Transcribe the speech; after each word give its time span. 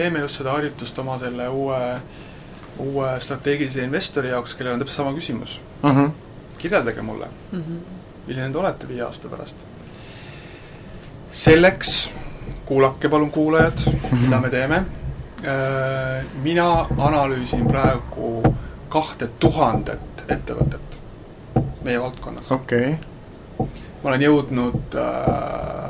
teeme 0.00 0.24
just 0.24 0.40
seda 0.40 0.56
harjutust 0.56 0.98
oma 1.02 1.18
selle 1.20 1.48
uue, 1.48 1.80
uue 2.80 3.10
strateegilise 3.20 3.84
investori 3.84 4.32
jaoks, 4.32 4.56
kellel 4.56 4.78
on 4.78 4.82
täpselt 4.82 5.02
sama 5.02 5.16
küsimus 5.16 5.58
mm. 5.82 5.90
-hmm. 5.90 6.10
kirjeldage 6.58 7.02
mulle 7.02 7.28
mm, 7.52 7.60
-hmm. 7.60 8.00
milline 8.26 8.52
te 8.52 8.58
olete 8.58 8.88
viie 8.88 9.02
aasta 9.04 9.28
pärast. 9.28 9.64
selleks 11.30 12.10
kuulake 12.70 13.08
palun, 13.08 13.30
kuulajad, 13.30 13.78
mida 14.22 14.40
me 14.40 14.50
teeme. 14.50 14.76
Äh, 14.76 16.24
mina 16.42 16.86
analüüsin 16.98 17.66
praegu 17.66 18.54
kahte 18.88 19.26
tuhandet 19.26 20.24
ettevõtet 20.28 20.98
meie 21.82 22.00
valdkonnas. 22.00 22.52
okei 22.52 22.94
okay.. 23.58 23.66
ma 24.02 24.10
olen 24.10 24.22
jõudnud 24.22 24.94
äh, 24.94 25.89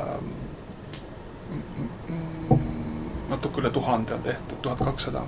üle 3.61 3.69
tuhande 3.69 4.13
on 4.13 4.23
tehtud, 4.23 4.57
tuhat 4.61 4.79
kakssada. 4.79 5.21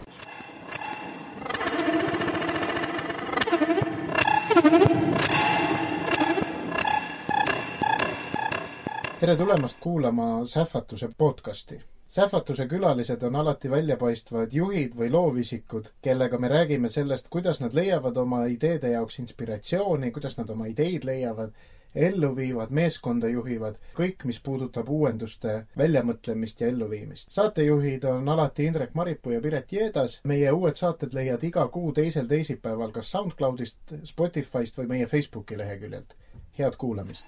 tere 9.19 9.35
tulemast 9.35 9.77
kuulama 9.79 10.45
Sähvatuse 10.45 11.09
podcasti. 11.17 11.81
sähvatuse 12.07 12.67
külalised 12.67 13.21
on 13.21 13.35
alati 13.35 13.69
väljapaistvad 13.69 14.53
juhid 14.53 14.97
või 14.97 15.11
loovisikud, 15.11 15.85
kellega 16.01 16.37
me 16.37 16.47
räägime 16.47 16.89
sellest, 16.89 17.27
kuidas 17.29 17.59
nad 17.59 17.73
leiavad 17.73 18.17
oma 18.17 18.45
ideede 18.45 18.89
jaoks 18.89 19.19
inspiratsiooni, 19.19 20.11
kuidas 20.11 20.37
nad 20.37 20.49
oma 20.49 20.65
ideid 20.65 21.05
leiavad 21.05 21.53
ellu 21.95 22.35
viivad, 22.35 22.71
meeskonda 22.71 23.27
juhivad, 23.29 23.77
kõik, 23.97 24.25
mis 24.25 24.39
puudutab 24.43 24.89
uuenduste 24.89 25.65
väljamõtlemist 25.77 26.61
ja 26.61 26.67
elluviimist. 26.67 27.31
saatejuhid 27.31 28.03
on 28.03 28.29
alati 28.29 28.65
Indrek 28.65 28.93
Maripuu 28.93 29.33
ja 29.33 29.41
Piret 29.41 29.71
Jeedas. 29.71 30.19
meie 30.23 30.51
uued 30.51 30.75
saated 30.75 31.13
leiad 31.13 31.43
iga 31.43 31.67
kuu 31.67 31.91
teisel 31.91 32.25
teisipäeval 32.27 32.91
kas 32.91 33.11
SoundCloudist, 33.11 33.77
Spotify'st 34.03 34.77
või 34.77 34.87
meie 34.87 35.05
Facebooki 35.05 35.57
leheküljelt. 35.57 36.15
head 36.57 36.75
kuulamist! 36.77 37.27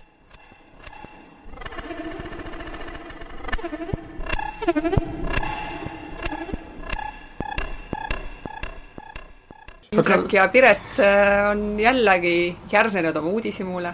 Indrek 9.91 10.33
ja 10.33 10.47
Piret 10.47 10.99
äh, 10.99 11.49
on 11.51 11.79
jällegi 11.79 12.57
järgnenud 12.71 13.15
oma 13.15 13.29
uudishimule 13.29 13.93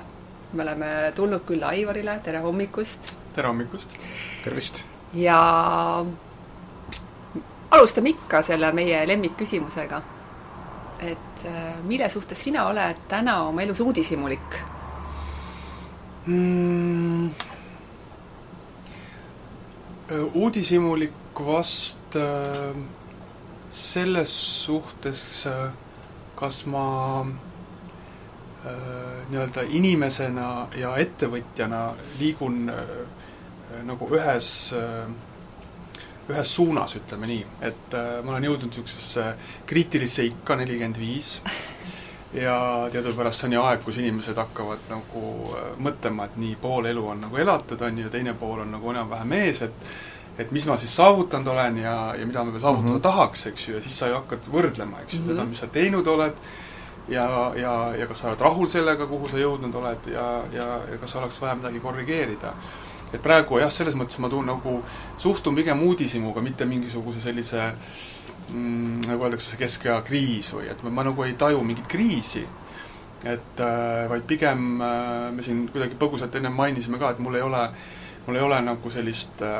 me 0.53 0.63
oleme 0.63 1.11
tulnud 1.15 1.45
külla 1.47 1.67
Aivarile, 1.67 2.19
tere 2.23 2.39
hommikust! 2.39 3.13
tere 3.35 3.47
hommikust! 3.47 3.95
tervist! 4.43 4.83
ja 5.13 6.05
alustame 7.71 8.09
ikka 8.09 8.41
selle 8.41 8.71
meie 8.75 9.07
lemmikküsimusega. 9.07 10.01
et 11.01 11.45
äh, 11.45 11.79
mille 11.83 12.09
suhtes 12.09 12.43
sina 12.43 12.67
oled 12.67 13.07
täna 13.09 13.41
oma 13.47 13.61
elus 13.61 13.79
uudishimulik 13.79 14.57
mm,? 16.25 17.29
Äh, 20.11 20.25
uudishimulik 20.33 21.39
vast 21.45 22.15
äh, 22.15 22.75
selles 23.71 24.33
suhtes, 24.65 25.47
kas 26.35 26.65
ma 26.65 26.89
Äh, 27.23 27.50
nii-öelda 28.63 29.65
inimesena 29.73 30.67
ja 30.77 30.95
ettevõtjana 31.01 31.81
liigun 32.19 32.69
äh, 32.69 32.91
nagu 33.87 34.09
ühes, 34.13 34.49
äh, 34.77 36.03
ühes 36.29 36.55
suunas, 36.55 36.95
ütleme 36.99 37.27
nii. 37.27 37.45
et 37.61 37.95
ma 38.23 38.35
olen 38.35 38.45
jõudnud 38.49 38.69
niisugusesse 38.69 39.25
kriitilisse 39.65 40.27
ikka, 40.29 40.55
nelikümmend 40.59 40.99
viis, 41.01 41.39
ja 42.33 42.87
teadupärast 42.91 43.41
see 43.41 43.49
on 43.49 43.57
ju 43.57 43.65
aeg, 43.65 43.83
kus 43.83 43.97
inimesed 43.99 44.37
hakkavad 44.39 44.87
nagu 44.91 45.25
mõtlema, 45.83 46.29
et 46.29 46.37
nii, 46.39 46.55
pool 46.61 46.87
elu 46.91 47.03
on 47.15 47.25
nagu 47.25 47.41
elatud, 47.43 47.81
on 47.81 47.99
ju, 47.99 48.07
ja 48.07 48.13
teine 48.13 48.35
pool 48.39 48.63
on 48.63 48.71
nagu 48.77 48.93
enam-vähem 48.93 49.37
ees, 49.41 49.65
et 49.67 49.93
et 50.39 50.51
mis 50.55 50.63
ma 50.65 50.77
siis 50.79 50.93
saavutanud 50.95 51.47
olen 51.51 51.77
ja, 51.81 51.95
ja 52.17 52.25
mida 52.25 52.43
ma 52.43 52.59
saavutada 52.59 52.87
mm 52.87 52.97
-hmm. 52.97 53.01
tahaks, 53.03 53.45
eks 53.47 53.67
ju, 53.67 53.75
ja 53.75 53.81
siis 53.81 53.97
sa 53.99 54.07
ju 54.07 54.15
hakkad 54.15 54.47
võrdlema, 54.53 55.01
eks 55.01 55.13
ju 55.13 55.19
mm, 55.19 55.25
-hmm. 55.25 55.31
seda, 55.31 55.45
mis 55.45 55.59
sa 55.59 55.67
teinud 55.67 56.07
oled, 56.07 56.33
ja, 57.11 57.51
ja, 57.55 57.73
ja 57.97 58.07
kas 58.07 58.23
sa 58.23 58.31
oled 58.31 58.41
rahul 58.41 58.69
sellega, 58.71 59.07
kuhu 59.09 59.29
sa 59.31 59.41
jõudnud 59.41 59.75
oled 59.81 60.07
ja, 60.13 60.27
ja, 60.53 60.69
ja 60.91 60.99
kas 61.01 61.15
oleks 61.19 61.41
vaja 61.43 61.57
midagi 61.59 61.83
korrigeerida. 61.83 62.53
et 63.11 63.21
praegu 63.21 63.59
jah, 63.59 63.71
selles 63.71 63.95
mõttes 63.99 64.19
ma 64.23 64.29
tuun 64.31 64.47
nagu, 64.47 64.77
suhtun 65.19 65.55
pigem 65.55 65.81
uudishimuga, 65.83 66.41
mitte 66.41 66.65
mingisuguse 66.65 67.21
sellise 67.21 67.71
mm, 68.53 69.01
nagu 69.09 69.27
öeldakse, 69.27 69.51
see 69.51 69.59
keskea 69.59 69.99
kriis 70.07 70.53
või 70.55 70.69
et 70.71 70.83
ma, 70.83 70.93
ma 71.01 71.07
nagu 71.09 71.25
ei 71.27 71.35
taju 71.39 71.63
mingit 71.67 71.89
kriisi, 71.91 72.45
et 73.27 73.59
äh, 73.59 74.07
vaid 74.09 74.23
pigem 74.27 74.81
äh, 74.81 75.27
me 75.35 75.43
siin 75.43 75.65
kuidagi 75.73 75.99
põgusalt 75.99 76.35
ennem 76.39 76.55
mainisime 76.55 77.01
ka, 77.01 77.11
et 77.11 77.19
mul 77.19 77.35
ei 77.35 77.43
ole, 77.45 77.65
mul 78.27 78.39
ei 78.39 78.45
ole 78.47 78.61
nagu 78.63 78.93
sellist 78.93 79.43
äh, 79.45 79.59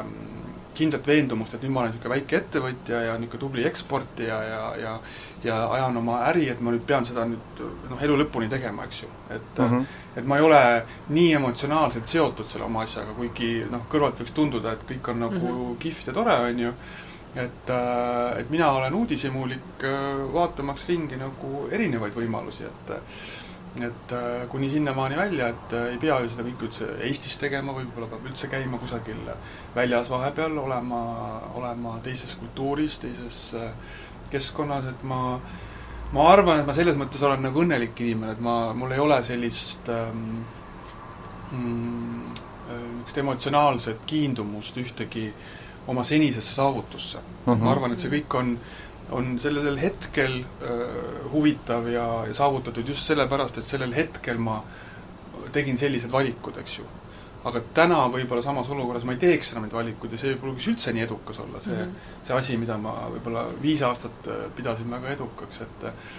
kindlat 0.77 1.07
veendumust, 1.07 1.53
et 1.55 1.63
nüüd 1.65 1.73
ma 1.73 1.83
olen 1.83 1.91
niisugune 1.91 2.15
väike 2.15 2.37
ettevõtja 2.37 3.01
ja 3.07 3.17
niisugune 3.17 3.43
tubli 3.45 3.67
eksportija 3.67 4.41
ja, 4.43 4.63
ja 4.81 4.95
ja 5.43 5.71
ajan 5.73 5.97
oma 5.97 6.19
äri, 6.29 6.47
et 6.49 6.59
ma 6.61 6.73
nüüd 6.73 6.83
pean 6.87 7.05
seda 7.05 7.23
nüüd 7.25 7.61
noh, 7.89 8.01
elu 8.05 8.17
lõpuni 8.21 8.49
tegema, 8.49 8.85
eks 8.85 9.03
ju. 9.03 9.09
et 9.29 9.57
mm, 9.57 9.69
-hmm. 9.69 9.85
et 10.17 10.25
ma 10.25 10.37
ei 10.37 10.43
ole 10.45 10.63
nii 11.09 11.33
emotsionaalselt 11.33 12.05
seotud 12.05 12.47
selle 12.47 12.65
oma 12.65 12.83
asjaga, 12.85 13.13
kuigi 13.17 13.65
noh, 13.71 13.87
kõrvalt 13.89 14.21
võiks 14.21 14.35
tunduda, 14.37 14.73
et 14.73 14.83
kõik 14.89 15.09
on 15.09 15.19
nagu 15.19 15.39
mm 15.39 15.47
-hmm. 15.47 15.77
kihvt 15.79 16.07
ja 16.07 16.13
tore, 16.13 16.35
on 16.35 16.59
ju, 16.59 16.73
et, 17.35 17.69
äh, 17.69 18.39
et 18.39 18.49
mina 18.49 18.71
olen 18.71 18.93
uudishimulik, 18.93 19.83
äh, 19.83 20.33
vaatamaks 20.33 20.87
ringi 20.87 21.17
nagu 21.17 21.67
erinevaid 21.71 22.13
võimalusi, 22.13 22.63
et 22.63 22.93
et 23.79 24.11
äh, 24.11 24.47
kuni 24.51 24.69
sinnamaani 24.69 25.17
välja, 25.17 25.47
et 25.53 25.73
äh, 25.73 25.89
ei 25.93 25.97
pea 26.01 26.19
ju 26.19 26.29
seda 26.29 26.43
kõike 26.43 26.67
üldse 26.67 26.87
Eestis 27.07 27.37
tegema, 27.39 27.71
võib-olla 27.77 28.09
peab 28.11 28.25
üldse 28.27 28.49
käima 28.51 28.79
kusagil 28.81 29.21
väljas 29.75 30.11
vahepeal, 30.11 30.57
olema, 30.59 31.01
olema 31.55 31.95
teises 32.03 32.35
kultuuris, 32.41 32.99
teises 32.99 33.41
äh, 33.55 33.71
keskkonnas, 34.31 34.91
et 34.91 35.03
ma 35.07 35.39
ma 36.11 36.27
arvan, 36.33 36.59
et 36.59 36.67
ma 36.67 36.75
selles 36.75 36.97
mõttes 36.99 37.23
olen 37.23 37.45
nagu 37.47 37.63
õnnelik 37.63 37.95
inimene, 38.03 38.35
et 38.35 38.43
ma, 38.43 38.73
mul 38.75 38.91
ei 38.91 38.99
ole 38.99 39.21
sellist 39.23 39.87
ähm, 39.93 40.41
mm, 41.55 42.11
niisugust 43.11 43.17
emotsionaalset 43.17 44.05
kiindumust 44.05 44.77
ühtegi 44.77 45.31
oma 45.87 46.03
senisesse 46.03 46.55
saavutusse 46.55 47.17
uh. 47.17 47.23
-huh. 47.23 47.47
ma 47.47 47.55
mhm. 47.55 47.67
arvan, 47.67 47.91
et 47.91 47.99
see 47.99 48.11
kõik 48.11 48.35
on 48.37 48.57
on 49.11 49.35
sellel 49.39 49.77
hetkel 49.79 50.39
äh, 50.39 50.81
huvitav 51.31 51.87
ja, 51.91 52.05
ja 52.27 52.33
saavutatud 52.33 52.87
just 52.87 53.05
sellepärast, 53.07 53.59
et 53.59 53.67
sellel 53.67 53.93
hetkel 53.95 54.39
ma 54.39 54.61
tegin 55.51 55.77
sellised 55.79 56.11
valikud, 56.11 56.57
eks 56.61 56.79
ju. 56.79 56.87
aga 57.41 57.57
täna 57.73 58.03
võib-olla 58.13 58.43
samas 58.45 58.67
olukorras 58.69 59.05
ma 59.07 59.15
ei 59.15 59.21
teeks 59.23 59.47
enam 59.51 59.63
neid 59.65 59.73
valikuid 59.73 60.11
ja 60.13 60.19
see 60.21 60.35
ei 60.35 60.37
pruugiks 60.37 60.67
üldse 60.69 60.91
nii 60.93 61.07
edukas 61.07 61.39
olla, 61.41 61.61
see 61.63 61.73
mm, 61.73 61.87
-hmm. 61.87 62.19
see 62.27 62.35
asi, 62.37 62.57
mida 62.61 62.77
ma 62.77 62.93
võib-olla 63.15 63.47
viis 63.61 63.81
aastat 63.81 64.29
äh, 64.29 64.43
pidasin 64.55 64.91
väga 64.91 65.09
edukaks, 65.15 65.61
et 65.65 65.87
äh, 65.89 66.13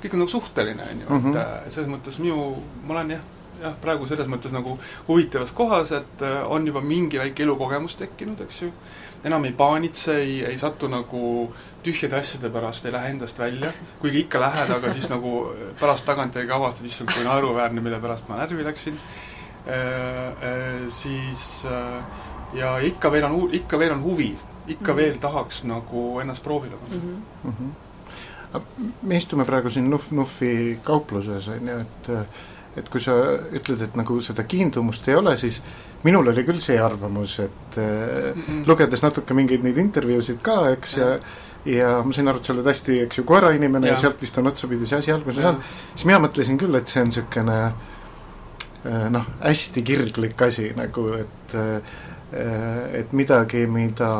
kõik 0.00 0.16
on 0.16 0.24
nagu 0.24 0.32
suhteline, 0.32 0.88
on 0.94 1.04
ju, 1.04 1.06
et 1.06 1.12
mhm. 1.18 1.36
äh, 1.36 1.68
selles 1.68 1.90
mõttes 1.92 2.18
minu, 2.24 2.48
ma 2.86 2.96
olen 2.96 3.14
jah, 3.18 3.26
jah, 3.60 3.76
praegu 3.84 4.08
selles 4.08 4.32
mõttes 4.32 4.56
nagu 4.56 4.78
huvitavas 5.08 5.52
kohas, 5.52 5.92
et 5.92 6.24
on 6.48 6.66
juba 6.66 6.80
mingi 6.80 7.20
väike 7.20 7.44
elukogemus 7.44 7.98
tekkinud, 8.00 8.40
eks 8.46 8.62
ju, 8.62 8.72
enam 9.24 9.44
ei 9.44 9.52
paanitse, 9.52 10.16
ei, 10.16 10.44
ei 10.44 10.58
satu 10.58 10.88
nagu 10.90 11.52
tühjade 11.82 12.18
asjade 12.18 12.50
pärast, 12.50 12.86
ei 12.86 12.94
lähe 12.94 13.10
endast 13.14 13.38
välja, 13.38 13.72
kuigi 14.00 14.24
ikka 14.26 14.40
lähed, 14.40 14.70
aga 14.70 14.92
siis 14.94 15.08
nagu 15.10 15.52
pärast 15.80 16.06
tagantjärgi 16.06 16.54
avastad, 16.54 16.86
issand, 16.86 17.10
kui 17.14 17.24
naeruväärne, 17.26 17.82
mille 17.82 18.00
pärast 18.02 18.30
ma 18.30 18.38
närvi 18.38 18.66
läksin 18.66 18.98
e,, 18.98 19.76
e, 19.76 20.52
siis 20.90 21.64
äh, 21.70 22.22
ja 22.58 22.76
ikka 22.78 23.10
veel 23.12 23.26
on, 23.26 23.38
ikka 23.58 23.78
veel 23.78 23.96
on 23.96 24.02
huvi, 24.02 24.30
ikka 24.66 24.84
mm 24.84 24.90
-hmm. 24.90 24.96
veel 24.96 25.18
tahaks 25.18 25.64
nagu 25.64 26.20
ennast 26.20 26.42
proovile 26.42 26.76
panna 26.76 27.16
mm. 27.44 27.52
-hmm. 27.52 28.60
me 29.02 29.16
istume 29.16 29.44
praegu 29.44 29.70
siin 29.70 29.90
Nuff-Nuffi 29.90 30.78
kaupluses, 30.82 31.48
on 31.48 31.68
ju, 31.68 31.78
et 31.78 32.08
et 32.76 32.88
kui 32.88 33.00
sa 33.04 33.14
ütled, 33.52 33.82
et 33.84 33.96
nagu 33.96 34.18
seda 34.24 34.44
kiindumust 34.48 35.08
ei 35.08 35.16
ole, 35.18 35.36
siis 35.36 35.60
minul 36.06 36.32
oli 36.32 36.44
küll 36.44 36.60
see 36.60 36.78
arvamus, 36.80 37.38
et 37.44 37.76
mm 37.76 38.42
-mm. 38.42 38.66
lugedes 38.66 39.02
natuke 39.02 39.34
mingeid 39.34 39.62
neid 39.62 39.78
intervjuusid 39.78 40.42
ka, 40.42 40.70
eks, 40.70 40.96
ja 40.96 41.18
ja 41.64 42.02
ma 42.02 42.12
sain 42.12 42.28
aru, 42.28 42.38
et 42.38 42.44
sa 42.44 42.52
oled 42.52 42.66
hästi, 42.66 43.00
eks 43.06 43.18
ju, 43.18 43.24
koerainimene 43.24 43.86
ja. 43.86 43.92
ja 43.92 44.00
sealt 44.00 44.22
vist 44.22 44.38
on 44.38 44.46
otsapidi 44.50 44.86
see 44.86 44.98
asi 44.98 45.12
alguse 45.12 45.42
saanud, 45.42 45.68
siis 45.94 46.06
mina 46.08 46.18
mõtlesin 46.18 46.58
küll, 46.58 46.74
et 46.74 46.90
see 46.90 47.02
on 47.02 47.12
niisugune 47.12 47.58
äh, 47.66 49.04
noh, 49.14 49.28
hästi 49.42 49.84
kirglik 49.86 50.42
asi 50.42 50.72
nagu, 50.76 51.06
et 51.20 51.54
äh, 51.54 52.00
et 52.98 53.12
midagi, 53.12 53.66
mida 53.68 54.10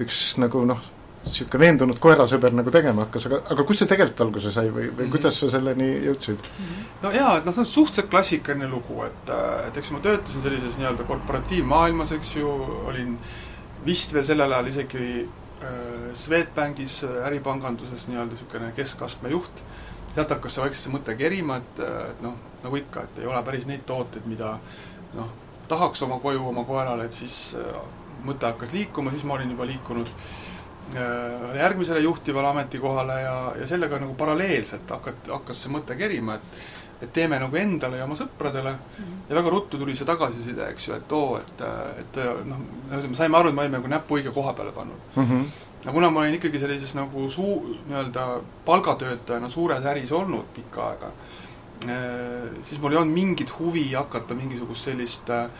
üks 0.00 0.36
nagu 0.38 0.62
noh, 0.64 0.78
niisugune 1.22 1.62
veendunud 1.62 1.98
koerasõber 2.02 2.54
nagu 2.56 2.72
tegema 2.74 3.04
hakkas, 3.06 3.28
aga, 3.28 3.38
aga 3.54 3.66
kust 3.66 3.82
see 3.82 3.90
tegelikult 3.90 4.24
alguse 4.24 4.50
sai 4.54 4.70
või, 4.70 4.88
või 4.90 5.06
mhm. 5.06 5.12
kuidas 5.14 5.38
sa 5.38 5.50
selleni 5.52 5.88
jõudsid? 6.08 6.48
no 7.04 7.12
jaa, 7.14 7.36
et 7.38 7.46
noh, 7.46 7.54
see 7.54 7.62
on 7.62 7.70
suhteliselt 7.70 8.10
klassikaline 8.10 8.70
lugu, 8.70 8.98
et, 9.06 9.32
et 9.68 9.78
eks 9.78 9.92
ma 9.94 10.02
töötasin 10.02 10.44
sellises 10.44 10.80
nii-öelda 10.80 11.06
korporatiivmaailmas, 11.08 12.14
eks 12.18 12.34
ju, 12.40 12.56
olin 12.90 13.14
vist 13.86 14.14
veel 14.14 14.26
sellel 14.26 14.54
ajal 14.56 14.72
isegi 14.72 15.06
äh, 15.22 16.10
Swedbankis 16.18 17.00
äh, 17.06 17.20
äripanganduses 17.30 18.08
nii-öelda 18.10 18.34
niisugune 18.34 18.72
keskastme 18.76 19.30
juht, 19.34 19.62
sealt 20.12 20.34
hakkas 20.34 20.58
see 20.58 20.66
vaikselt 20.66 20.88
see 20.88 20.96
mõte 20.96 21.16
kerima, 21.18 21.62
et, 21.62 21.84
et 22.12 22.26
noh, 22.26 22.34
nagu 22.66 22.82
ikka, 22.82 23.06
et 23.06 23.22
ei 23.22 23.30
ole 23.30 23.46
päris 23.46 23.66
neid 23.70 23.86
tooteid, 23.86 24.26
mida 24.30 24.56
noh, 25.14 25.30
tahaks 25.70 26.02
oma 26.04 26.18
koju 26.22 26.50
oma 26.50 26.66
koerale, 26.68 27.06
et 27.06 27.14
siis 27.14 27.54
mõte 28.26 28.46
hakkas 28.46 28.74
liikuma, 28.74 29.14
siis 29.14 29.24
ma 29.26 29.38
olin 29.38 29.54
juba 29.54 29.66
liikunud 29.70 30.10
järgmisele 31.56 32.00
juhtivale 32.00 32.48
ametikohale 32.48 33.20
ja, 33.20 33.34
ja 33.60 33.66
sellega 33.66 33.98
nagu 34.02 34.14
paralleelselt 34.18 34.90
hakat-, 34.90 35.30
hakkas 35.32 35.64
see 35.64 35.72
mõte 35.72 35.96
kerima, 35.98 36.38
et 36.38 36.62
et 37.02 37.10
teeme 37.10 37.38
nagu 37.42 37.56
endale 37.58 37.98
ja 37.98 38.04
oma 38.06 38.14
sõpradele 38.14 38.72
mm 38.72 39.04
-hmm. 39.04 39.22
ja 39.28 39.34
väga 39.34 39.50
ruttu 39.50 39.78
tuli 39.78 39.96
see 39.96 40.06
tagasiside, 40.06 40.68
eks 40.70 40.88
ju, 40.88 40.94
et 40.94 41.12
oo, 41.12 41.38
et, 41.38 41.62
et 41.98 42.20
noh, 42.46 42.60
me 42.90 43.16
saime 43.18 43.38
aru, 43.38 43.48
et 43.48 43.54
me 43.54 43.60
olime 43.60 43.78
nagu 43.78 43.88
näpu 43.90 44.18
õige 44.18 44.34
koha 44.34 44.52
peale 44.52 44.72
pannud 44.72 45.16
mm. 45.16 45.24
-hmm. 45.24 45.44
aga 45.82 45.92
kuna 45.92 46.10
ma 46.10 46.20
olin 46.20 46.34
ikkagi 46.34 46.58
sellises 46.58 46.94
nagu 46.94 47.28
suu-, 47.30 47.76
nii-öelda 47.88 48.40
palgatöötajana 48.64 49.50
suures 49.50 49.84
äris 49.84 50.12
olnud 50.12 50.54
pikka 50.54 50.88
aega, 50.88 51.12
siis 52.62 52.80
mul 52.80 52.92
ei 52.92 52.98
olnud 52.98 53.14
mingit 53.14 53.58
huvi 53.58 53.92
hakata 53.92 54.34
mingisugust 54.34 54.84
sellist 54.84 55.30
äh, 55.30 55.50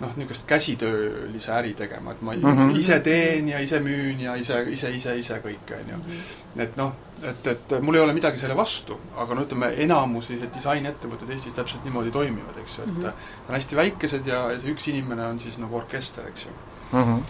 noh, 0.00 0.14
niisugust 0.16 0.46
käsitöölise 0.46 1.52
äri 1.52 1.74
tegema, 1.74 2.12
et 2.12 2.22
ma 2.22 2.32
mm 2.32 2.42
-hmm. 2.42 2.76
ise 2.78 3.00
teen 3.00 3.48
ja 3.48 3.58
ise 3.58 3.80
müün 3.80 4.20
ja 4.20 4.34
ise, 4.34 4.62
ise, 4.70 4.90
ise, 4.90 5.16
ise 5.18 5.40
kõike, 5.44 5.80
on 5.80 5.90
ju. 5.90 5.96
Mhm. 5.96 6.60
et 6.60 6.76
noh, 6.76 6.92
et, 7.22 7.46
et 7.46 7.80
mul 7.80 7.94
ei 7.94 8.00
ole 8.00 8.12
midagi 8.12 8.38
selle 8.38 8.56
vastu, 8.56 8.98
aga 9.16 9.34
no 9.34 9.42
ütleme, 9.42 9.72
enamus 9.82 10.26
sellised 10.26 10.54
disainettevõtted 10.54 11.30
Eestis 11.30 11.52
täpselt 11.52 11.84
niimoodi 11.84 12.10
toimivad, 12.10 12.56
eks 12.62 12.78
ju, 12.78 12.84
et 12.84 12.96
mm 12.96 13.04
-hmm. 13.04 13.12
on 13.48 13.54
hästi 13.54 13.76
väikesed 13.76 14.26
ja, 14.26 14.50
ja 14.52 14.60
see 14.60 14.72
üks 14.72 14.88
inimene 14.88 15.26
on 15.26 15.40
siis 15.40 15.58
nagu 15.58 15.76
orkester, 15.76 16.26
eks 16.28 16.46
ju 16.46 16.50
mm. 16.92 17.04
-hmm 17.04 17.22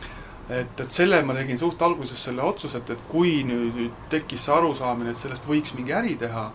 et, 0.48 0.80
et 0.80 0.90
selle 0.90 1.22
ma 1.22 1.34
tegin 1.34 1.58
suht 1.58 1.82
alguses 1.82 2.24
selle 2.24 2.42
otsuse, 2.42 2.78
et, 2.78 2.90
et 2.90 3.02
kui 3.08 3.42
nüüd, 3.44 3.74
nüüd 3.76 3.90
tekkis 4.08 4.44
see 4.44 4.54
arusaamine, 4.54 5.10
et 5.10 5.20
sellest 5.20 5.48
võiks 5.48 5.74
mingi 5.76 5.92
äri 5.92 6.16
teha, 6.16 6.52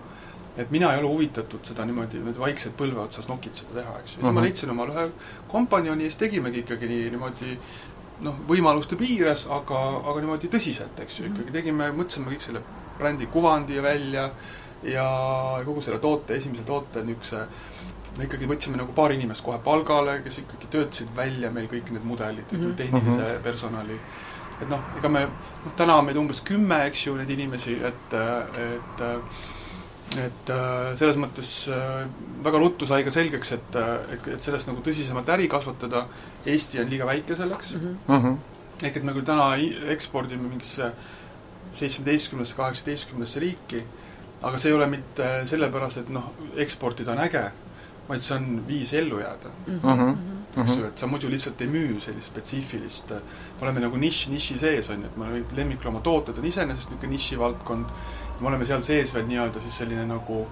et 0.57 0.71
mina 0.71 0.91
ei 0.93 0.99
ole 1.01 1.09
huvitatud 1.09 1.65
seda 1.65 1.85
niimoodi 1.89 2.21
nüüd 2.21 2.37
vaikselt 2.37 2.75
põlve 2.77 3.01
otsas 3.01 3.27
nokitseda 3.29 3.79
teha, 3.79 3.95
eks 3.99 4.11
ju. 4.11 4.13
siis 4.13 4.17
mm 4.17 4.29
-hmm. 4.29 4.33
ma 4.33 4.39
mhm. 4.39 4.45
leidsin 4.47 4.69
omale 4.69 4.93
ühe 4.93 5.11
kompanjoni 5.47 6.03
ja 6.03 6.09
siis 6.09 6.21
tegimegi 6.25 6.59
ikkagi 6.59 6.87
nii 6.87 7.09
niimoodi 7.09 7.57
noh, 8.21 8.35
võimaluste 8.47 8.95
piires, 8.95 9.47
aga, 9.49 9.79
aga 10.09 10.19
niimoodi 10.19 10.47
tõsiselt, 10.47 10.99
eks 11.05 11.19
ju, 11.19 11.25
ikkagi 11.31 11.51
tegime, 11.51 11.91
mõtlesime 11.91 12.29
kõik 12.31 12.45
selle 12.45 12.61
brändi 12.99 13.25
kuvandi 13.25 13.81
välja 13.81 14.29
ja 14.83 15.05
kogu 15.65 15.81
selle 15.81 15.99
toote, 15.99 16.35
esimese 16.35 16.63
toote 16.63 17.03
niisuguse 17.03 17.47
me 18.17 18.27
ikkagi 18.27 18.45
võtsime 18.45 18.77
nagu 18.77 18.93
paar 18.93 19.11
inimest 19.11 19.43
kohe 19.45 19.57
palgale, 19.63 20.19
kes 20.25 20.43
ikkagi 20.43 20.69
töötasid 20.75 21.15
välja 21.15 21.49
meil 21.51 21.65
kõik 21.71 21.89
need 21.89 22.05
mudelid 22.05 22.51
mm, 22.51 22.59
-hmm. 22.59 22.75
tehnilise 22.75 23.23
mhm. 23.23 23.43
personali. 23.43 23.99
et 24.61 24.69
noh, 24.69 24.79
ega 24.99 25.09
me, 25.09 25.25
noh 25.65 25.73
täna 25.75 25.95
on 25.95 26.05
meid 26.05 26.17
umbes 26.17 26.41
kümme, 26.41 26.85
eks 26.85 27.07
ju, 27.07 27.15
neid 27.15 27.29
inimesi, 27.29 27.73
et, 27.83 28.13
et 28.13 29.01
et 30.19 30.51
äh, 30.51 30.93
selles 30.97 31.17
mõttes 31.19 31.51
äh, 31.71 32.03
väga 32.45 32.59
ruttu 32.61 32.87
sai 32.89 33.03
ka 33.05 33.13
selgeks, 33.13 33.53
et, 33.55 33.77
äh, 33.79 33.93
et, 34.15 34.27
et 34.35 34.45
sellest 34.45 34.69
nagu 34.69 34.83
tõsisemalt 34.85 35.29
äri 35.33 35.47
kasvatada, 35.51 36.05
Eesti 36.45 36.81
on 36.83 36.91
liiga 36.91 37.07
väike 37.07 37.37
selleks 37.39 37.73
mm, 37.77 37.97
-hmm. 38.07 38.37
ehk 38.83 38.97
et 38.99 39.03
me 39.03 39.15
küll 39.15 39.25
täna 39.25 39.53
ekspordime 39.93 40.49
mingisse 40.49 40.91
seitsmeteistkümnesse, 41.73 42.55
kaheksateistkümnesse 42.55 43.39
riiki, 43.39 43.83
aga 44.43 44.57
see 44.57 44.69
ei 44.69 44.77
ole 44.77 44.87
mitte 44.91 45.29
sellepärast, 45.49 46.03
et 46.03 46.09
noh, 46.13 46.29
eksportida 46.57 47.15
on 47.15 47.23
äge, 47.23 47.47
vaid 48.09 48.21
see 48.21 48.37
on 48.37 48.63
viis 48.67 48.93
ellu 48.93 49.19
jääda 49.19 49.49
mm. 49.67 49.79
-hmm. 49.79 50.61
eks 50.61 50.77
ju, 50.77 50.85
et 50.85 50.97
sa 50.97 51.07
muidu 51.07 51.29
lihtsalt 51.29 51.61
ei 51.61 51.67
müü 51.67 51.99
sellist 52.01 52.27
spetsiifilist, 52.27 53.09
me 53.09 53.61
oleme 53.61 53.79
nagu 53.79 53.97
nišš 53.97 54.27
niši 54.27 54.57
sees, 54.57 54.89
on 54.89 55.01
ju, 55.01 55.05
et 55.05 55.17
me 55.17 55.43
lemmikloomatooded 55.57 56.37
on 56.37 56.45
iseenesest 56.45 56.89
niisugune 56.89 57.11
nišivaldkond, 57.11 57.85
me 58.39 58.49
oleme 58.49 58.65
seal 58.65 58.81
sees 58.85 59.13
veel 59.15 59.27
nii-öelda 59.29 59.61
siis 59.63 59.77
selline 59.83 60.05
nagu 60.09 60.43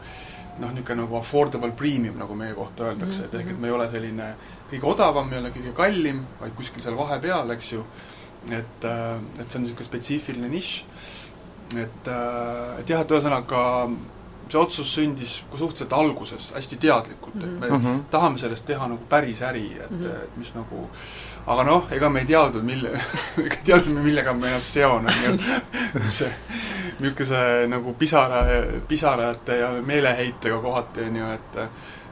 noh, 0.59 0.71
niisugune 0.71 1.01
nagu 1.01 1.17
affordable 1.17 1.71
premium, 1.77 2.17
nagu 2.19 2.35
meie 2.37 2.53
kohta 2.57 2.91
öeldakse, 2.91 3.25
et 3.25 3.35
ehk 3.39 3.53
et 3.53 3.59
me 3.59 3.69
ei 3.69 3.75
ole 3.75 3.87
selline 3.91 4.31
kõige 4.71 4.89
odavam, 4.91 5.29
me 5.29 5.37
ei 5.37 5.43
ole 5.43 5.51
kõige 5.55 5.73
kallim, 5.77 6.23
vaid 6.41 6.55
kuskil 6.57 6.83
seal 6.83 6.97
vahepeal, 6.99 7.49
eks 7.55 7.71
ju, 7.73 7.83
et, 8.49 8.87
äh, 8.87 9.15
et 9.39 9.45
see 9.45 9.59
on 9.59 9.65
niisugune 9.65 9.87
spetsiifiline 9.87 10.51
nišš, 10.51 10.73
et, 11.81 12.11
äh, 12.11 12.79
et 12.81 12.93
jah, 12.93 13.03
et 13.03 13.15
ühesõnaga 13.15 13.63
see 14.51 14.59
otsus 14.59 14.93
sündis 14.97 15.35
suhteliselt 15.55 15.93
alguses 15.93 16.51
hästi 16.55 16.77
teadlikult, 16.77 17.37
et 17.43 17.59
me 17.59 17.69
mm 17.69 17.85
-hmm. 17.85 18.01
tahame 18.11 18.39
sellest 18.39 18.65
teha 18.65 18.87
nagu 18.87 19.05
päris 19.09 19.41
äri, 19.41 19.77
et 19.83 19.91
mm, 19.91 20.01
-hmm. 20.01 20.23
et 20.23 20.37
mis 20.37 20.53
nagu 20.55 20.89
aga 21.47 21.63
noh, 21.63 21.87
ega 21.91 22.09
me 22.09 22.19
ei 22.19 22.25
teadnud, 22.25 22.63
mille 22.63 22.89
ega 23.45 23.55
teadnud, 23.63 24.03
millega 24.03 24.33
me 24.33 24.47
ennast 24.47 24.73
seon, 24.73 25.07
on 25.07 25.13
ju. 25.23 25.39
see 26.09 26.31
niisuguse 26.99 27.67
nagu 27.67 27.93
pisara, 27.93 28.45
pisarate 28.87 29.57
ja 29.57 29.71
meeleheitega 29.85 30.59
kohati, 30.61 31.01
on 31.01 31.15
ju, 31.15 31.31
et 31.31 31.59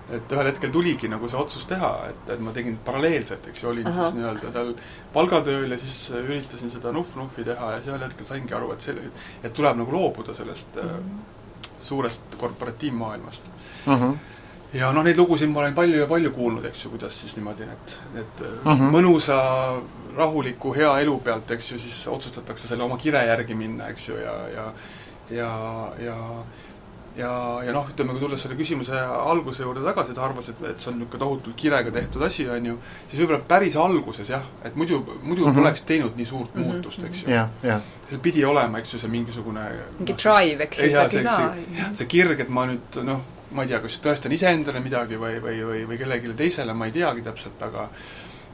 et 0.10 0.32
ühel 0.34 0.48
hetkel 0.50 0.72
tuligi 0.74 1.08
nagu 1.08 1.28
see 1.30 1.38
otsus 1.38 1.66
teha, 1.70 1.90
et, 2.10 2.30
et 2.34 2.40
ma 2.42 2.52
tegin 2.52 2.80
paralleelselt, 2.86 3.48
eks 3.48 3.64
ju, 3.64 3.70
olin 3.70 3.88
Aha. 3.88 4.04
siis 4.04 4.16
nii-öelda 4.18 4.54
seal 4.56 4.72
palgatööl 5.14 5.72
ja 5.72 5.78
siis 5.78 6.00
üritasin 6.18 6.70
seda 6.74 6.92
nuhv-nuhvi 6.96 7.46
teha 7.46 7.72
ja 7.76 7.78
siis 7.78 7.92
ühel 7.94 8.08
hetkel 8.08 8.26
saingi 8.26 8.58
aru, 8.58 8.72
et 8.74 8.82
selle, 8.82 9.12
et 9.44 9.54
tuleb 9.54 9.78
nagu 9.84 9.94
loobuda 9.94 10.34
sellest 10.34 10.82
mm 10.82 10.96
-hmm 10.96 11.38
suurest 11.82 12.36
korporatiivmaailmast 12.38 13.48
uh. 13.88 13.94
Mhm. 13.94 14.04
-huh. 14.04 14.16
ja 14.74 14.92
noh, 14.94 15.04
neid 15.04 15.18
lugusid 15.18 15.50
ma 15.50 15.60
olen 15.60 15.76
palju 15.76 16.00
ja 16.00 16.08
palju 16.08 16.32
kuulnud, 16.32 16.66
eks 16.66 16.86
ju, 16.86 16.90
kuidas 16.90 17.22
siis 17.22 17.36
niimoodi 17.36 17.66
need, 17.66 17.98
need 18.14 18.46
uh 18.66 18.72
-huh. 18.72 18.92
mõnusa 18.92 19.40
rahuliku 20.18 20.74
hea 20.76 21.00
elu 21.00 21.20
pealt, 21.20 21.52
eks 21.52 21.72
ju, 21.72 21.80
siis 21.80 22.08
otsustatakse 22.08 22.68
selle 22.68 22.84
oma 22.84 22.98
kire 22.98 23.26
järgi 23.26 23.56
minna, 23.56 23.88
eks 23.88 24.10
ju, 24.10 24.18
ja, 24.18 24.34
ja 24.56 24.74
ja, 25.30 25.92
ja 26.00 26.16
ja, 27.20 27.32
ja 27.66 27.74
noh, 27.76 27.88
ütleme, 27.92 28.16
kui 28.16 28.24
tulles 28.24 28.44
selle 28.44 28.58
küsimuse 28.60 29.00
alguse 29.00 29.66
juurde 29.66 29.84
tagasi, 29.86 30.16
ta 30.18 30.26
arvas, 30.28 30.52
et, 30.52 30.62
et 30.72 30.82
see 30.82 30.92
on 30.92 31.00
niisugune 31.00 31.24
tohutult 31.24 31.58
kirega 31.60 31.94
tehtud 31.96 32.24
asi, 32.26 32.46
on 32.50 32.70
ju, 32.72 32.78
siis 33.08 33.22
võib-olla 33.22 33.42
päris 33.50 33.76
alguses 33.80 34.32
jah, 34.32 34.46
et 34.64 34.78
muidu, 34.80 35.02
muidu 35.22 35.46
mm 35.46 35.52
-hmm. 35.52 35.60
poleks 35.62 35.84
teinud 35.90 36.16
nii 36.20 36.26
suurt 36.26 36.56
mm 36.56 36.62
-hmm. 36.62 36.74
muutust, 36.74 37.04
eks 37.04 37.24
ju 37.24 37.30
yeah,. 37.30 37.50
Yeah. 37.64 37.82
see 38.10 38.20
pidi 38.20 38.46
olema, 38.46 38.80
eks 38.80 38.94
ju, 38.94 39.00
see 39.00 39.10
mingisugune 39.10 39.66
mingi 40.00 40.14
no, 40.14 40.18
drive, 40.24 40.64
eks 40.64 40.80
ju, 40.80 40.90
ikkagi 40.90 41.24
ka. 41.24 41.36
see, 41.36 41.92
see 41.94 42.06
kirg, 42.08 42.40
et 42.40 42.50
ma 42.50 42.66
nüüd 42.66 43.04
noh, 43.04 43.22
ma 43.52 43.64
ei 43.64 43.68
tea, 43.68 43.80
kas 43.82 44.00
tõestan 44.04 44.34
iseendale 44.34 44.80
midagi 44.80 45.18
või, 45.18 45.40
või, 45.42 45.62
või, 45.66 45.86
või 45.90 45.98
kellelegi 45.98 46.34
teisele, 46.38 46.74
ma 46.74 46.86
ei 46.86 46.92
teagi 46.92 47.22
täpselt, 47.22 47.62
aga 47.62 47.90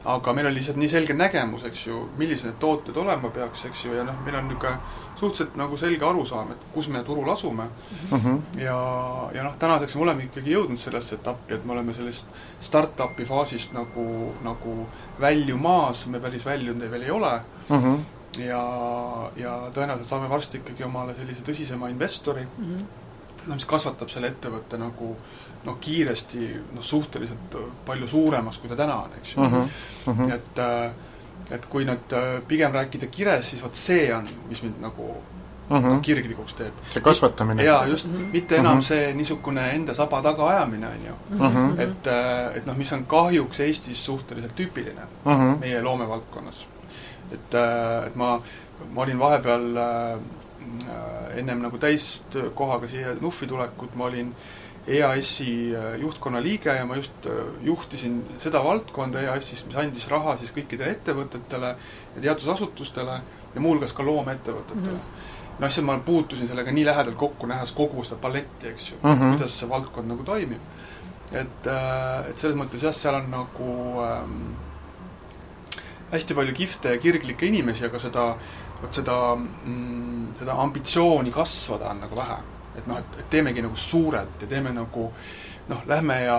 aga 0.06 0.32
meil 0.32 0.46
on 0.46 0.54
lihtsalt 0.54 0.78
nii 0.78 0.88
selge 0.90 1.14
nägemus, 1.16 1.64
eks 1.66 1.86
ju, 1.88 2.04
millised 2.18 2.46
need 2.46 2.58
tooted 2.62 2.96
olema 3.02 3.30
peaks, 3.34 3.64
eks 3.66 3.84
ju, 3.88 3.94
ja 3.96 4.04
noh, 4.06 4.18
meil 4.24 4.38
on 4.38 4.48
niisugune 4.50 4.78
suhteliselt 5.16 5.56
nagu 5.56 5.78
selge 5.80 6.04
arusaam, 6.06 6.50
et 6.52 6.66
kus 6.74 6.86
me 6.92 7.00
turul 7.04 7.30
asume 7.32 7.64
mm. 7.64 8.18
-hmm. 8.18 8.60
ja, 8.60 8.76
ja 9.34 9.42
noh, 9.42 9.56
tänaseks 9.58 9.96
me 9.96 10.02
oleme 10.02 10.24
ikkagi 10.24 10.52
jõudnud 10.52 10.78
sellesse 10.78 11.14
etappi, 11.14 11.54
et 11.54 11.64
me 11.64 11.72
oleme 11.72 11.94
sellest 11.94 12.28
startup'i 12.60 13.24
faasist 13.24 13.72
nagu, 13.72 14.34
nagu 14.44 14.76
väljumaas, 15.20 16.06
me 16.06 16.20
päris 16.20 16.44
väljunud 16.46 16.90
veel 16.90 17.02
ei 17.02 17.10
ole 17.10 17.40
mm. 17.68 17.82
-hmm. 17.82 17.98
ja, 18.42 18.62
ja 19.36 19.56
tõenäoliselt 19.72 20.12
saame 20.12 20.30
varsti 20.30 20.62
ikkagi 20.62 20.84
omale 20.84 21.14
sellise 21.14 21.42
tõsisema 21.42 21.90
investori 21.90 22.46
mm, 22.58 22.64
-hmm. 22.64 22.84
no 23.46 23.54
mis 23.54 23.64
kasvatab 23.64 24.08
selle 24.08 24.28
ettevõtte 24.28 24.78
nagu 24.78 25.16
noh, 25.66 25.78
kiiresti 25.80 26.48
noh, 26.74 26.82
suhteliselt 26.84 27.56
palju 27.86 28.08
suuremaks, 28.08 28.58
kui 28.62 28.70
ta 28.70 28.78
täna 28.78 28.96
on, 29.02 29.16
eks 29.18 29.36
ju 29.36 29.42
mm. 29.42 29.68
-hmm. 30.06 30.34
et 30.34 30.58
äh, 30.58 30.92
et 31.50 31.66
kui 31.70 31.86
nüüd 31.86 32.12
äh, 32.12 32.42
pigem 32.48 32.72
rääkida 32.74 33.06
kirest, 33.12 33.50
siis 33.50 33.62
vot 33.62 33.74
see 33.74 34.14
on, 34.14 34.26
mis 34.48 34.62
mind 34.62 34.80
nagu 34.82 35.04
uh 35.70 35.82
-huh. 35.82 36.00
kirglikuks 36.00 36.54
teeb. 36.54 36.72
see 36.90 37.02
kasvatamine. 37.02 37.64
jaa, 37.64 37.86
just 37.86 38.06
uh, 38.06 38.12
-huh. 38.12 38.32
mitte 38.32 38.56
enam 38.56 38.72
uh 38.72 38.78
-huh. 38.78 38.86
see 38.86 39.14
niisugune 39.14 39.70
enda 39.70 39.94
saba 39.94 40.22
tagaajamine, 40.22 40.86
on 40.86 41.06
ju 41.06 41.12
uh. 41.12 41.54
-huh. 41.54 41.80
et, 41.80 42.06
äh, 42.06 42.56
et 42.56 42.66
noh, 42.66 42.76
mis 42.76 42.92
on 42.92 43.06
kahjuks 43.06 43.60
Eestis 43.60 44.04
suhteliselt 44.04 44.56
tüüpiline 44.56 45.02
uh 45.24 45.32
-huh. 45.32 45.58
meie 45.60 45.82
loomevaldkonnas. 45.82 46.66
et, 47.32 47.54
äh, 47.54 48.06
et 48.06 48.16
ma, 48.16 48.40
ma 48.90 49.02
olin 49.02 49.18
vahepeal 49.18 49.76
äh, 49.76 50.20
ennem 51.36 51.58
nagu 51.58 51.78
täiskohaga 51.78 52.88
siia 52.88 53.14
Nuffi 53.20 53.46
tulekut, 53.46 53.94
ma 53.94 54.04
olin 54.04 54.26
äh, 54.26 54.65
EAS-i 54.86 55.74
äh, 55.74 55.94
juhtkonna 56.00 56.40
liige 56.42 56.74
ja 56.74 56.84
ma 56.86 56.96
just 56.96 57.26
äh, 57.26 57.40
juhtisin 57.66 58.20
seda 58.38 58.62
valdkonda 58.64 59.24
EAS-ist, 59.24 59.66
mis 59.66 59.78
andis 59.82 60.06
raha 60.10 60.36
siis 60.38 60.52
kõikidele 60.54 60.94
ettevõtetele 60.94 61.72
ja 62.14 62.22
teadusasutustele 62.28 63.16
ja 63.54 63.62
muuhulgas 63.62 63.96
ka 63.96 64.06
loomeettevõtetele 64.06 64.94
mm. 64.94 65.00
-hmm. 65.00 65.58
noh, 65.58 65.72
siis 65.74 65.86
ma 65.86 65.98
puutusin 66.06 66.48
sellega 66.48 66.72
nii 66.72 66.86
lähedalt 66.86 67.18
kokku, 67.18 67.50
nähes 67.50 67.72
kogu 67.74 68.04
seda 68.04 68.20
paletti, 68.22 68.68
eks 68.68 68.90
ju 68.90 69.00
mm, 69.02 69.10
-hmm. 69.10 69.34
kuidas 69.34 69.58
see 69.58 69.68
valdkond 69.68 70.08
nagu 70.14 70.22
toimib. 70.22 70.60
et, 71.32 71.66
äh, 71.66 72.30
et 72.30 72.38
selles 72.38 72.56
mõttes 72.56 72.82
jah, 72.82 72.94
seal 72.94 73.14
on 73.14 73.30
nagu 73.30 73.70
ähm, 74.06 74.54
hästi 76.12 76.34
palju 76.34 76.52
kihvte 76.54 76.94
ja 76.94 76.98
kirglikke 76.98 77.46
inimesi, 77.46 77.84
aga 77.84 77.98
seda, 77.98 78.36
vot 78.82 78.92
seda 78.92 79.34
mm,, 79.34 80.34
seda 80.38 80.52
ambitsiooni 80.52 81.30
kasvada 81.30 81.90
on 81.90 82.06
nagu 82.06 82.16
vähe 82.16 82.36
et 82.76 82.86
noh, 82.86 82.98
et, 82.98 83.18
teemegi 83.30 83.64
nagu 83.64 83.76
suurelt 83.76 84.42
ja 84.42 84.48
teeme 84.50 84.72
nagu 84.76 85.10
noh, 85.68 85.82
lähme 85.86 86.20
ja, 86.24 86.38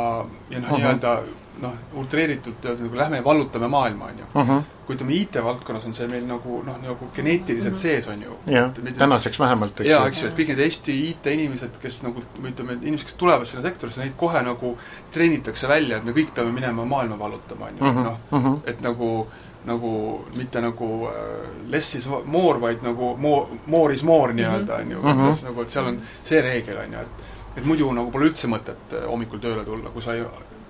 ja 0.49 0.63
noh, 0.63 0.71
nii-öelda 0.77 1.17
noh, 1.61 1.73
utreeritult 2.01 2.65
öeldes 2.65 2.81
nagu 2.85 2.95
lähme 2.99 3.17
ja 3.21 3.23
vallutame 3.25 3.67
maailma, 3.67 4.05
on 4.11 4.19
ju. 4.19 4.25
ahah, 4.33 4.63
kui 4.87 4.95
ütleme, 4.95 5.13
IT-valdkonnas 5.17 5.85
on 5.89 5.93
see 5.97 6.07
meil 6.07 6.23
nagu 6.27 6.61
noh, 6.65 6.77
nagu 6.83 7.09
geneetiliselt 7.15 7.75
sees, 7.79 8.07
on 8.07 8.21
ju. 8.21 8.37
jah, 8.53 8.69
tänaseks 8.97 9.39
vähemalt, 9.39 9.79
eks 9.81 9.89
jaa, 9.89 10.03
ju. 10.05 10.07
eks 10.13 10.21
ju, 10.23 10.27
et 10.29 10.37
kõik 10.37 10.47
need 10.53 10.59
Eesti 10.67 10.95
IT-inimesed, 11.09 11.79
kes 11.81 12.01
nagu, 12.05 12.23
ütleme, 12.43 12.77
et 12.77 12.83
inimesed, 12.87 13.07
kes 13.09 13.17
tulevad 13.19 13.47
sinna 13.49 13.63
sektorisse, 13.65 13.99
neid 14.03 14.15
kohe 14.19 14.41
nagu 14.45 14.75
treenitakse 15.13 15.67
välja, 15.71 15.97
et 15.97 16.05
me 16.07 16.13
kõik 16.15 16.33
peame 16.37 16.51
minema 16.55 16.85
maailma 16.85 17.19
vallutama, 17.19 17.71
on 17.71 17.77
ju, 17.81 17.83
Mhm, 17.91 18.03
noh, 18.03 18.17
mhm. 18.31 18.55
et 18.65 18.81
nagu 18.81 19.27
nagu 19.67 19.89
mitte 20.37 20.61
nagu 20.63 21.09
äh, 21.09 21.47
less 21.71 21.95
is 21.95 22.05
more, 22.25 22.59
vaid 22.59 22.83
nagu 22.85 23.17
more, 23.19 23.47
more 23.65 23.93
is 23.93 24.03
more 24.03 24.31
nii-öelda, 24.33 24.77
on 24.79 24.91
ju 24.91 24.99
Mhm. 25.01 25.33
nagu, 25.49 25.61
et 25.61 25.69
seal 25.69 25.85
on 25.87 25.97
see 26.23 26.41
reegel, 26.41 26.77
on 26.85 26.93
ju, 26.93 26.99
et 26.99 27.33
et 27.57 27.65
muidu 27.65 27.89
nagu 27.91 28.11
pole 28.13 28.27
üldse 28.29 28.47
mõtet 28.47 28.93
äh, 28.93 29.07
hommikul 29.09 29.39
tööle 29.41 29.65
tulla, 29.65 29.89
kui 29.89 30.01
sa 30.01 30.13
ei, 30.13 30.21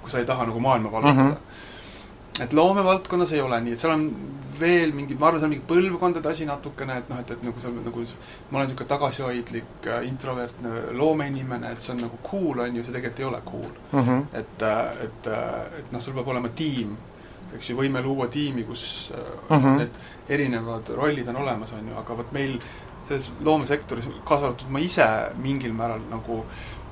kui 0.08 0.16
sa 0.16 0.24
ei 0.24 0.26
taha 0.30 0.46
nagu 0.50 0.60
maailma 0.64 0.92
vallutada 0.92 1.24
Mhm. 1.30 1.38
et 2.44 2.54
loomevaldkonnas 2.54 3.32
ei 3.34 3.42
ole 3.42 3.60
nii, 3.62 3.74
et 3.74 3.80
seal 3.82 3.94
on 3.94 4.04
veel 4.60 4.92
mingid, 4.94 5.20
ma 5.20 5.28
arvan, 5.28 5.40
see 5.42 5.46
on 5.48 5.52
mingi 5.54 5.66
põlvkondade 5.70 6.30
asi 6.32 6.46
natukene, 6.50 6.96
et 7.02 7.10
noh, 7.12 7.20
et, 7.22 7.32
et 7.32 7.44
nagu 7.46 7.60
seal 7.62 7.74
nagu 7.86 8.04
ma 8.52 8.58
olen 8.58 8.68
niisugune 8.70 8.88
tagasihoidlik, 8.90 9.86
äh, 9.86 10.06
introvertne 10.08 10.72
loomeinimene, 10.98 11.72
et 11.72 11.82
see 11.82 11.94
on 11.94 12.02
nagu 12.02 12.18
cool, 12.30 12.60
on 12.64 12.76
ju, 12.80 12.84
see 12.84 12.94
tegelikult 12.96 13.20
ei 13.20 13.26
ole 13.26 13.42
cool. 13.46 13.72
Mhm. 13.92 14.24
et, 14.34 14.66
et, 15.04 15.28
et 15.80 15.92
noh, 15.94 16.02
sul 16.02 16.14
peab 16.18 16.28
olema 16.34 16.50
tiim, 16.50 16.96
eks 17.56 17.70
ju, 17.70 17.78
võime 17.78 18.02
luua 18.04 18.28
tiimi, 18.28 18.64
kus 18.66 19.14
uh 19.14 19.56
Mhm. 19.58 19.78
need 19.78 19.90
erinevad 20.30 20.90
rollid 20.96 21.28
on 21.28 21.36
olemas, 21.44 21.72
on 21.78 21.88
ju, 21.90 21.98
aga 21.98 22.18
vot 22.18 22.32
meil 22.34 22.58
selles 23.08 23.32
loomesektoris, 23.42 24.08
kaasa 24.26 24.46
arvatud 24.50 24.70
ma 24.70 24.80
ise 24.80 25.06
mingil 25.42 25.74
määral 25.74 26.02
nagu 26.12 26.44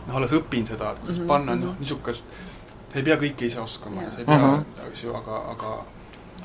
noh, 0.08 0.16
alles 0.16 0.32
õpin 0.38 0.66
seda, 0.66 0.92
et 0.92 1.00
kuidas 1.02 1.18
Mhm, 1.20 1.28
panna 1.28 1.56
mhm. 1.56 1.66
noh, 1.66 1.76
niisugust 1.80 2.26
sa 2.96 3.02
ei 3.02 3.08
pea 3.10 3.18
kõike 3.20 3.50
ise 3.50 3.60
oskama 3.60 4.06
ja 4.06 4.12
sa 4.14 4.22
ei 4.24 4.30
pea, 4.30 4.52
eks 4.88 5.02
ju, 5.04 5.12
aga, 5.20 5.42
aga 5.52 5.72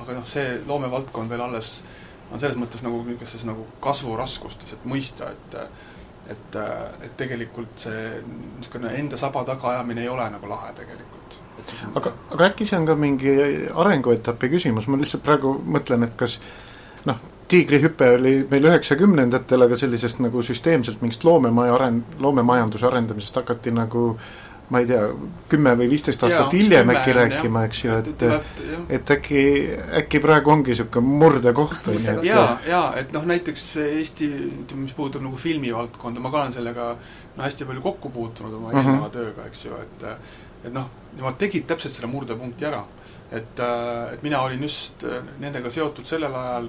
aga 0.02 0.16
noh, 0.16 0.26
see 0.26 0.56
loomevaldkond 0.66 1.30
veel 1.30 1.44
alles 1.44 1.76
on 2.30 2.42
selles 2.42 2.58
mõttes 2.58 2.82
nagu 2.82 2.98
niisuguses 3.06 3.46
nagu 3.46 3.62
kasvuraskustes, 3.84 4.74
et 4.74 4.88
mõista, 4.88 5.30
et 5.30 5.58
et, 6.30 6.56
et 7.02 7.14
tegelikult 7.18 7.80
see 7.86 8.02
niisugune 8.22 8.92
enda 8.98 9.18
saba 9.18 9.42
tagaajamine 9.48 10.04
ei 10.04 10.10
ole 10.10 10.28
nagu 10.30 10.50
lahe 10.50 10.72
tegelikult. 10.78 11.38
on 11.86 11.96
aga, 11.98 12.12
aga 12.34 12.50
äkki 12.50 12.66
see 12.66 12.78
on 12.78 12.86
ka 12.86 12.94
mingi 12.94 13.32
arenguetapi 13.70 14.50
küsimus, 14.52 14.86
ma 14.86 14.98
lihtsalt 15.00 15.24
praegu 15.26 15.56
mõtlen, 15.66 16.06
et 16.06 16.14
kas 16.18 16.38
noh, 17.06 17.18
tiigrihüpe 17.50 18.12
oli 18.18 18.34
meil 18.50 18.68
üheksakümnendatel, 18.70 19.66
aga 19.66 19.78
sellisest 19.78 20.22
nagu 20.22 20.42
süsteemselt 20.46 21.02
mingist 21.02 21.26
loomemaja 21.26 21.74
aren-, 21.78 22.04
loomemajanduse 22.18 22.86
arendamisest 22.86 23.42
hakati 23.42 23.74
nagu 23.74 24.12
ma 24.70 24.78
ei 24.82 24.86
tea, 24.86 25.00
kümme 25.50 25.72
või 25.78 25.88
viisteist 25.90 26.22
aastat 26.22 26.52
hiljem 26.54 26.90
äkki 26.94 27.14
rääkima, 27.16 27.64
eks 27.66 27.80
ju, 27.84 27.96
et 27.98 28.22
jah 28.22 28.44
et 28.88 29.10
äkki, 29.16 29.40
äkki 30.02 30.20
praegu 30.22 30.52
ongi 30.54 30.70
niisugune 30.70 31.18
murdekoht, 31.22 31.88
on 31.90 31.98
ju, 31.98 32.12
et 32.18 32.28
jaa, 32.28 32.44
jaa, 32.68 32.84
et 33.00 33.10
noh, 33.16 33.26
näiteks 33.26 33.64
Eesti, 33.82 34.28
ütleme, 34.64 34.84
mis 34.86 34.94
puudutab 34.94 35.24
nagu 35.26 35.36
filmivaldkonda, 35.40 36.22
ma 36.22 36.30
ka 36.30 36.42
olen 36.44 36.54
sellega 36.54 36.86
no 37.36 37.42
hästi 37.42 37.66
palju 37.66 37.82
kokku 37.82 38.10
puutunud 38.14 38.54
oma 38.54 38.70
Mhm. 38.72 38.78
eelneva 38.86 39.10
tööga, 39.14 39.46
eks 39.50 39.64
ju, 39.66 39.74
et 39.82 40.06
et 40.64 40.72
noh, 40.74 40.86
nemad 41.16 41.38
tegid 41.40 41.66
täpselt 41.66 41.92
selle 41.94 42.10
murdepunkti 42.12 42.66
ära. 42.68 42.84
et, 43.32 43.60
et 44.12 44.22
mina 44.22 44.40
olin 44.42 44.62
just 44.62 45.04
äh, 45.04 45.22
nendega 45.38 45.70
seotud 45.70 46.04
sellel 46.04 46.34
ajal 46.34 46.66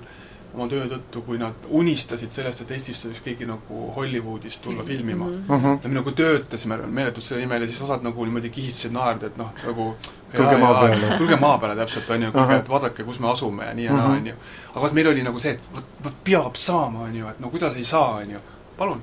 oma 0.54 0.68
töö 0.68 0.86
tõttu, 0.92 1.22
kui 1.26 1.38
nad 1.38 1.54
unistasid 1.70 2.32
sellest, 2.32 2.62
et 2.62 2.72
Eestisse 2.72 3.08
võiks 3.10 3.22
keegi 3.24 3.46
nagu 3.48 3.92
Hollywoodist 3.96 4.62
tulla 4.62 4.84
filmima 4.84 5.26
mm. 5.26 5.44
-hmm 5.48 5.58
Mhm. 5.58 5.78
ja 5.84 5.90
me 5.90 5.94
nagu 5.96 6.12
töötasime 6.12 6.78
meeletult 6.88 7.24
selle 7.24 7.42
nimel 7.42 7.62
ja 7.62 7.68
siis 7.68 7.82
osad 7.82 8.04
nagu 8.04 8.26
niimoodi 8.26 8.50
kihistasid 8.50 8.92
naerda, 8.92 9.28
et 9.28 9.38
noh, 9.38 9.50
nagu 9.66 9.96
Tulge 10.36 10.58
maa 10.58 10.74
peale. 10.82 11.18
tulge 11.22 11.36
maa 11.36 11.58
peale 11.58 11.76
täpselt, 11.76 12.10
on 12.10 12.24
ju, 12.24 12.32
kuulge, 12.32 12.56
et 12.56 12.70
vaadake, 12.70 13.04
kus 13.04 13.20
me 13.20 13.30
asume 13.32 13.66
ja 13.66 13.74
nii 13.74 13.86
ja 13.86 13.94
naa, 13.94 14.08
Mhm. 14.08 14.18
on 14.18 14.28
ju. 14.28 14.34
aga 14.72 14.82
vot 14.82 14.92
meil 14.94 15.08
oli 15.08 15.24
nagu 15.24 15.40
see, 15.40 15.52
et 15.52 15.60
vot, 15.76 15.84
vot 16.04 16.14
peab 16.24 16.56
saama, 16.56 17.00
on 17.00 17.16
ju, 17.16 17.28
et 17.28 17.40
no 17.40 17.50
kuidas 17.50 17.76
ei 17.76 17.84
saa, 17.84 18.16
on 18.16 18.30
ju. 18.32 18.40
palun, 18.78 19.02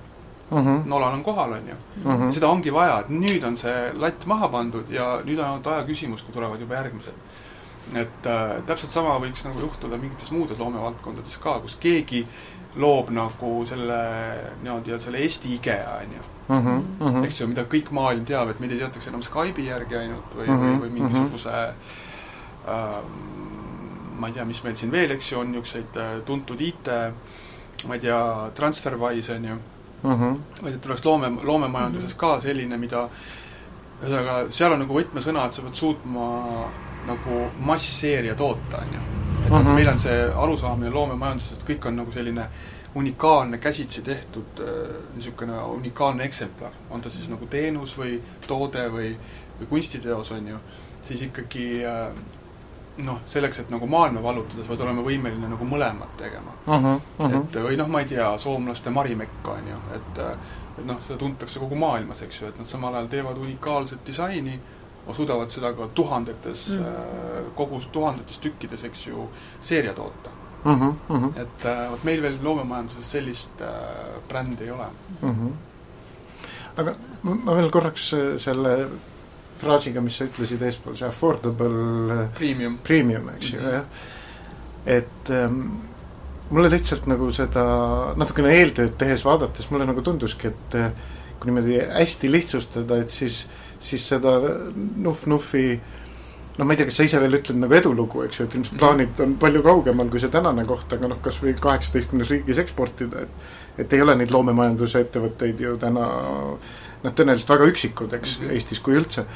Mhm, 0.50 0.88
Nolan 0.88 1.12
on 1.14 1.22
kohal, 1.24 1.52
on 1.52 1.68
ju. 1.68 1.74
mhm. 2.04 2.30
seda 2.32 2.48
ongi 2.48 2.72
vaja, 2.72 3.00
et 3.00 3.08
nüüd 3.10 3.44
on 3.46 3.56
see 3.56 3.92
latt 3.94 4.26
maha 4.26 4.48
pandud 4.48 4.90
ja 4.90 5.20
nüüd 5.24 5.38
on 5.38 5.44
ainult 5.44 5.66
aja 5.66 5.82
küsimus, 5.84 6.22
kui 6.22 6.32
tulevad 6.34 6.60
juba 6.60 6.74
järgmised. 6.74 7.12
Et 7.96 8.26
äh, 8.26 8.62
täpselt 8.66 8.90
sama 8.92 9.18
võiks 9.22 9.44
nagu 9.46 9.60
juhtuda 9.60 9.96
mingites 9.96 10.30
muudes 10.30 10.58
loomevaldkondades 10.58 11.38
ka, 11.38 11.58
kus 11.60 11.76
keegi 11.80 12.26
loob 12.76 13.10
nagu 13.10 13.52
selle 13.66 14.00
niimoodi 14.62 14.98
selle 15.00 15.18
Eesti 15.24 15.54
IKEA, 15.54 15.94
on 16.02 16.12
ju 16.18 16.26
Mhm, 16.48 16.76
mhm. 17.00 17.24
eks 17.24 17.40
ju, 17.40 17.46
mida 17.46 17.64
kõik 17.68 17.90
maailm 17.92 18.24
teab, 18.24 18.48
et 18.48 18.60
meid 18.60 18.72
ei 18.72 18.78
teatakse 18.78 19.10
enam 19.10 19.20
Skype'i 19.22 19.66
järgi 19.66 19.96
ainult 19.96 20.32
või 20.36 20.46
mm, 20.46 20.54
Mhm, 20.54 20.62
-hmm, 20.62 20.78
või, 20.80 20.88
või 20.88 20.90
mingisuguse 21.00 21.50
ähm, 22.68 23.18
ma 24.18 24.26
ei 24.26 24.32
tea, 24.32 24.44
mis 24.44 24.62
meil 24.64 24.76
siin 24.76 24.90
veel, 24.92 25.10
eks 25.10 25.32
ju, 25.32 25.38
on 25.40 25.52
niisuguseid 25.52 25.96
äh, 25.96 26.14
tuntud 26.26 26.60
IT, 26.60 26.88
ma 27.88 27.94
ei 27.94 28.00
tea, 28.00 28.50
TransferWise 28.54 29.34
on 29.36 29.44
ju, 29.44 29.58
Mhm, 30.02 30.34
vaid 30.62 30.74
et 30.74 30.86
oleks 30.86 31.04
loome, 31.04 31.28
loomemajanduses 31.42 32.14
ka 32.14 32.36
selline, 32.40 32.76
mida 32.78 33.08
ühesõnaga, 34.02 34.50
seal 34.54 34.72
on 34.72 34.78
nagu 34.84 34.94
võtmesõna, 34.94 35.46
et 35.46 35.52
sa 35.52 35.62
pead 35.62 35.74
suutma 35.74 36.26
nagu 37.08 37.44
massseeria 37.58 38.34
toota, 38.34 38.82
on 38.82 38.94
ju. 38.94 39.00
et 39.00 39.50
Mhm. 39.50 39.54
mm 39.54 39.66
-hmm. 39.66 39.74
meil 39.74 39.88
on 39.88 39.98
see 39.98 40.32
arusaamine 40.36 40.90
loomemajandusest, 40.90 41.68
kõik 41.68 41.86
on 41.86 41.96
nagu 41.96 42.12
selline 42.12 42.48
unikaalne 42.94 43.58
käsitsi 43.58 44.02
tehtud 44.02 44.60
äh, 44.60 44.96
niisugune 45.14 45.62
unikaalne 45.62 46.24
eksemplar, 46.24 46.72
on 46.90 47.00
ta 47.00 47.10
siis 47.10 47.28
nagu 47.28 47.46
teenus 47.46 47.98
või 47.98 48.20
toode 48.46 48.88
või, 48.88 49.16
või 49.60 49.66
kunstiteos, 49.68 50.32
on 50.32 50.48
ju, 50.48 50.58
siis 51.02 51.22
ikkagi 51.22 51.84
äh, 51.84 52.12
noh, 52.98 53.20
selleks, 53.26 53.58
et 53.58 53.70
nagu 53.70 53.86
maailma 53.86 54.22
vallutada, 54.22 54.62
sa 54.62 54.68
pead 54.68 54.80
olema 54.80 55.02
võimeline 55.02 55.48
nagu 55.48 55.64
mõlemat 55.64 56.16
tegema 56.16 56.54
mhm, 56.66 57.00
mhm. 57.18 57.36
et 57.36 57.60
või 57.62 57.76
noh, 57.76 57.88
ma 57.88 58.00
ei 58.00 58.06
tea, 58.14 58.30
soomlaste 58.38 58.90
Marimekko 58.90 59.50
on 59.50 59.68
ju, 59.68 59.82
et 59.94 60.24
et 60.78 60.86
noh, 60.86 60.98
seda 61.02 61.18
tuntakse 61.18 61.58
kogu 61.58 61.74
maailmas, 61.78 62.22
eks 62.22 62.40
ju, 62.40 62.48
et 62.48 62.58
nad 62.58 62.66
samal 62.66 62.94
ajal 62.94 63.08
teevad 63.10 63.38
unikaalset 63.42 64.04
disaini, 64.06 64.60
suudavad 65.14 65.50
seda 65.50 65.72
ka 65.72 65.88
tuhandetes 65.94 66.68
Mm. 66.78 66.84
mm., 66.84 67.50
kogus 67.56 67.86
tuhandetes 67.92 68.38
tükkides, 68.38 68.84
eks 68.84 69.06
ju, 69.06 69.28
seeria 69.62 69.94
toota. 69.94 70.30
Mhm, 70.64 70.88
mhm, 71.08 71.28
et 71.38 71.64
äh, 71.66 71.90
vot 71.90 72.04
meil 72.04 72.22
veel 72.22 72.38
loomemajanduses 72.42 73.10
sellist 73.10 73.60
äh, 73.62 73.68
brändi 74.28 74.64
ei 74.64 74.70
ole. 74.70 74.86
mhm. 75.22 75.52
aga 76.78 76.94
ma 77.22 77.54
veel 77.56 77.70
korraks 77.74 78.12
äh, 78.14 78.36
selle 78.38 78.88
fraasiga, 79.58 80.00
mis 80.00 80.16
sa 80.18 80.24
ütlesid 80.28 80.62
eespool, 80.62 80.94
see 80.98 81.06
affordable 81.08 82.14
äh, 82.14 82.28
Premium. 82.38 82.78
premium, 82.82 83.28
eks 83.36 83.52
ju, 83.52 83.60
Mhm. 83.60 83.72
jah. 83.72 83.84
et 84.86 85.30
ähm, 85.30 85.62
mulle 86.50 86.70
lihtsalt 86.70 87.06
nagu 87.06 87.30
seda 87.32 87.64
natukene 88.16 88.52
eeltööd 88.54 88.94
tehes 88.98 89.24
vaadates 89.26 89.70
mulle 89.70 89.86
nagu 89.86 90.02
tunduski, 90.02 90.48
et 90.48 90.74
äh, 90.74 90.90
kui 91.40 91.50
niimoodi 91.50 91.78
hästi 91.94 92.30
lihtsustada, 92.32 92.96
et 93.02 93.10
siis, 93.10 93.46
siis 93.78 94.08
seda 94.08 94.38
Nuff-Nuffi 94.74 95.64
noh, 96.58 96.66
ma 96.66 96.74
ei 96.74 96.80
tea, 96.80 96.88
kas 96.88 96.98
sa 96.98 97.06
ise 97.06 97.20
veel 97.22 97.38
ütled 97.38 97.60
nagu 97.62 97.76
edulugu, 97.78 98.24
eks 98.26 98.40
ju, 98.40 98.48
et 98.48 98.56
ilmselt 98.58 98.80
plaanid 98.80 99.20
on 99.22 99.36
palju 99.40 99.62
kaugemal 99.66 100.10
kui 100.10 100.22
see 100.22 100.32
tänane 100.32 100.64
koht, 100.66 100.90
aga 100.96 101.10
noh, 101.12 101.20
kas 101.22 101.38
või 101.42 101.54
kaheksateistkümnes 101.58 102.34
riigis 102.34 102.62
eksportida, 102.64 103.26
et 103.26 103.56
et 103.78 103.92
ei 103.94 104.02
ole 104.02 104.16
neid 104.18 104.32
loomemajanduse 104.34 105.04
ettevõtteid 105.04 105.60
ju 105.62 105.76
täna 105.78 106.02
noh, 106.02 107.12
tõenäoliselt 107.14 107.52
väga 107.52 107.68
üksikud, 107.70 108.16
eks 108.18 108.40
Mhm. 108.40 108.50
Eestis 108.56 108.80
kui 108.82 108.96
üldse 108.98 109.26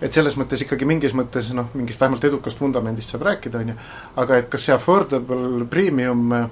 et 0.00 0.12
selles 0.12 0.36
mõttes 0.36 0.60
ikkagi 0.64 0.88
mingis 0.88 1.14
mõttes 1.16 1.50
noh, 1.56 1.68
mingist 1.76 2.00
vähemalt 2.00 2.24
edukast 2.24 2.60
vundamendist 2.60 3.12
saab 3.12 3.24
rääkida, 3.28 3.58
on 3.60 3.72
ju, 3.72 3.78
aga 4.16 4.36
et 4.40 4.48
kas 4.52 4.64
see 4.68 4.74
affordable 4.74 5.64
premium 5.68 6.32
äh, 6.32 6.46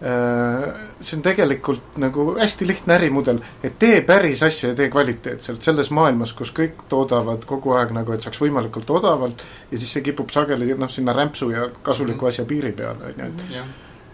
see 0.00 1.16
on 1.16 1.22
tegelikult 1.24 1.94
nagu 2.02 2.24
hästi 2.36 2.66
lihtne 2.66 2.96
ärimudel, 2.98 3.38
et 3.64 3.78
tee 3.78 4.00
päris 4.04 4.42
asja 4.42 4.72
ja 4.72 4.76
tee 4.76 4.90
kvaliteetselt. 4.92 5.62
Selles 5.62 5.88
maailmas, 5.94 6.34
kus 6.36 6.50
kõik 6.52 6.82
toodavad 6.90 7.46
kogu 7.48 7.72
aeg 7.78 7.94
nagu, 7.96 8.12
et 8.12 8.26
saaks 8.26 8.42
võimalikult 8.42 8.90
odavalt 8.90 9.44
ja 9.70 9.78
siis 9.78 9.94
see 9.96 10.04
kipub 10.04 10.34
sageli 10.34 10.74
noh, 10.74 10.90
sinna 10.92 11.14
rämpsu 11.16 11.50
ja 11.54 11.70
kasuliku 11.86 12.28
asja 12.28 12.44
piiri 12.48 12.74
peale, 12.76 13.14
on 13.14 13.24
ju, 13.24 13.30
et 13.30 13.64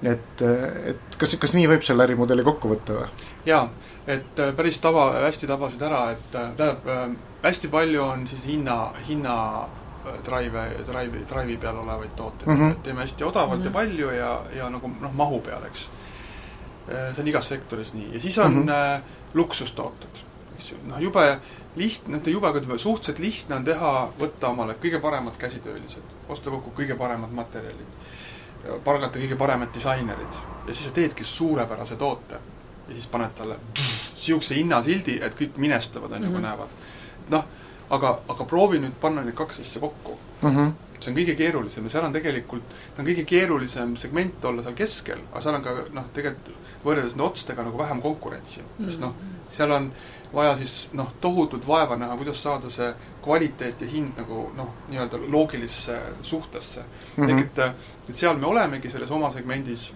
et, 0.02 0.42
et 0.92 1.18
kas, 1.20 1.34
kas 1.40 1.52
nii 1.56 1.66
võib 1.70 1.84
selle 1.84 2.04
ärimudeli 2.06 2.44
kokku 2.46 2.70
võtta 2.72 2.96
või? 2.96 3.26
jaa, 3.48 3.64
et 4.08 4.40
äh, 4.40 4.54
päris 4.56 4.80
tava, 4.80 5.10
hästi 5.26 5.48
tabasid 5.50 5.82
ära, 5.84 6.04
et 6.14 6.36
äh, 6.36 6.52
tähendab 6.56 6.88
äh,, 6.88 7.04
hästi 7.44 7.68
palju 7.72 8.02
on 8.04 8.26
siis 8.28 8.46
hinna, 8.48 8.78
hinna 9.08 9.36
äh, 9.64 9.79
drive, 10.24 10.62
drive'i, 10.86 11.24
drive'i 11.28 11.56
peal 11.56 11.76
olevaid 11.82 12.10
tooteid 12.16 12.46
mm, 12.48 12.54
Mhm. 12.54 12.70
-hmm. 12.70 12.80
teeme 12.82 13.00
hästi 13.02 13.24
odavalt 13.24 13.58
mm 13.58 13.64
-hmm. 13.64 13.68
Mhm. 13.68 13.74
ja 13.74 13.80
palju 13.80 14.10
ja, 14.10 14.42
ja 14.56 14.70
nagu 14.70 14.90
noh, 15.00 15.12
mahu 15.12 15.40
peal, 15.40 15.62
eks. 15.64 15.88
see 16.86 17.14
on 17.22 17.28
igas 17.28 17.48
sektoris 17.48 17.92
nii 17.94 18.08
ja 18.14 18.20
siis 18.20 18.38
on 18.38 18.50
mm 18.52 18.58
Mhm. 18.58 18.68
-hmm. 18.68 19.00
luksustooted, 19.34 20.16
eks 20.56 20.70
ju, 20.72 20.76
noh 20.86 20.98
jube 21.02 21.38
lihtne, 21.76 22.14
mitte 22.14 22.30
jube, 22.30 22.46
aga 22.48 22.58
ütleme 22.58 22.78
suhteliselt 22.78 23.18
lihtne 23.18 23.54
on 23.56 23.64
teha, 23.64 24.08
võtta 24.20 24.48
omale 24.48 24.74
kõige 24.82 25.00
paremad 25.00 25.36
käsitöölised, 25.38 26.02
osta 26.28 26.50
kokku 26.50 26.82
kõige 26.82 26.96
paremad 26.98 27.30
materjalid, 27.30 27.86
palgata 28.84 29.18
kõige 29.18 29.36
paremad 29.36 29.68
disainerid 29.74 30.34
ja 30.68 30.74
siis 30.74 30.86
sa 30.86 30.90
teedki 30.92 31.24
suurepärase 31.24 31.96
toote 31.96 32.34
ja 32.88 32.94
siis 32.94 33.06
paned 33.06 33.30
talle 33.34 33.56
niisuguse 34.14 34.54
hinnasildi, 34.54 35.18
et 35.22 35.34
kõik 35.40 35.50
minestavad, 35.56 36.12
on 36.12 36.22
ju, 36.22 36.28
kui 36.30 36.38
Mhm. 36.40 36.46
näevad. 36.46 36.68
noh, 37.30 37.44
aga, 37.90 38.14
aga 38.28 38.46
proovi 38.48 38.80
nüüd 38.82 38.96
panna 39.00 39.24
need 39.26 39.36
kaks 39.38 39.60
asja 39.64 39.80
kokku 39.80 40.16
mm. 40.42 40.48
-hmm. 40.48 40.72
see 41.00 41.12
on 41.12 41.18
kõige 41.18 41.34
keerulisem 41.36 41.84
ja 41.84 41.90
seal 41.90 42.04
on 42.04 42.12
tegelikult, 42.12 42.76
see 42.94 43.02
on 43.02 43.10
kõige 43.10 43.24
keerulisem 43.24 43.96
segment 43.96 44.44
olla 44.44 44.62
seal 44.62 44.78
keskel, 44.78 45.22
aga 45.32 45.42
seal 45.42 45.58
on 45.58 45.66
ka 45.66 45.76
noh, 45.98 46.08
tegelikult 46.14 46.56
võrreldes 46.84 47.16
nende 47.16 47.28
otstega 47.28 47.64
nagu 47.66 47.78
vähem 47.78 48.02
konkurentsi 48.02 48.60
mm, 48.62 48.66
-hmm. 48.78 48.90
sest 48.90 49.00
noh, 49.00 49.14
seal 49.50 49.72
on 49.76 49.92
vaja 50.34 50.56
siis 50.56 50.90
noh, 50.92 51.12
tohutut 51.20 51.66
vaeva 51.66 51.96
näha, 51.96 52.16
kuidas 52.16 52.42
saada 52.42 52.70
see 52.70 52.92
kvaliteet 53.22 53.80
ja 53.80 53.88
hind 53.88 54.16
nagu 54.16 54.50
noh, 54.56 54.68
nii-öelda 54.88 55.18
loogilisse 55.28 55.98
suhtesse 56.22 56.80
mm. 56.80 57.24
-hmm. 57.24 57.30
ehk 57.30 57.40
et, 57.40 57.58
et 58.08 58.14
seal 58.14 58.38
me 58.38 58.46
olemegi 58.46 58.90
selles 58.90 59.10
oma 59.10 59.32
segmendis 59.32 59.92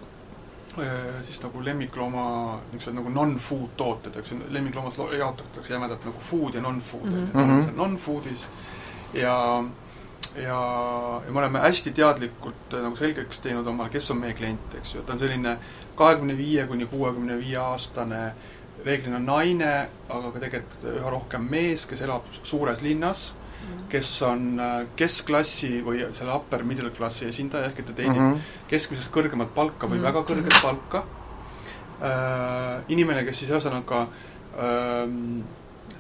siis 1.22 1.38
nagu 1.42 1.62
lemmiklooma 1.64 2.24
niisugused 2.72 2.96
nagu 2.98 3.12
non-food 3.14 3.76
tooted, 3.76 4.16
eks 4.20 4.32
ju, 4.32 4.40
lemmikloomad 4.54 4.98
jaotatakse 5.18 5.74
jämedalt 5.74 6.04
nagu 6.08 6.20
food 6.20 6.54
ja 6.54 6.60
non-food 6.60 7.06
mm, 7.10 7.30
-hmm. 7.32 7.72
non-food'is. 7.76 8.46
Ja 9.14 9.64
ja, 10.34 11.22
ja 11.26 11.32
me 11.32 11.38
oleme 11.38 11.58
hästi 11.58 11.92
teadlikult 11.92 12.74
nagu 12.82 12.96
selgeks 12.96 13.40
teinud 13.40 13.66
omale, 13.66 13.90
kes 13.90 14.10
on 14.10 14.18
meie 14.18 14.34
klient, 14.34 14.74
eks 14.74 14.94
ju, 14.94 15.02
ta 15.02 15.12
on 15.12 15.18
selline 15.18 15.58
kahekümne 15.96 16.36
viie 16.36 16.66
kuni 16.66 16.86
kuuekümne 16.86 17.38
viie 17.38 17.58
aastane 17.58 18.24
reeglina 18.84 19.18
naine, 19.18 19.88
aga 20.08 20.32
ka 20.32 20.42
tegelikult 20.42 20.84
üha 20.96 21.10
rohkem 21.10 21.46
mees, 21.50 21.86
kes 21.86 22.00
elab 22.00 22.26
suures 22.42 22.82
linnas 22.82 23.32
kes 23.94 24.22
on 24.26 24.60
äh, 24.60 24.86
keskklassi 24.96 25.82
või 25.86 26.04
selle 26.12 26.34
upper 26.34 26.64
middle 26.66 26.90
klassi 26.90 27.28
esindaja, 27.30 27.70
ehk 27.70 27.82
et 27.82 27.86
ta 27.90 27.92
teenib 27.92 28.20
mm 28.20 28.30
-hmm. 28.32 28.62
keskmisest 28.70 29.12
kõrgemat 29.14 29.54
palka 29.54 29.86
või 29.86 29.98
mm 29.98 30.04
-hmm. 30.04 30.08
väga 30.08 30.22
kõrget 30.30 30.62
palka 30.62 31.04
äh,, 32.02 32.82
inimene, 32.88 33.24
kes 33.24 33.38
siis 33.38 33.50
ühesõnaga 33.50 34.06
äh, 34.06 35.04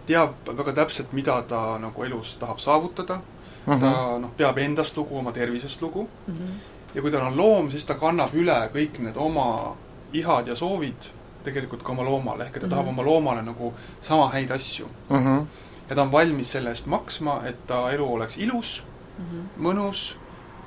teab 0.06 0.50
väga 0.56 0.72
täpselt, 0.72 1.12
mida 1.12 1.42
ta 1.42 1.78
nagu 1.78 2.04
elus 2.04 2.36
tahab 2.36 2.58
saavutada 2.58 3.14
mm, 3.14 3.72
-hmm. 3.72 3.80
ta 3.80 4.18
noh, 4.18 4.30
peab 4.36 4.58
endast 4.58 4.96
lugu, 4.96 5.18
oma 5.18 5.32
tervisest 5.32 5.82
lugu 5.82 6.08
mm, 6.26 6.34
-hmm. 6.34 6.50
ja 6.94 7.02
kui 7.02 7.10
tal 7.10 7.26
on 7.26 7.36
loom, 7.36 7.70
siis 7.70 7.84
ta 7.84 7.94
kannab 7.94 8.34
üle 8.34 8.70
kõik 8.74 8.98
need 8.98 9.16
oma 9.16 9.76
ihad 10.12 10.46
ja 10.46 10.56
soovid 10.56 11.12
tegelikult 11.44 11.82
ka 11.82 11.92
oma 11.92 12.02
loomale, 12.02 12.44
ehk 12.44 12.56
et 12.56 12.60
ta 12.60 12.66
mm 12.66 12.70
-hmm. 12.70 12.70
tahab 12.70 12.88
oma 12.88 13.02
loomale 13.02 13.42
nagu 13.42 13.74
sama 14.00 14.28
häid 14.28 14.50
asju 14.50 14.86
mm. 15.10 15.16
-hmm 15.16 15.46
ja 15.88 15.96
ta 15.96 16.02
on 16.02 16.12
valmis 16.12 16.52
selle 16.52 16.70
eest 16.70 16.86
maksma, 16.86 17.40
et 17.48 17.66
ta 17.66 17.90
elu 17.92 18.12
oleks 18.14 18.38
ilus 18.38 18.82
mm, 19.18 19.24
-hmm. 19.24 19.64
mõnus 19.66 20.16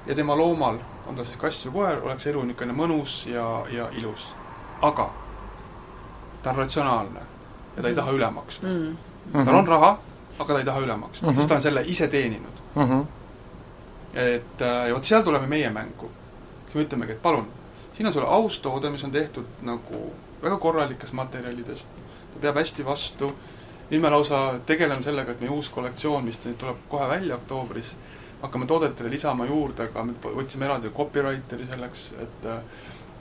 ja 0.06 0.16
tema 0.16 0.38
loomal, 0.38 0.78
on 1.08 1.16
ta 1.16 1.24
siis 1.24 1.38
kass 1.38 1.66
või 1.66 1.72
koer, 1.72 2.04
oleks 2.04 2.28
elu 2.28 2.44
niisugune 2.44 2.74
mõnus 2.74 3.26
ja, 3.28 3.66
ja 3.72 3.90
ilus. 3.98 4.36
aga 4.82 5.10
ta 6.44 6.50
on 6.50 6.56
ratsionaalne 6.56 7.20
ja 7.76 7.82
ta 7.82 7.88
ei 7.88 7.94
mhm. 7.94 8.00
taha 8.00 8.12
üle 8.12 8.32
maksta 8.32 8.68
mm. 8.68 8.98
-hmm. 9.34 9.46
tal 9.46 9.56
on 9.56 9.68
raha, 9.68 9.98
aga 10.40 10.54
ta 10.54 10.60
ei 10.60 10.66
taha 10.66 10.80
üle 10.80 10.98
maksta 10.98 11.26
mm, 11.26 11.32
-hmm. 11.32 11.36
sest 11.36 11.50
ta 11.50 11.56
on 11.56 11.62
selle 11.62 11.84
ise 11.86 12.08
teeninud 12.08 12.62
mm. 12.76 12.84
-hmm. 12.84 13.06
et 14.14 14.62
äh, 14.62 14.88
ja 14.88 14.94
vot 14.94 15.04
seal 15.04 15.22
tuleme 15.22 15.48
meie 15.48 15.70
mängu. 15.70 16.12
siis 16.66 16.76
me 16.76 16.82
ütlemegi, 16.82 17.12
et 17.12 17.22
palun, 17.22 17.48
siin 17.98 18.08
on 18.08 18.14
sulle 18.14 18.28
aus 18.28 18.60
toode, 18.60 18.90
mis 18.90 19.04
on 19.04 19.12
tehtud 19.12 19.46
nagu 19.62 20.14
väga 20.44 20.58
korralikest 20.58 21.14
materjalidest, 21.14 21.88
ta 22.34 22.40
peab 22.42 22.56
hästi 22.56 22.86
vastu 22.86 23.34
nüüd 23.90 24.02
me 24.02 24.10
lausa 24.12 24.60
tegeleme 24.66 25.02
sellega, 25.04 25.32
et 25.32 25.42
meie 25.42 25.54
uus 25.54 25.70
kollektsioon, 25.70 26.26
mis 26.26 26.40
nüüd 26.46 26.58
tuleb 26.60 26.84
kohe 26.92 27.08
välja 27.10 27.36
oktoobris, 27.36 27.94
hakkame 28.42 28.68
toodetele 28.70 29.10
lisama 29.10 29.46
juurde 29.46 29.88
ka, 29.94 30.04
me 30.04 30.18
võtsime 30.24 30.68
eraldi 30.68 30.92
copywriteri 30.96 31.66
selleks, 31.72 32.04
et 32.22 32.50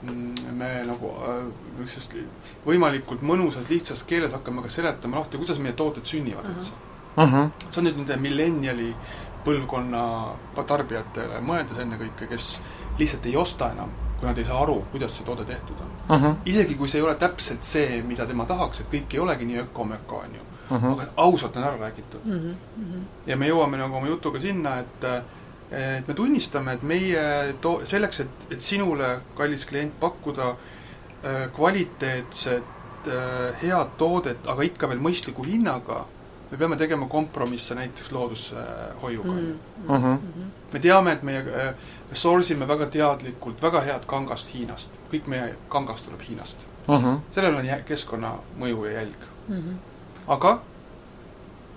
mm, 0.03 0.51
me 0.59 0.71
nagu 0.87 1.13
äh, 1.23 1.39
niisugusest 1.79 2.17
võimalikult 2.65 3.23
mõnusas, 3.25 3.69
lihtsas 3.69 4.03
keeles 4.09 4.35
hakkame 4.35 4.65
ka 4.65 4.73
seletama 4.73 5.21
lahti, 5.21 5.39
kuidas 5.39 5.61
meie 5.63 5.77
tooted 5.77 6.05
sünnivad 6.05 6.51
üldse 6.51 6.75
uh 7.17 7.33
-huh.. 7.33 7.49
see 7.69 7.81
on 7.81 7.87
nüüd 7.87 7.97
nende 7.97 8.17
millenniali 8.17 8.89
põlvkonna 9.45 10.01
tarbijatele 10.67 11.39
mõeldes 11.41 11.79
ennekõike, 11.81 12.27
kes 12.27 12.59
lihtsalt 12.99 13.25
ei 13.25 13.37
osta 13.37 13.71
enam, 13.71 13.89
kui 14.19 14.27
nad 14.27 14.37
ei 14.37 14.45
saa 14.45 14.59
aru, 14.61 14.81
kuidas 14.91 15.17
see 15.17 15.25
toode 15.25 15.45
tehtud 15.45 15.79
on 15.79 15.91
uh. 16.09 16.23
-huh. 16.23 16.35
isegi 16.45 16.75
kui 16.75 16.87
see 16.87 16.99
ei 17.01 17.07
ole 17.07 17.15
täpselt 17.15 17.63
see, 17.63 18.01
mida 18.01 18.25
tema 18.25 18.45
tahaks, 18.45 18.79
et 18.79 18.93
kõik 18.93 19.13
ei 19.13 19.19
olegi 19.19 19.45
nii 19.45 19.59
öko-möko, 19.65 20.21
on 20.27 20.35
ju 20.35 20.56
uh, 20.71 20.83
-huh. 20.83 20.91
aga 20.91 21.03
ausalt 21.15 21.57
on 21.57 21.63
ära 21.63 21.77
räägitud 21.79 22.21
uh. 22.25 22.33
-huh. 22.33 23.01
ja 23.25 23.37
me 23.37 23.49
jõuame 23.49 23.77
nagu 23.77 23.95
oma 23.95 24.07
jutuga 24.07 24.39
sinna, 24.39 24.79
et 24.79 25.05
et 25.71 26.07
me 26.07 26.13
tunnistame, 26.13 26.73
et 26.77 26.83
meie 26.83 27.53
to-, 27.61 27.81
selleks, 27.85 28.21
et, 28.23 28.45
et 28.55 28.61
sinule, 28.61 29.19
kallis 29.35 29.65
klient, 29.67 29.97
pakkuda 29.99 30.49
äh, 30.49 31.47
kvaliteetset 31.55 33.07
äh, 33.07 33.57
head 33.61 33.97
toodet, 33.99 34.47
aga 34.47 34.63
ikka 34.63 34.87
veel 34.87 35.01
mõistliku 35.03 35.43
hinnaga, 35.47 36.05
me 36.47 36.59
peame 36.59 36.77
tegema 36.79 37.09
kompromisse 37.11 37.75
näiteks 37.75 38.13
loodushoiuga 38.15 39.31
mm. 39.31 39.59
-hmm. 39.87 39.91
Uh 39.91 40.03
-huh. 40.03 40.47
me 40.73 40.79
teame, 40.79 41.11
et 41.11 41.23
meie 41.23 41.39
äh, 41.39 41.75
source 42.11 42.53
ime 42.53 42.67
väga 42.67 42.85
teadlikult 42.85 43.61
väga 43.61 43.81
head 43.81 44.05
kangast 44.05 44.53
Hiinast. 44.53 44.91
kõik 45.11 45.27
meie 45.27 45.55
kangast 45.69 46.05
tuleb 46.05 46.21
Hiinast 46.29 46.65
uh. 46.87 47.03
-huh. 47.03 47.19
sellel 47.31 47.55
on 47.55 47.65
keskkonnamõju 47.85 48.85
ja 48.85 48.91
jälg 48.91 49.19
mm. 49.47 49.55
-hmm 49.55 49.96
aga 50.27 50.61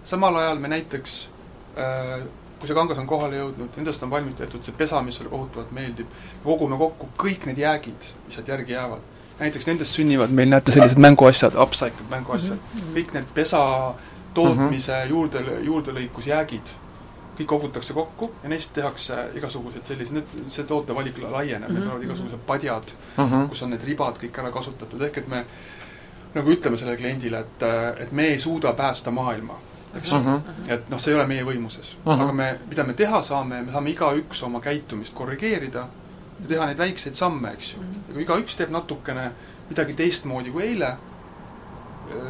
samal 0.05 0.37
ajal 0.37 0.59
me 0.59 0.69
näiteks 0.69 1.31
äh, 1.79 2.29
kui 2.61 2.69
see 2.69 2.77
kangas 2.77 2.99
on 3.01 3.09
kohale 3.09 3.39
jõudnud, 3.39 3.73
nendest 3.79 4.03
on 4.05 4.11
valmis 4.13 4.37
tehtud 4.37 4.65
see 4.65 4.77
pesa, 4.77 5.01
mis 5.05 5.17
sulle 5.17 5.33
kohutavalt 5.33 5.71
meeldib, 5.73 6.11
kogume 6.45 6.77
kokku 6.81 7.09
kõik 7.23 7.47
need 7.49 7.63
jäägid, 7.63 8.11
mis 8.27 8.37
sealt 8.37 8.53
järgi 8.53 8.77
jäävad. 8.77 9.09
näiteks 9.41 9.67
nendest 9.67 9.97
sünnivad 9.97 10.33
meil, 10.37 10.51
näete, 10.53 10.73
sellised 10.73 11.01
mänguasjad, 11.01 11.55
upcycled 11.57 12.11
mänguasjad 12.11 12.59
mm, 12.59 12.81
-hmm. 12.81 12.97
kõik 12.99 13.15
need 13.15 13.31
pesa 13.35 13.95
tootmise 14.35 14.93
mm 14.93 14.99
-hmm. 14.99 15.11
juurde, 15.11 15.41
juurdelõikusjäägid, 15.69 16.75
kõik 17.39 17.47
kogutakse 17.47 17.95
kokku 17.97 18.31
ja 18.43 18.49
neist 18.49 18.73
tehakse 18.73 19.17
igasugused 19.35 19.87
sellised, 19.87 20.15
need, 20.15 20.27
see 20.49 20.65
tootevalik 20.65 21.23
laieneb 21.23 21.61
mm, 21.61 21.67
-hmm. 21.67 21.73
need 21.73 21.89
tulevad 21.89 22.05
igasugused 22.05 22.45
padjad 22.47 22.93
mm, 23.17 23.25
-hmm. 23.25 23.49
kus 23.49 23.63
on 23.63 23.71
need 23.71 23.85
ribad 23.85 24.21
kõik 24.21 24.43
ära 24.43 24.51
kasutatud, 24.53 25.01
ehk 25.01 25.17
et 25.19 25.29
me 25.29 25.45
nagu 26.35 26.53
ütleme 26.53 26.77
sellele 26.77 26.97
kliendile, 26.97 27.41
et, 27.41 27.63
et 28.05 28.13
me 28.13 28.29
ei 28.31 28.39
suuda 28.39 28.73
päästa 28.79 29.11
maailma, 29.11 29.59
eks. 29.95 30.13
Uh 30.13 30.27
-huh.. 30.27 30.41
et 30.69 30.89
noh, 30.91 31.01
see 31.01 31.13
ei 31.13 31.19
ole 31.19 31.27
meie 31.27 31.45
võimuses. 31.45 31.97
Uh. 32.05 32.13
-huh. 32.13 32.23
aga 32.23 32.33
me, 32.33 32.59
mida 32.69 32.85
me 32.85 32.95
teha 32.95 33.23
saame, 33.23 33.63
me 33.63 33.73
saame 33.73 33.91
igaüks 33.91 34.43
oma 34.43 34.61
käitumist 34.61 35.15
korrigeerida 35.15 35.87
ja 36.41 36.49
teha 36.49 36.67
neid 36.67 36.79
väikseid 36.79 37.15
samme, 37.15 37.53
eks 37.53 37.75
ju. 37.75 37.83
Ja 38.09 38.15
kui 38.15 38.23
igaüks 38.23 38.57
teeb 38.57 38.71
natukene 38.71 39.33
midagi 39.69 39.95
teistmoodi 39.95 40.51
kui 40.51 40.63
eile, 40.63 40.97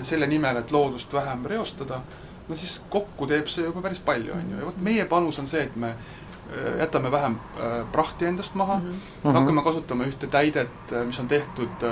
selle 0.02 0.26
nimel, 0.26 0.56
et 0.56 0.72
loodust 0.72 1.12
vähem 1.12 1.44
reostada, 1.46 2.00
no 2.48 2.56
siis 2.56 2.80
kokku 2.90 3.26
teeb 3.26 3.46
see 3.48 3.64
juba 3.64 3.82
päris 3.82 3.98
palju, 3.98 4.32
on 4.32 4.50
ju, 4.50 4.58
ja 4.58 4.66
vot 4.66 4.80
meie 4.80 5.04
panus 5.04 5.38
on 5.38 5.46
see, 5.46 5.62
et 5.62 5.76
me 5.76 5.94
jätame 6.78 7.10
vähem 7.12 7.36
prahti 7.92 8.26
endast 8.26 8.54
maha. 8.54 8.74
Uh, 8.74 8.82
-huh. 9.24 9.32
hakkame 9.32 9.62
kasutama 9.62 10.04
ühte 10.04 10.26
täidet, 10.26 10.92
mis 11.06 11.20
on 11.20 11.28
tehtud 11.28 11.86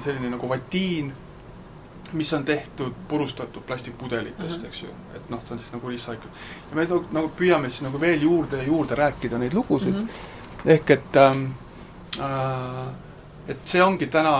selline 0.00 0.30
nagu 0.30 0.48
vatiin, 0.48 1.12
mis 2.12 2.32
on 2.32 2.44
tehtud 2.44 2.92
purustatud 3.08 3.62
plastikpudelitest 3.62 4.56
uh, 4.56 4.62
-huh. 4.62 4.66
eks 4.66 4.82
ju, 4.82 4.88
et 5.14 5.30
noh, 5.30 5.44
ta 5.44 5.54
on 5.54 5.58
siis 5.58 5.72
nagu 5.72 5.88
recycle. 5.88 6.30
ja 6.70 6.76
me 6.76 6.84
nagu, 6.84 7.04
nagu 7.12 7.32
püüame 7.38 7.68
siis 7.68 7.82
nagu 7.82 8.00
veel 8.00 8.22
juurde 8.22 8.56
ja 8.56 8.62
juurde 8.62 8.94
rääkida 8.94 9.38
neid 9.38 9.54
lugusid 9.54 9.94
uh, 9.94 10.02
-huh. 10.02 10.70
ehk 10.76 10.90
et 10.90 11.16
ähm, 11.16 11.46
äh, 12.20 12.94
et 13.48 13.66
see 13.68 13.82
ongi 13.84 14.08
täna, 14.12 14.34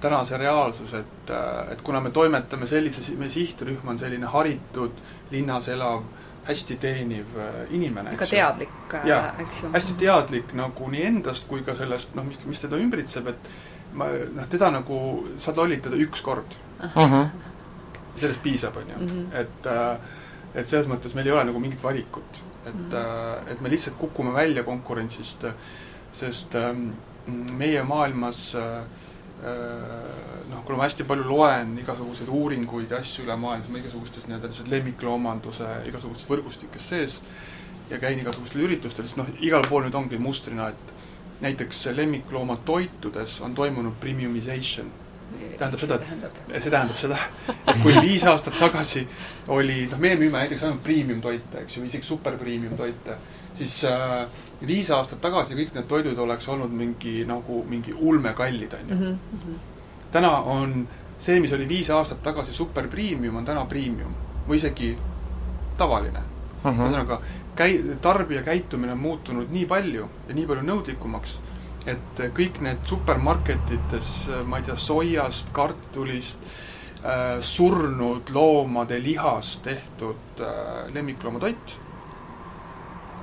täna 0.00 0.20
see 0.28 0.38
reaalsus, 0.40 0.92
et, 0.94 1.30
äh, 1.32 1.72
et 1.72 1.82
kuna 1.82 2.00
me 2.00 2.10
toimetame 2.10 2.68
sellise, 2.68 3.14
meie 3.16 3.32
sihtrühm 3.32 3.88
on 3.88 3.98
selline 3.98 4.28
haritud, 4.28 5.00
linnas 5.30 5.68
elav, 5.72 6.02
hästi 6.44 6.76
teeniv 6.80 7.38
äh, 7.38 7.56
inimene, 7.76 8.14
väga 8.16 8.28
teadlik, 8.28 8.76
äh, 9.00 9.40
eks 9.44 9.64
ju. 9.64 9.72
hästi 9.72 9.96
teadlik 10.00 10.54
nagu 10.58 10.92
nii 10.92 11.06
endast 11.12 11.48
kui 11.48 11.64
ka 11.64 11.76
sellest, 11.78 12.14
noh, 12.18 12.26
mis, 12.26 12.42
mis 12.48 12.64
teda 12.64 12.80
ümbritseb, 12.80 13.32
et 13.32 13.50
ma 13.94 14.06
noh, 14.34 14.46
teda 14.50 14.70
nagu 14.70 15.00
saad 15.38 15.56
lollitada 15.56 15.96
üks 15.96 16.22
kord 16.22 16.56
uh. 16.82 16.96
-huh. 16.96 17.26
sellest 18.20 18.42
piisab, 18.42 18.76
on 18.76 18.88
ju. 18.88 19.04
Mhm. 19.06 19.26
et 19.32 19.66
äh, 19.66 19.98
et 20.54 20.66
selles 20.66 20.88
mõttes 20.90 21.14
meil 21.14 21.26
ei 21.26 21.32
ole 21.32 21.44
nagu 21.44 21.60
mingit 21.62 21.82
valikut. 21.82 22.42
et 22.66 22.74
mm, 22.74 22.90
-hmm. 22.92 23.52
et 23.52 23.60
me 23.60 23.68
lihtsalt 23.70 23.96
kukume 23.96 24.32
välja 24.32 24.62
konkurentsist, 24.62 25.44
sest 26.12 26.54
ähm, 26.54 26.90
meie 27.56 27.82
maailmas 27.82 28.54
äh, 28.54 28.84
noh, 30.50 30.64
kuna 30.64 30.76
ma 30.76 30.84
hästi 30.84 31.04
palju 31.04 31.24
loen 31.24 31.78
igasuguseid 31.78 32.28
uuringuid 32.28 32.90
ja 32.90 32.98
asju 32.98 33.24
üle 33.24 33.36
maailma, 33.36 33.64
ma 33.68 33.78
igasugustes 33.78 34.26
nii-öelda 34.28 34.50
lihtsalt 34.50 34.68
lemmikloomanduse 34.68 35.68
igasugustes 35.88 36.28
võrgustikes 36.28 36.88
sees 36.92 37.22
ja 37.90 37.98
käin 37.98 38.18
igasugustel 38.18 38.66
üritustel, 38.66 39.06
siis 39.08 39.16
noh, 39.16 39.30
igal 39.40 39.64
pool 39.68 39.86
nüüd 39.86 39.96
ongi 39.96 40.18
mustrina, 40.18 40.68
et 40.68 40.92
näiteks 41.40 41.86
lemmikloomatoitudes 41.96 43.40
on 43.40 43.54
toimunud 43.54 43.96
premiumization 44.00 44.90
tähendab 45.58 45.80
seda, 45.80 45.98
et 46.50 46.62
see 46.62 46.72
tähendab 46.72 46.96
seda, 46.98 47.18
et 47.48 47.82
kui 47.82 47.94
viis 48.00 48.24
aastat 48.28 48.56
tagasi 48.58 49.02
oli, 49.54 49.84
noh, 49.90 50.00
meie 50.02 50.16
müüme 50.20 50.40
näiteks 50.40 50.64
ainult 50.66 50.82
premium 50.84 51.20
toite, 51.24 51.62
eks 51.64 51.76
ju, 51.76 51.84
isegi 51.86 52.06
super 52.06 52.36
premium 52.40 52.76
toite, 52.78 53.16
siis 53.56 53.76
äh, 53.88 54.24
viis 54.66 54.90
aastat 54.94 55.20
tagasi 55.22 55.58
kõik 55.58 55.74
need 55.76 55.88
toidud 55.90 56.18
oleks 56.24 56.48
olnud 56.52 56.72
mingi 56.74 57.20
nagu 57.28 57.62
mingi 57.68 57.94
ulmekallid, 57.94 58.74
on 58.80 58.90
ju 58.90 58.96
mm. 58.96 59.18
-hmm. 59.44 59.60
täna 60.12 60.32
on 60.40 60.88
see, 61.18 61.40
mis 61.40 61.52
oli 61.52 61.68
viis 61.68 61.90
aastat 61.90 62.22
tagasi 62.22 62.52
super 62.52 62.88
premium, 62.88 63.36
on 63.36 63.44
täna 63.44 63.64
premium 63.64 64.14
või 64.48 64.56
isegi 64.56 64.96
tavaline 65.78 66.30
Mhm. 66.64 66.80
ühesõnaga 66.80 67.14
uh 67.14 67.20
-huh. 67.20 67.39
Käi-, 67.60 67.96
tarbija 68.02 68.42
käitumine 68.46 68.96
on 68.96 69.04
muutunud 69.04 69.52
nii 69.52 69.66
palju 69.70 70.08
ja 70.28 70.36
nii 70.36 70.48
palju 70.48 70.64
nõudlikumaks, 70.66 71.36
et 71.90 72.24
kõik 72.36 72.60
need 72.64 72.82
supermarketites, 72.88 74.16
ma 74.48 74.60
ei 74.60 74.68
tea, 74.68 74.78
soiast, 74.80 75.52
kartulist 75.56 76.48
äh,, 77.04 77.38
surnud 77.44 78.32
loomade 78.34 79.00
lihast 79.02 79.62
tehtud 79.68 80.42
äh, 80.44 80.90
lemmikloomatoit, 80.94 81.78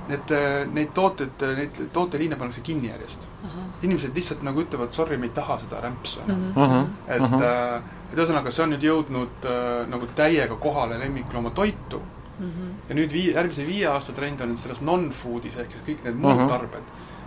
need, 0.08 0.34
neid 0.72 0.92
tooteid, 0.96 1.44
neid 1.58 1.80
tooteliine 1.92 2.38
pannakse 2.40 2.62
kinni 2.64 2.88
järjest 2.88 3.26
uh. 3.28 3.50
-huh. 3.50 3.70
inimesed 3.82 4.14
lihtsalt 4.14 4.42
nagu 4.42 4.62
ütlevad, 4.64 4.92
sorry, 4.92 5.16
me 5.16 5.26
ei 5.26 5.34
taha 5.36 5.58
seda 5.58 5.80
rämpsu 5.80 6.20
enam 6.24 6.36
mm. 6.36 6.52
Mhm. 6.56 6.62
-hmm. 6.62 6.86
et 7.08 7.20
uh, 7.20 7.32
-huh. 7.32 7.82
et 8.12 8.18
ühesõnaga, 8.18 8.50
see 8.50 8.62
on 8.64 8.70
nüüd 8.72 8.86
jõudnud 8.88 9.44
äh, 9.44 9.88
nagu 9.88 10.08
täiega 10.16 10.56
kohale 10.56 10.98
lemmikloomatoitu 10.98 12.02
mm. 12.38 12.50
-hmm. 12.50 12.72
ja 12.88 12.94
nüüd 12.94 13.12
vii-, 13.12 13.34
järgmise 13.34 13.66
viie 13.66 13.86
aasta 13.86 14.12
trend 14.12 14.40
on 14.40 14.56
selles 14.56 14.80
non-food'is 14.80 15.58
ehk 15.60 15.70
siis 15.70 15.84
kõik 15.86 16.04
need 16.04 16.14
muud 16.14 16.34
uh 16.34 16.42
-huh. 16.42 16.48
tarbed. 16.48 16.82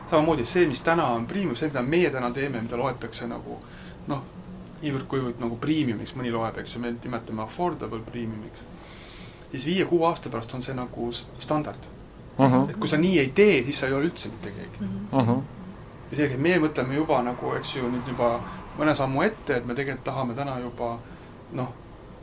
samamoodi 0.09 0.45
see, 0.45 0.67
mis 0.67 0.81
täna 0.81 1.07
on 1.07 1.27
premium, 1.27 1.55
see, 1.55 1.67
mida 1.67 1.81
meie 1.81 2.09
täna 2.09 2.31
teeme, 2.31 2.61
mida 2.61 2.77
loetakse 2.77 3.27
nagu 3.27 3.59
noh, 4.07 4.23
niivõrd-kuivõrd 4.81 5.39
nagu 5.39 5.57
premiumiks, 5.61 6.15
mõni 6.15 6.31
loeb, 6.31 6.57
eks 6.57 6.75
ju, 6.75 6.81
me 6.81 6.91
nimetame 7.03 7.43
affordable 7.43 7.99
premiumiks, 7.99 8.65
siis 9.51 9.65
viie-kuue 9.65 10.07
aasta 10.07 10.29
pärast 10.29 10.53
on 10.53 10.61
see 10.61 10.75
nagu 10.75 11.11
standard 11.39 11.79
uh. 12.37 12.51
-huh. 12.51 12.69
et 12.69 12.77
kui 12.77 12.87
sa 12.87 12.97
nii 12.97 13.19
ei 13.19 13.29
tee, 13.29 13.63
siis 13.63 13.79
sa 13.79 13.87
ei 13.87 13.93
ole 13.93 14.05
üldse 14.05 14.29
mitte 14.29 14.51
keegi 14.51 14.91
uh. 15.11 15.27
-huh. 15.27 15.41
ja 16.11 16.17
seega 16.17 16.37
meie 16.37 16.59
mõtleme 16.59 16.93
juba 16.93 17.21
nagu, 17.21 17.53
eks 17.53 17.75
ju, 17.75 17.89
nüüd 17.89 18.07
juba 18.07 18.39
mõne 18.77 18.95
sammu 18.95 19.21
ette, 19.21 19.55
et 19.55 19.65
me 19.65 19.75
tegelikult 19.75 20.03
tahame 20.03 20.33
täna 20.33 20.59
juba 20.59 20.99
noh, 21.53 21.73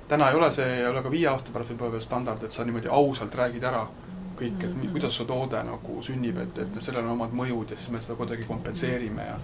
täna 0.09 0.31
ei 0.31 0.37
ole 0.37 0.53
see, 0.53 0.69
ei 0.81 0.87
ole 0.89 1.03
ka 1.03 1.11
viie 1.13 1.29
aasta 1.31 1.53
pärast 1.55 1.75
võib-olla 1.75 1.97
veel 1.97 2.05
standard, 2.05 2.45
et 2.45 2.55
sa 2.55 2.65
niimoodi 2.65 2.91
ausalt 2.93 3.35
räägid 3.35 3.65
ära 3.69 3.83
kõik, 4.39 4.63
et 4.65 4.93
kuidas 4.93 5.17
su 5.19 5.27
toode 5.27 5.61
nagu 5.67 6.03
sünnib, 6.05 6.39
et, 6.45 6.63
et 6.65 6.81
sellel 6.83 7.05
on 7.05 7.17
omad 7.17 7.35
mõjud 7.35 7.75
ja 7.75 7.79
siis 7.79 7.91
me 7.95 8.01
seda 8.03 8.17
kuidagi 8.19 8.47
kompenseerime 8.49 9.27
ja 9.27 9.39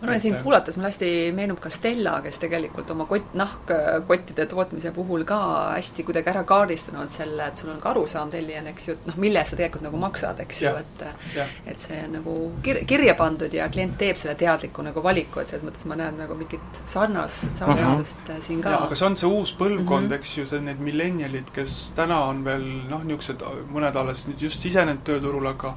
ma 0.00 0.06
arvan, 0.06 0.20
sind 0.20 0.36
kuulates 0.44 0.76
mulle 0.76 0.90
hästi 0.90 1.10
meenub 1.36 1.60
ka 1.62 1.70
Stella, 1.72 2.18
kes 2.24 2.36
tegelikult 2.42 2.90
oma 2.92 3.06
kott, 3.08 3.32
nahkkottide 3.38 4.44
tootmise 4.50 4.92
puhul 4.92 5.24
ka 5.28 5.38
hästi 5.72 6.04
kuidagi 6.04 6.32
ära 6.32 6.42
kaardistanud 6.48 7.12
selle, 7.12 7.48
et 7.48 7.60
sul 7.60 7.72
on 7.72 7.80
ka 7.80 7.94
arusaam 7.94 8.30
tellijana, 8.32 8.74
eks 8.74 8.88
ju, 8.88 8.96
et 8.98 9.08
noh, 9.08 9.16
mille 9.24 9.40
eest 9.40 9.54
sa 9.54 9.58
tegelikult 9.60 9.86
nagu 9.86 10.00
maksad, 10.02 10.42
eks 10.44 10.60
ju, 10.62 10.72
et 10.82 11.04
ja. 11.36 11.46
et 11.66 11.80
see 11.80 12.00
on 12.04 12.12
nagu 12.18 12.34
kir-, 12.66 12.82
kirja 12.88 13.16
pandud 13.16 13.56
ja 13.56 13.70
klient 13.72 13.96
teeb 14.00 14.20
selle 14.20 14.36
teadliku 14.38 14.84
nagu 14.84 15.04
valiku, 15.04 15.40
et 15.40 15.52
selles 15.52 15.64
mõttes 15.64 15.88
ma 15.88 15.98
näen 16.02 16.20
nagu 16.20 16.36
mingit 16.36 16.82
sarnast, 16.84 17.48
sarnasust 17.56 18.20
uh 18.26 18.34
-huh. 18.34 18.42
siin 18.46 18.60
ka. 18.62 18.76
aga 18.84 18.94
see 18.94 19.06
on 19.06 19.16
see 19.16 19.30
uus 19.30 19.54
põlvkond 19.56 20.08
mm, 20.08 20.10
-hmm. 20.10 20.18
eks 20.18 20.38
ju, 20.38 20.46
see 20.46 20.60
need 20.60 20.80
millennialid, 20.90 21.50
kes 21.52 21.92
täna 21.96 22.20
on 22.28 22.44
veel 22.44 22.66
noh, 22.90 23.04
niisugused 23.04 23.42
mõned 23.72 23.96
alles 23.96 24.26
nüüd 24.28 24.42
just 24.42 24.60
sisenenud 24.60 25.04
tööturule, 25.04 25.48
aga 25.56 25.74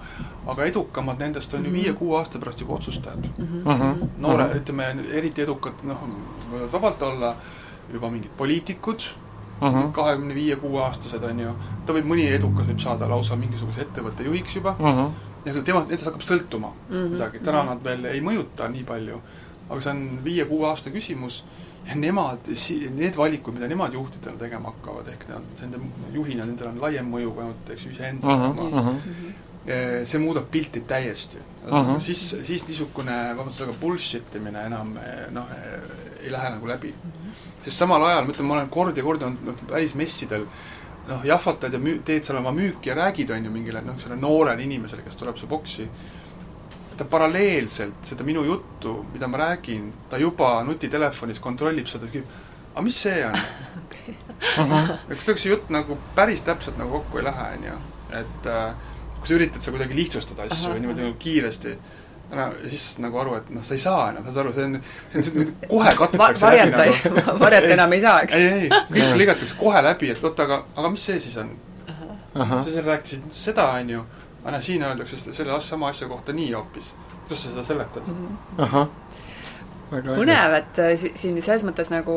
aga 0.49 0.65
edukamad 0.65 1.19
nendest 1.19 1.53
on 1.53 1.63
ju 1.63 1.69
mm 1.69 1.75
-hmm. 1.75 1.83
viie-kuue 1.83 2.17
aasta 2.17 2.39
pärast 2.39 2.61
juba 2.61 2.73
otsustajad 2.73 3.29
mm. 3.37 3.63
-hmm 3.65 4.08
noore 4.17 4.43
uh, 4.43 4.49
-huh. 4.49 4.57
ütleme, 4.57 4.89
eriti 5.13 5.41
edukad, 5.41 5.83
noh, 5.83 6.03
võivad 6.51 6.71
vabalt 6.71 7.01
olla 7.01 7.35
juba 7.93 8.09
mingid 8.09 8.31
poliitikud 8.37 9.05
uh 9.61 9.73
-huh., 9.73 9.91
kahekümne 9.91 10.35
viie, 10.35 10.55
kuueaastased, 10.55 11.23
on 11.23 11.39
ju, 11.39 11.55
ta 11.85 11.93
võib, 11.93 12.05
mõni 12.05 12.27
edukas 12.33 12.67
võib 12.67 12.79
saada 12.79 13.09
lausa 13.09 13.35
mingisuguse 13.35 13.81
ettevõtte 13.81 14.23
juhiks 14.23 14.55
juba 14.55 14.75
uh, 14.79 14.87
-huh. 14.87 15.09
ja 15.45 15.61
tema, 15.61 15.79
nendest 15.79 16.05
hakkab 16.05 16.21
sõltuma 16.21 16.67
uh 16.67 16.95
-huh. 16.95 17.09
midagi, 17.15 17.39
täna 17.39 17.63
nad 17.63 17.83
veel 17.83 18.05
ei 18.05 18.21
mõjuta 18.21 18.69
nii 18.69 18.83
palju, 18.83 19.21
aga 19.69 19.81
see 19.81 19.91
on 19.91 20.19
viie-kuue 20.23 20.67
aasta 20.67 20.89
küsimus 20.89 21.43
ja 21.89 21.95
nemad, 21.95 22.49
need 22.95 23.17
valikud, 23.17 23.53
mida 23.53 23.67
nemad 23.67 23.93
juhtidena 23.93 24.37
tegema 24.37 24.69
hakkavad, 24.69 25.07
ehk 25.07 25.27
nad, 25.29 25.45
nende 25.61 25.79
juhina, 26.13 26.45
nendel 26.45 26.67
on 26.67 26.81
laiem 26.81 27.07
mõju 27.09 27.33
kui 27.33 27.43
ainult, 27.43 27.69
eks 27.69 27.85
ju, 27.85 27.91
iseenda 27.91 28.27
uh 28.27 28.57
-huh. 28.57 28.95
Eh, 28.99 29.33
see 29.67 30.19
muudab 30.23 30.47
pilti 30.51 30.81
täiesti. 30.87 31.41
Siis, 32.01 32.23
siis 32.47 32.63
niisugune, 32.65 33.15
vabandust 33.37 33.61
väga, 33.61 33.75
bullshit 33.81 34.35
imine 34.39 34.65
enam 34.69 34.95
noh, 35.35 35.53
ei 36.23 36.31
lähe 36.31 36.51
nagu 36.55 36.67
läbi. 36.69 36.93
Sest 37.59 37.75
samal 37.75 38.03
ajal, 38.07 38.25
ma 38.25 38.33
ütlen, 38.33 38.47
ma 38.47 38.55
olen 38.55 38.69
kord 38.73 38.97
ja 38.97 39.03
kord 39.05 39.25
olnud 39.27 39.49
noh, 39.51 39.63
välismessidel 39.69 40.45
noh, 41.09 41.25
jahvatad 41.25 41.73
ja 41.73 41.81
müü-, 41.81 41.99
teed 42.05 42.25
seal 42.25 42.39
oma 42.39 42.53
müüki 42.55 42.91
ja 42.91 42.95
räägid, 42.97 43.31
on 43.35 43.45
ju, 43.45 43.51
mingile 43.53 43.81
noh, 43.85 43.97
sellele 43.99 44.21
noorele 44.21 44.63
inimesele, 44.63 45.03
kes 45.05 45.19
tuleb 45.19 45.37
su 45.37 45.49
boksi, 45.49 45.87
ta 46.97 47.07
paralleelselt 47.09 48.11
seda 48.11 48.25
minu 48.27 48.43
juttu, 48.47 48.95
mida 49.13 49.27
ma 49.31 49.43
räägin, 49.45 49.89
ta 50.09 50.19
juba 50.19 50.57
nutitelefonis 50.67 51.39
kontrollib 51.43 51.87
seda, 51.89 52.09
küsib, 52.11 52.27
aga 52.73 52.85
mis 52.85 52.99
see 53.05 53.23
on? 53.27 53.39
Ja 54.39 54.65
tegelikult 55.09 55.41
see 55.41 55.51
jutt 55.51 55.71
nagu 55.73 55.97
päris 56.15 56.43
täpselt 56.47 56.77
nagu 56.79 56.99
kokku 56.99 57.19
ei 57.19 57.25
lähe, 57.27 57.47
on 57.57 57.65
ju, 57.67 57.79
et 58.21 58.49
äh, 58.51 58.88
kui 59.19 59.31
sa 59.31 59.37
üritad 59.37 59.65
sa 59.65 59.73
kuidagi 59.73 59.97
lihtsustada 59.97 60.45
asju 60.47 60.71
Aha. 60.71 60.79
niimoodi 60.79 61.03
nagu 61.05 61.17
kiiresti, 61.21 61.73
ära, 62.29 62.45
siis 62.69 62.85
saad 62.93 63.03
nagu 63.07 63.19
aru, 63.23 63.35
et 63.39 63.49
noh, 63.53 63.65
sa 63.65 63.75
ei 63.75 63.83
saa 63.83 64.05
enam, 64.13 64.27
saad 64.27 64.41
aru, 64.43 64.53
see 64.55 64.67
on, 64.69 64.77
see 65.09 65.19
on, 65.21 65.27
see 65.27 65.47
kohe 65.65 65.93
kattetakse 66.01 66.45
Va 66.45 66.53
läbi 66.55 66.71
nagu 67.17 67.35
varjata 67.45 67.73
enam 67.75 67.97
ei 67.97 68.03
saa, 68.05 68.21
eks? 68.27 68.37
ei, 68.37 68.49
ei, 68.67 68.71
kõik 68.93 69.19
lõigatakse 69.23 69.59
kohe 69.59 69.83
läbi, 69.85 70.13
et 70.13 70.23
oota, 70.23 70.47
aga, 70.47 70.61
aga 70.77 70.93
mis 70.95 71.05
see 71.11 71.19
siis 71.25 71.37
on? 71.41 71.53
sa 72.39 72.63
seal 72.63 72.85
rääkisid 72.85 73.29
seda, 73.35 73.71
on 73.81 73.95
ju, 73.95 74.03
aga 74.43 74.55
näe, 74.55 74.65
siin 74.65 74.85
öeldakse 74.85 75.17
selle 75.25 75.61
sama 75.65 75.89
asja 75.93 76.07
kohta 76.07 76.35
nii 76.35 76.51
hoopis. 76.53 76.93
kuidas 77.23 77.43
sa 77.43 77.55
seda 77.55 77.65
seletad? 77.73 78.13
ahah 78.57 78.87
põnev, 79.89 80.53
et 80.59 80.79
äh, 80.83 80.93
siin 80.97 81.37
selles 81.41 81.63
mõttes 81.65 81.89
nagu 81.91 82.15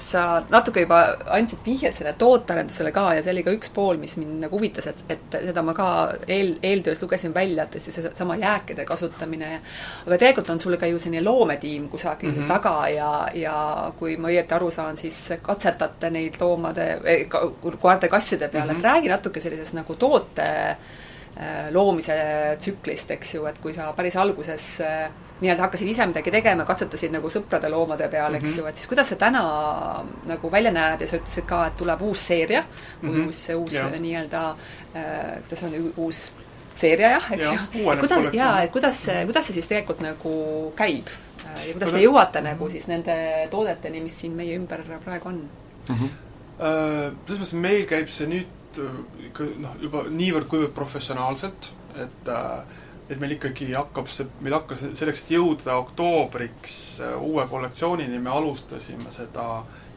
sa 0.00 0.42
natuke 0.52 0.84
juba 0.84 1.00
andsid 1.34 1.64
vihjet 1.66 1.96
selle 1.98 2.12
tootearendusele 2.18 2.92
ka 2.94 3.06
ja 3.16 3.24
see 3.24 3.32
oli 3.34 3.44
ka 3.46 3.54
üks 3.56 3.72
pool, 3.74 3.98
mis 4.00 4.16
mind 4.20 4.44
nagu 4.44 4.58
huvitas, 4.58 4.86
et, 4.90 5.02
et 5.10 5.38
seda 5.48 5.64
ma 5.66 5.74
ka 5.76 5.88
eel, 6.30 6.54
eeltöös 6.62 7.02
lugesin 7.02 7.34
välja, 7.34 7.64
et 7.64 7.74
tõesti 7.74 7.94
seesama 7.94 8.38
jääkide 8.38 8.86
kasutamine 8.88 9.52
ja 9.56 9.60
aga 10.06 10.20
tegelikult 10.20 10.52
on 10.54 10.62
sul 10.62 10.78
ka 10.78 10.90
ju 10.90 11.00
selline 11.02 11.24
loometiim 11.26 11.88
kusagil 11.90 12.30
mm 12.30 12.42
-hmm. 12.42 12.48
taga 12.48 12.88
ja, 12.94 13.12
ja 13.34 13.56
kui 13.98 14.16
ma 14.16 14.30
õieti 14.30 14.54
aru 14.54 14.70
saan, 14.70 14.96
siis 14.96 15.32
katsetate 15.42 16.10
neid 16.10 16.38
loomade, 16.40 16.88
koerte-kasside 17.80 18.48
peal 18.48 18.68
mm, 18.68 18.70
-hmm. 18.70 18.78
et 18.78 18.84
räägi 18.84 19.08
natuke 19.08 19.40
sellisest 19.40 19.74
nagu 19.74 19.94
toote 19.94 20.42
äh, 20.42 21.70
loomise 21.70 22.14
tsüklist, 22.58 23.10
eks 23.10 23.34
ju, 23.34 23.46
et 23.46 23.58
kui 23.58 23.74
sa 23.74 23.92
päris 23.92 24.16
alguses 24.16 24.80
äh, 24.80 25.10
nii-öelda 25.40 25.62
hakkasid 25.62 25.88
ise 25.88 26.06
midagi 26.10 26.32
tegema, 26.34 26.64
katsetasid 26.68 27.12
nagu 27.14 27.30
sõprade 27.32 27.70
loomade 27.70 28.08
peal, 28.10 28.34
eks 28.34 28.42
mm 28.42 28.54
-hmm. 28.54 28.58
ju, 28.58 28.66
et 28.66 28.76
siis 28.76 28.88
kuidas 28.90 29.08
see 29.08 29.18
täna 29.18 29.42
nagu 30.26 30.50
välja 30.50 30.72
näeb 30.74 31.00
ja 31.00 31.06
sa 31.06 31.16
ütlesid 31.16 31.46
ka, 31.46 31.66
et 31.66 31.76
tuleb 31.76 32.02
uus 32.02 32.26
seeria 32.26 32.64
mm, 33.02 33.10
-hmm. 33.10 33.26
uus, 33.26 33.48
uus 33.56 33.78
nii-öelda 34.00 34.42
äh,, 34.50 35.42
kuidas 35.48 35.62
on, 35.62 35.92
uus 35.96 36.32
seeria 36.74 37.10
jah, 37.10 37.32
eks 37.32 37.46
ja, 37.46 37.58
ju. 37.74 37.96
kuidas, 38.00 38.28
jaa, 38.32 38.62
et 38.62 38.72
kuidas 38.72 39.04
see, 39.04 39.24
kuidas 39.24 39.46
see 39.46 39.54
siis 39.54 39.68
tegelikult 39.68 40.00
nagu 40.00 40.34
käib? 40.76 41.06
Äh, 41.46 41.66
ja 41.66 41.72
kuidas 41.72 41.90
te 41.92 42.02
jõuate 42.02 42.42
nagu 42.42 42.70
siis 42.70 42.86
nende 42.86 43.48
toodeteni, 43.50 44.00
mis 44.00 44.20
siin 44.20 44.36
meie 44.36 44.56
ümber 44.56 44.82
praegu 45.04 45.28
on 45.28 45.42
mm? 45.88 45.94
-hmm. 45.94 46.08
Selles 46.58 47.40
mõttes 47.40 47.54
meil 47.54 47.86
käib 47.86 48.08
see 48.08 48.26
nüüd 48.26 48.46
ikka 49.28 49.46
noh, 49.62 49.74
juba 49.82 50.04
niivõrd-kuivõrd 50.10 50.74
professionaalselt, 50.76 51.70
et 52.02 52.30
äh, 52.32 52.78
et 53.08 53.20
meil 53.20 53.36
ikkagi 53.38 53.72
hakkab 53.72 54.08
see, 54.12 54.28
meil 54.44 54.58
hakkas 54.58 54.84
selleks, 54.98 55.24
et 55.24 55.34
jõuda 55.38 55.76
oktoobriks 55.80 56.78
äh, 57.04 57.14
uue 57.24 57.46
kollektsioonini, 57.48 58.20
me 58.22 58.32
alustasime 58.34 59.12
seda 59.14 59.48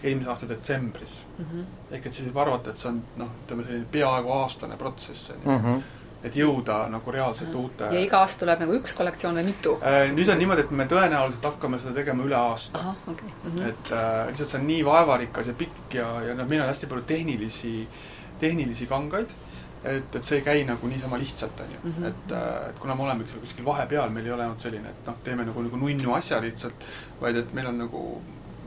eelmise 0.01 0.29
aasta 0.31 0.47
detsembris 0.49 1.17
mm. 1.37 1.45
-hmm. 1.45 1.65
ehk 1.95 2.05
et 2.05 2.13
siis 2.13 2.29
võib 2.29 2.39
arvata, 2.45 2.71
et 2.71 2.77
see 2.77 2.89
on 2.89 3.01
noh, 3.21 3.33
ütleme 3.43 3.65
selline 3.65 3.89
peaaegu 3.91 4.31
aastane 4.37 4.77
protsess, 4.77 5.33
on 5.35 5.43
ju. 5.43 5.57
Mhm. 5.57 5.83
et 6.23 6.35
jõuda 6.37 6.87
nagu 6.89 7.11
reaalselt 7.11 7.49
mm 7.49 7.55
-hmm. 7.55 7.63
uute 7.63 7.83
ja 7.83 7.99
iga 7.99 8.19
aasta 8.21 8.39
tuleb 8.39 8.59
nagu 8.59 8.73
üks 8.77 8.93
kollektsioon 8.97 9.35
või 9.35 9.45
mitu 9.45 9.77
äh,? 9.81 10.11
Nüüd 10.15 10.29
on 10.31 10.37
niimoodi, 10.37 10.61
et 10.61 10.71
me 10.71 10.85
tõenäoliselt 10.85 11.45
hakkame 11.45 11.79
seda 11.79 11.93
tegema 11.93 12.23
üle 12.23 12.35
aasta. 12.35 12.95
Okay. 13.07 13.29
Mm 13.43 13.51
-hmm. 13.51 13.69
et 13.69 13.91
äh, 13.91 14.27
lihtsalt 14.27 14.49
see 14.49 14.59
on 14.59 14.67
nii 14.67 14.85
vaevarikas 14.85 15.47
ja 15.47 15.53
pikk 15.53 15.93
ja, 15.93 16.21
ja 16.21 16.35
noh, 16.35 16.47
meil 16.47 16.61
on 16.61 16.67
hästi 16.67 16.87
palju 16.87 17.03
tehnilisi, 17.03 17.87
tehnilisi 18.39 18.87
kangaid 18.87 19.29
et, 19.83 20.15
et 20.15 20.23
see 20.23 20.37
ei 20.37 20.45
käi 20.45 20.63
nagu 20.67 20.87
niisama 20.87 21.17
lihtsalt, 21.17 21.59
on 21.59 21.71
ju. 21.73 21.79
-hmm. 21.83 22.07
et, 22.07 22.31
äh, 22.31 22.69
et 22.69 22.79
kuna 22.79 22.95
me 22.95 23.03
oleme 23.03 23.27
seal 23.27 23.39
kuskil 23.39 23.65
vahepeal, 23.65 24.09
meil 24.09 24.25
ei 24.25 24.31
ole 24.31 24.45
olnud 24.45 24.59
selline, 24.59 24.89
et 24.89 25.07
noh, 25.07 25.17
teeme 25.23 25.45
nagu, 25.45 25.61
nagu 25.61 25.77
nunnu 25.77 26.13
asja 26.13 26.41
lihtsalt, 26.41 26.87
vaid 27.21 27.37
et 27.37 27.53
meil 27.53 27.67
on 27.67 27.77
nagu 27.77 28.21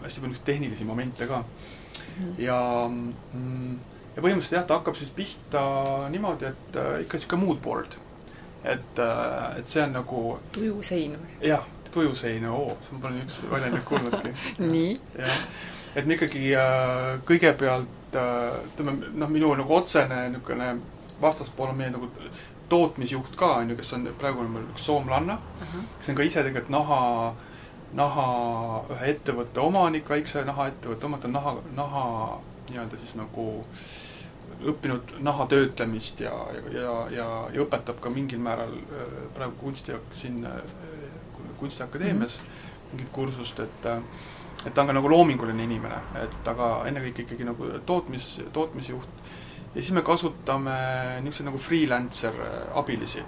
hästi 0.05 0.21
palju 0.21 0.31
niisuguseid 0.31 0.47
tehnilisi 0.47 0.85
momente 0.85 1.27
ka 1.27 1.39
mm. 1.39 2.25
-hmm. 2.25 2.41
ja 2.43 2.91
mm, 3.33 3.79
ja 4.17 4.23
põhimõtteliselt 4.23 4.59
jah, 4.59 4.67
ta 4.67 4.79
hakkab 4.79 4.97
siis 4.99 5.11
pihta 5.11 5.63
niimoodi, 6.11 6.51
et 6.51 6.77
äh, 6.79 7.01
ikka 7.05 7.19
niisugune 7.19 7.47
mood 7.47 7.63
board. 7.63 7.97
et 8.65 8.99
äh,, 8.99 9.59
et 9.59 9.67
see 9.69 9.83
on 9.83 9.93
nagu 9.93 10.39
tujusein 10.53 11.17
või? 11.21 11.49
jah, 11.49 11.65
tujusein, 11.93 12.47
oo, 12.49 12.77
ma 12.93 12.99
pole 12.99 13.15
niisugust 13.15 13.51
väljendit 13.51 13.85
kuulnudki 13.85 14.35
nii? 14.75 15.01
jah, 15.19 15.41
et 15.95 16.07
me 16.07 16.15
ikkagi 16.15 16.55
äh, 16.57 17.21
kõigepealt 17.29 18.17
äh, 18.17 18.59
ütleme, 18.73 18.97
noh, 19.13 19.29
minu 19.31 19.55
nagu 19.61 19.77
otsene 19.77 20.29
niisugune 20.29 20.75
vastaspool 21.21 21.69
on 21.69 21.77
meie 21.77 21.91
nagu 21.91 22.09
tootmisjuht 22.69 23.37
ka, 23.37 23.55
on 23.63 23.71
ju, 23.71 23.77
kes 23.77 23.93
on, 23.93 24.07
praegu 24.19 24.41
on 24.41 24.51
meil 24.51 24.71
üks 24.73 24.87
soomlanna 24.89 25.35
uh, 25.35 25.67
-huh. 25.75 25.85
kes 25.99 26.09
on 26.09 26.15
ka 26.15 26.23
ise 26.23 26.43
tegelikult 26.43 26.73
naha, 26.73 27.35
naha 27.93 28.27
ühe 28.97 29.11
ettevõtte 29.11 29.61
omanik, 29.61 30.09
väikse 30.09 30.45
nahaettevõtte 30.45 31.07
omanik, 31.07 31.23
ta 31.23 31.29
on 31.29 31.35
naha, 31.35 31.57
naha 31.77 32.05
nii-öelda 32.71 32.99
siis 32.99 33.15
nagu 33.21 33.65
õppinud 34.65 35.17
naha 35.21 35.47
töötlemist 35.47 36.21
ja, 36.21 36.33
ja, 36.73 36.95
ja, 37.11 37.27
ja 37.53 37.63
õpetab 37.63 38.01
ka 38.01 38.11
mingil 38.11 38.39
määral 38.39 38.79
praegu 39.35 39.57
kunsti, 39.61 39.93
siin 40.13 40.47
Kunstiakadeemias 41.59 42.39
mm 42.41 42.47
-hmm. 42.47 42.93
mingit 42.93 43.13
kursust, 43.13 43.61
et 43.61 43.87
et 44.67 44.75
ta 44.75 44.81
on 44.81 44.87
ka 44.87 44.93
nagu 44.93 45.11
loominguline 45.11 45.65
inimene, 45.65 45.97
et 46.23 46.49
aga 46.49 46.69
ennekõike 46.89 47.23
ikkagi 47.23 47.45
nagu 47.45 47.67
tootmis, 47.87 48.43
tootmisjuht. 48.53 49.09
Ja 49.75 49.81
siis 49.81 49.93
me 49.93 50.03
kasutame 50.03 50.75
niisuguseid 51.21 51.51
nagu 51.51 51.59
freelancer 51.59 52.37
abilisi 52.75 53.25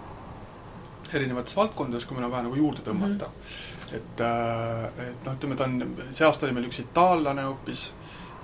erinevates 1.14 1.56
valdkondades, 1.56 2.06
kui 2.06 2.16
meil 2.16 2.26
on 2.26 2.32
vaja 2.32 2.46
nagu 2.46 2.58
juurde 2.58 2.82
tõmmata 2.86 3.28
mm. 3.28 3.46
-hmm. 3.46 3.94
et, 3.98 4.20
äh, 4.26 5.08
et 5.10 5.24
noh, 5.26 5.36
ütleme, 5.36 5.56
ta 5.56 5.64
on, 5.64 5.96
see 6.10 6.26
aasta 6.26 6.46
oli 6.46 6.56
meil 6.56 6.68
üks 6.68 6.80
itaallane 6.82 7.46
hoopis, 7.46 7.86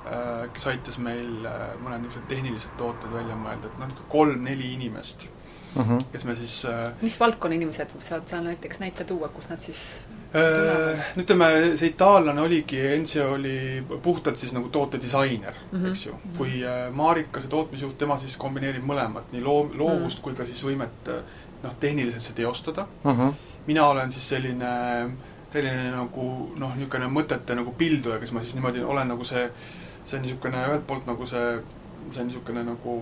äh, 0.06 0.46
kes 0.54 0.66
aitas 0.72 0.98
meil 0.98 1.46
äh, 1.48 1.60
mõned 1.82 2.04
niisugused 2.04 2.28
tehnilised 2.30 2.76
tooted 2.78 3.12
välja 3.12 3.36
mõelda, 3.38 3.70
et 3.70 3.78
noh, 3.78 3.86
niisugune 3.88 4.10
kolm-neli 4.16 4.72
inimest 4.76 5.26
mm, 5.74 5.82
-hmm. 5.82 6.08
kes 6.12 6.24
me 6.24 6.36
siis 6.36 6.56
mis 7.02 7.20
valdkonna 7.20 7.58
inimesed, 7.60 7.98
saad 8.02 8.28
sa 8.28 8.40
näiteks 8.40 8.80
näite 8.80 9.04
tuua, 9.04 9.28
kus 9.28 9.48
nad 9.50 9.60
siis 9.60 10.04
no 10.32 11.22
ütleme, 11.22 11.48
see 11.76 11.90
itaallane 11.90 12.40
oligi, 12.40 12.78
Enzio 12.94 13.32
oli 13.34 13.82
puhtalt 14.02 14.40
siis 14.40 14.54
nagu 14.56 14.70
tootedisainer 14.72 15.54
mm, 15.72 15.78
-hmm. 15.78 15.90
eks 15.90 16.06
ju. 16.06 16.14
kui 16.38 16.62
Marika, 16.92 17.40
see 17.40 17.50
tootmisjuht, 17.52 17.98
tema 17.98 18.18
siis 18.18 18.36
kombineerib 18.40 18.84
mõlemat, 18.84 19.32
nii 19.32 19.42
loo-, 19.44 19.68
loovust 19.74 20.18
mm 20.18 20.20
-hmm. 20.20 20.22
kui 20.22 20.34
ka 20.34 20.46
siis 20.46 20.64
võimet 20.64 21.12
noh, 21.62 21.74
tehniliselt 21.80 22.22
see 22.22 22.34
teostada 22.34 22.86
uh. 23.04 23.18
-huh. 23.18 23.32
mina 23.66 23.86
olen 23.86 24.12
siis 24.12 24.28
selline, 24.28 24.72
selline 25.52 25.90
nagu 25.90 26.26
noh, 26.56 26.74
niisugune 26.76 27.06
mõtete 27.06 27.54
nagu 27.54 27.74
pilduja, 27.78 28.18
kes 28.18 28.32
ma 28.32 28.40
siis 28.40 28.54
niimoodi 28.54 28.84
olen 28.84 29.08
nagu 29.08 29.24
see, 29.24 29.50
see 30.04 30.20
niisugune 30.20 30.66
ühelt 30.66 30.86
poolt 30.86 31.06
nagu 31.06 31.26
see, 31.26 31.58
see 32.10 32.24
niisugune 32.24 32.64
nagu 32.64 32.96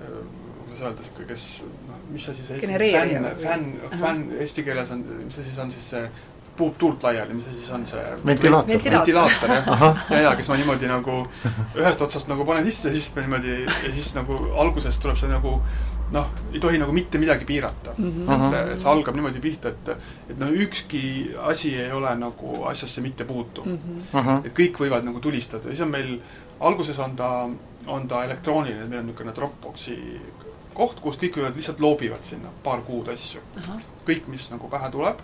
äh, 0.00 0.24
kuidas 0.64 0.80
öelda, 0.80 1.02
niisugune, 1.02 1.26
kes 1.26 1.64
noh, 1.88 2.00
mis 2.10 2.28
asi 2.28 2.46
see 2.48 2.60
fänn, 2.60 3.28
fänn, 3.42 3.68
fänn 4.00 4.24
eesti 4.40 4.64
keeles 4.64 4.90
on, 4.90 5.04
mis 5.24 5.38
asi 5.38 5.54
see 5.54 5.62
on 5.62 5.70
siis 5.70 5.90
see 5.90 6.08
puhub 6.56 6.78
tuult 6.78 7.02
laiali, 7.06 7.34
mis 7.34 7.48
asi 7.50 7.66
see 7.66 7.74
on 7.74 7.84
see 7.86 8.04
ventilaator, 8.26 8.84
ventilaator, 8.84 9.52
jah. 9.56 10.06
ja, 10.10 10.20
ja 10.28 10.32
kes 10.38 10.48
ma 10.52 10.56
niimoodi 10.60 10.88
nagu 10.90 11.18
ühest 11.76 12.02
otsast 12.06 12.30
nagu 12.32 12.46
panen 12.48 12.64
sisse, 12.66 12.92
siis 12.94 13.10
ma 13.16 13.24
niimoodi 13.24 13.58
ja 13.66 13.92
siis 13.92 14.14
nagu 14.16 14.38
alguses 14.62 14.98
tuleb 15.02 15.20
see 15.20 15.30
nagu 15.32 15.58
noh, 16.14 16.30
ei 16.52 16.60
tohi 16.62 16.78
nagu 16.78 16.94
mitte 16.94 17.18
midagi 17.18 17.44
piirata 17.44 17.94
mm. 17.96 18.10
-hmm. 18.26 18.46
et, 18.54 18.72
et 18.74 18.80
see 18.80 18.90
algab 18.90 19.18
niimoodi 19.18 19.42
pihta, 19.42 19.68
et 19.68 19.88
et 20.30 20.38
noh, 20.38 20.50
ükski 20.66 21.02
asi 21.52 21.74
ei 21.80 21.92
ole 21.92 22.14
nagu 22.18 22.64
asjasse 22.72 23.00
mitte 23.00 23.24
puutuv 23.24 23.66
mm. 23.66 24.02
-hmm. 24.12 24.46
et 24.46 24.58
kõik 24.58 24.80
võivad 24.84 25.04
nagu 25.04 25.20
tulistada 25.20 25.68
ja 25.68 25.74
siis 25.74 25.86
on 25.86 25.90
meil, 25.90 26.18
alguses 26.60 26.98
on 26.98 27.16
ta, 27.16 27.48
on 27.86 28.08
ta 28.08 28.24
elektrooniline, 28.24 28.86
meil 28.86 29.00
on 29.00 29.06
niisugune 29.06 29.34
Dropboxi 29.34 29.98
koht, 30.76 31.00
kus 31.00 31.18
kõik 31.20 31.40
võivad, 31.40 31.56
lihtsalt 31.56 31.80
loobivad 31.80 32.22
sinna 32.22 32.50
paar 32.64 32.82
kuud 32.86 33.08
asju 33.08 33.40
kõik, 34.06 34.28
mis 34.30 34.50
nagu 34.52 34.68
pähe 34.70 34.90
tuleb. 34.92 35.22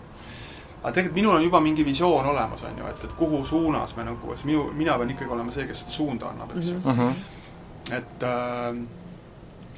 Aga 0.83 0.93
tegelikult 0.93 1.15
minul 1.15 1.37
on 1.37 1.45
juba 1.45 1.61
mingi 1.63 1.85
visioon 1.87 2.27
olemas, 2.27 2.65
on 2.67 2.79
ju, 2.79 2.89
et, 2.91 3.05
et 3.05 3.13
kuhu 3.19 3.45
suunas 3.47 3.95
me 3.97 4.05
nagu, 4.09 4.35
minu, 4.45 4.65
mina 4.75 4.97
pean 4.99 5.15
ikkagi 5.15 5.31
olema 5.31 5.55
see, 5.55 5.67
kes 5.69 5.85
seda 5.85 5.95
suunda 5.95 6.33
annab, 6.33 6.57
eks 6.57 6.73
ju. 6.73 6.81
Uh 6.83 6.99
-huh.. 6.99 7.13
et 7.99 8.23
äh, 8.23 8.83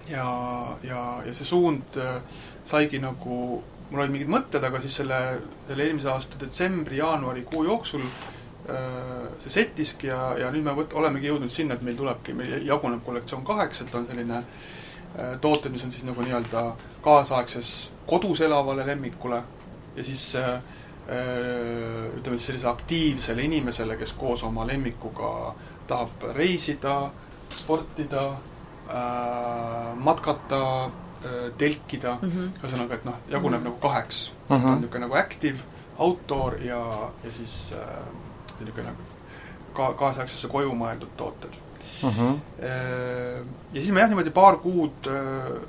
ja, 0.09 0.77
ja, 0.83 1.23
ja 1.27 1.35
see 1.35 1.45
suund 1.45 1.97
äh, 1.97 2.21
saigi 2.65 2.99
nagu, 2.99 3.63
mul 3.91 4.01
olid 4.01 4.15
mingid 4.15 4.31
mõtted, 4.33 4.65
aga 4.65 4.81
siis 4.81 4.97
selle, 5.03 5.19
selle 5.69 5.85
eelmise 5.85 6.09
aasta 6.09 6.41
detsembri-jaanuari 6.41 7.45
kuu 7.51 7.65
jooksul 7.65 8.05
äh, 8.05 9.29
see 9.43 9.51
settiski 9.51 10.09
ja, 10.09 10.39
ja 10.39 10.51
nüüd 10.55 10.65
me 10.65 10.77
võt-, 10.77 10.97
olemegi 10.97 11.29
jõudnud 11.29 11.53
sinna, 11.53 11.75
et 11.75 11.83
meil 11.83 11.97
tulebki, 11.97 12.33
meil 12.33 12.65
jaguneb 12.65 13.05
kollektsioon 13.05 13.45
kaheks, 13.45 13.85
et 13.85 13.95
on 13.95 14.07
selline 14.09 14.41
äh, 14.41 15.37
tooted, 15.41 15.73
mis 15.73 15.85
on 15.85 15.93
siis 15.93 16.09
nagu 16.09 16.25
nii-öelda 16.25 16.65
kaasaegses 17.05 17.75
kodus 18.07 18.41
elavale 18.41 18.87
lemmikule 18.87 19.43
ja 19.97 20.05
siis 20.05 20.33
ütleme 21.05 22.39
siis 22.39 22.47
sellisele 22.47 22.71
aktiivsele 22.71 23.43
inimesele, 23.45 23.97
kes 24.01 24.13
koos 24.17 24.43
oma 24.47 24.65
lemmikuga 24.67 25.55
tahab 25.89 26.29
reisida, 26.33 27.11
sportida 27.55 28.27
äh, 28.89 29.97
matkata 29.97 30.85
äh,, 30.85 31.53
telkida 31.59 32.19
mm, 32.23 32.31
-hmm. 32.31 32.63
ühesõnaga, 32.63 32.95
et 32.95 33.05
noh, 33.05 33.15
jaguneb 33.29 33.61
mm 33.61 33.67
-hmm. 33.67 33.71
nagu 33.71 33.77
kaheks 33.81 34.33
mm. 34.49 34.57
-hmm. 34.57 34.63
ta 34.63 34.69
on 34.69 34.81
niisugune 34.81 35.07
nagu 35.07 35.15
active, 35.15 35.59
outdoor 35.99 36.63
ja, 36.63 37.11
ja 37.25 37.31
siis 37.31 37.75
äh, 37.77 38.07
niisugune 38.61 38.87
nagu 38.87 39.03
ka-, 39.75 39.95
kaasaegsesse 39.95 40.49
koju 40.49 40.73
mõeldud 40.73 41.17
tooted 41.17 41.55
mm. 42.03 42.11
-hmm. 42.11 42.39
ja 43.73 43.81
siis 43.81 43.93
ma 43.93 44.01
jah, 44.01 44.09
niimoodi 44.09 44.31
paar 44.31 44.57
kuud 44.57 45.07
äh, 45.07 45.61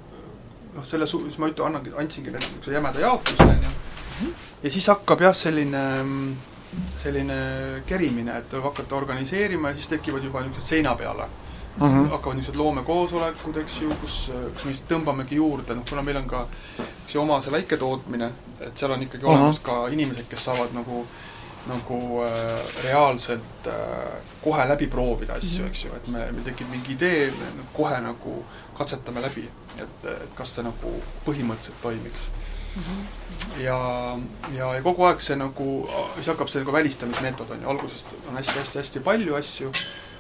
noh, 0.76 0.86
selle 0.86 1.08
su-, 1.08 1.24
siis 1.24 1.38
ma 1.38 1.48
üt-, 1.48 1.66
annangi, 1.66 1.92
andsingi 1.98 2.32
neile 2.32 2.46
niisuguse 2.46 2.74
jämeda 2.74 3.00
jaotuse, 3.00 3.44
on 3.44 3.50
ju, 3.50 3.56
mhm. 3.56 3.72
Ja 4.64 4.72
siis 4.72 4.88
hakkab 4.88 5.22
jah, 5.22 5.36
selline 5.36 5.86
selline 7.00 7.36
kerimine, 7.88 8.38
et 8.38 8.50
tuleb 8.50 8.66
hakata 8.70 8.96
organiseerima 8.96 9.70
ja 9.72 9.76
siis 9.76 9.88
tekivad 9.88 10.24
juba 10.24 10.42
niisugused 10.42 10.70
seina 10.70 10.96
peale 10.96 11.28
mm 11.78 11.88
-hmm. 11.88 12.10
hakkavad 12.10 12.36
niisugused 12.36 12.60
loomekoosolekud, 12.60 13.58
eks 13.58 13.82
ju, 13.82 13.90
kus, 14.02 14.32
kus 14.54 14.66
me 14.66 14.74
siis 14.74 14.84
tõmbamegi 14.90 15.36
juurde, 15.36 15.76
noh 15.76 15.86
kuna 15.90 16.02
meil 16.02 16.18
on 16.18 16.28
ka 16.28 16.48
ju 17.14 17.22
oma 17.22 17.42
see 17.42 17.52
väiketootmine, 17.52 18.32
et 18.60 18.78
seal 18.78 18.92
on 18.92 19.04
ikkagi 19.04 19.24
mm 19.24 19.30
-hmm. 19.30 19.38
olemas 19.38 19.60
ka 19.60 19.88
inimesed, 19.88 20.26
kes 20.30 20.44
saavad 20.44 20.74
nagu 20.74 21.06
nagu 21.68 22.24
äh, 22.24 22.84
reaalselt 22.84 23.68
äh, 23.68 23.74
kohe 24.44 24.68
läbi 24.68 24.88
proovida 24.88 25.34
asju 25.34 25.60
mm, 25.60 25.66
-hmm. 25.66 25.70
eks 25.70 25.86
ju, 25.86 25.96
et 25.96 26.08
me, 26.08 26.32
meil 26.32 26.44
tekib 26.44 26.70
mingi 26.70 26.94
idee, 26.94 27.32
me 27.32 27.64
kohe 27.74 28.02
nagu 28.02 28.46
katsetame 28.78 29.22
läbi, 29.22 29.50
et, 29.78 30.06
et 30.06 30.36
kas 30.36 30.56
see 30.56 30.64
nagu 30.64 31.02
põhimõtteliselt 31.26 31.82
toimiks 31.82 32.28
mm. 32.28 32.45
Ja, 33.60 33.78
ja, 34.56 34.70
kogu 34.84 35.06
aeg 35.08 35.24
see 35.24 35.38
nagu, 35.40 35.70
siis 36.18 36.30
hakkab 36.34 36.52
see 36.52 36.64
nagu 36.64 36.76
välistamismeetod, 36.76 37.54
on 37.56 37.64
ju, 37.64 37.72
algusest 37.72 38.14
on 38.30 38.40
hästi-hästi-hästi 38.40 39.04
palju 39.06 39.38
asju, 39.40 39.72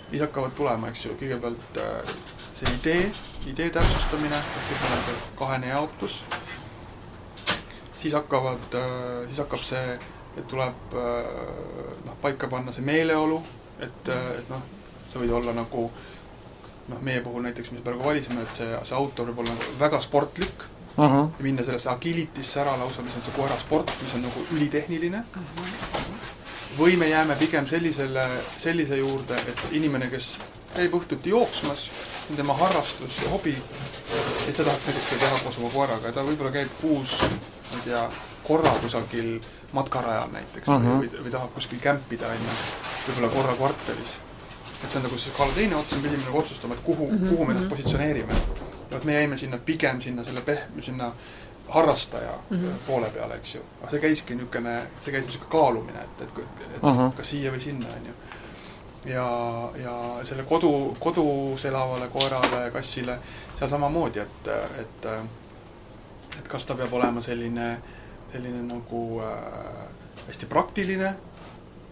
siis 0.10 0.24
hakkavad 0.24 0.56
tulema, 0.58 0.92
eks 0.92 1.06
ju, 1.08 1.18
kõigepealt 1.20 1.80
äh, 1.82 2.16
see 2.60 2.74
idee, 2.78 3.06
idee 3.52 3.70
täpsustamine, 3.76 4.40
on 4.40 5.06
see 5.08 5.18
kahene 5.40 5.72
jaotus, 5.74 6.22
siis 8.00 8.16
hakkavad, 8.16 8.68
äh, 8.80 9.26
siis 9.30 9.44
hakkab 9.44 9.66
see, 9.66 10.00
et 10.36 10.48
tuleb 10.52 10.98
äh, 11.00 11.96
noh, 12.08 12.20
paika 12.24 12.52
panna 12.52 12.76
see 12.76 12.86
meeleolu, 12.88 13.42
et, 13.80 14.12
et 14.12 14.52
noh, 14.52 14.64
sa 15.12 15.20
võid 15.20 15.34
olla 15.36 15.56
nagu 15.56 15.90
noh, 16.86 17.02
meie 17.02 17.20
puhul 17.26 17.44
näiteks, 17.48 17.74
mis 17.74 17.84
praegu 17.84 18.06
valisime, 18.06 18.46
et 18.46 18.64
see, 18.64 18.72
see 18.86 18.96
auto 18.96 19.26
võib 19.28 19.44
olla 19.44 19.58
nagu 19.58 19.78
väga 19.82 20.00
sportlik 20.04 20.70
uh 20.98 21.06
-huh. 21.06 21.30
ja 21.38 21.44
minna 21.44 21.64
sellesse 21.64 21.90
agility'sse 21.90 22.62
ära 22.62 22.78
lausa, 22.80 23.02
mis 23.02 23.16
on 23.16 23.22
see 23.22 23.36
koerasport, 23.36 23.92
mis 24.02 24.16
on 24.16 24.22
nagu 24.22 24.46
ülitehniline 24.52 25.18
uh. 25.18 25.42
-huh 25.42 26.06
või 26.78 26.98
me 26.98 27.08
jääme 27.08 27.36
pigem 27.40 27.68
sellisele, 27.68 28.26
sellise 28.58 28.98
juurde, 28.98 29.38
et 29.48 29.62
inimene, 29.72 30.10
kes 30.12 30.38
käib 30.74 30.96
õhtuti 30.98 31.32
jooksmas, 31.32 31.86
see 31.88 32.34
on 32.34 32.42
tema 32.42 32.56
harrastus 32.60 33.22
ja 33.24 33.32
hobi, 33.32 33.56
et 33.56 34.58
ta 34.58 34.64
tahaks 34.64 34.90
näiteks 34.90 35.10
seda 35.10 35.24
teha 35.24 35.40
koos 35.44 35.60
oma 35.62 35.72
koeraga 35.74 36.12
ja 36.12 36.16
ta 36.18 36.26
võib-olla 36.28 36.52
käib 36.56 36.74
kuus, 36.82 37.16
ma 37.72 37.80
ei 37.80 37.86
tea, 37.88 38.04
korra 38.46 38.76
kusagil 38.84 39.38
matkarajal 39.76 40.32
näiteks 40.36 40.70
uh 40.70 40.76
-huh. 40.76 41.02
või, 41.02 41.24
või 41.24 41.32
tahab 41.32 41.54
kuskil 41.56 41.80
kämpida, 41.80 42.28
on 42.28 42.44
ju, 42.44 42.60
võib-olla 43.08 43.34
korra 43.38 43.56
kvartalis. 43.56 44.18
et 44.84 44.92
see 44.92 45.00
on 45.00 45.08
nagu 45.08 45.18
see 45.18 45.32
skaala 45.32 45.54
teine 45.56 45.76
ots, 45.76 45.96
me 45.96 46.02
pidime 46.02 46.24
nagu 46.26 46.40
otsustama, 46.40 46.74
et 46.74 46.84
kuhu 46.84 47.08
uh, 47.08 47.14
-huh. 47.14 47.30
kuhu 47.30 47.46
me 47.46 47.54
ennast 47.54 47.70
positsioneerime. 47.70 48.34
Et 48.92 49.04
me 49.04 49.14
jäime 49.14 49.38
sinna 49.38 49.58
pigem 49.58 50.02
sinna 50.02 50.24
selle 50.24 50.42
pehme, 50.42 50.82
sinna 50.82 51.12
harrastaja 51.70 52.34
mm 52.50 52.58
-hmm. 52.58 52.74
poole 52.88 53.10
peale, 53.10 53.36
eks 53.36 53.56
ju. 53.56 53.62
aga 53.82 53.92
see 53.92 54.00
käiski 54.00 54.36
niisugune, 54.36 54.82
see 55.00 55.12
käis 55.12 55.26
niisugune 55.26 55.52
kaalumine, 55.52 56.00
et, 56.04 56.22
et, 56.22 56.38
et 56.76 56.84
uh 56.84 56.98
-huh. 56.98 57.16
kas 57.18 57.30
siia 57.30 57.52
või 57.52 57.60
sinna, 57.60 57.88
on 57.88 58.06
ju. 58.06 58.14
ja, 59.14 59.30
ja 59.84 60.20
selle 60.24 60.44
kodu, 60.44 60.98
kodus 61.00 61.66
elavale 61.66 62.08
koerale, 62.08 62.72
kassile, 62.72 63.20
seal 63.58 63.70
samamoodi, 63.70 64.20
et, 64.20 64.48
et 64.80 65.08
et 66.40 66.48
kas 66.48 66.66
ta 66.66 66.76
peab 66.76 66.94
olema 66.94 67.22
selline, 67.22 67.78
selline 68.32 68.62
nagu 68.68 69.22
äh, 69.24 69.88
hästi 70.28 70.46
praktiline 70.52 71.16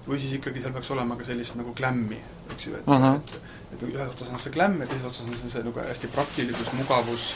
või 0.07 0.19
siis 0.19 0.33
ikkagi 0.33 0.61
seal 0.61 0.73
peaks 0.75 0.91
olema 0.91 1.15
ka 1.15 1.25
sellist 1.27 1.55
nagu 1.55 1.73
glämmi, 1.73 2.19
eks 2.51 2.67
ju, 2.67 2.75
et 2.75 2.87
uh, 2.87 2.93
-huh. 2.93 3.15
et, 3.15 3.41
et 3.73 3.83
ühes 3.89 4.07
otsas 4.09 4.29
on 4.29 4.39
see 4.39 4.53
glämm 4.53 4.81
ja 4.81 4.87
teises 4.87 5.05
otsas 5.05 5.43
on 5.43 5.51
see 5.51 5.63
nagu 5.63 5.79
hästi 5.79 6.07
praktilisus, 6.07 6.73
mugavus 6.73 7.33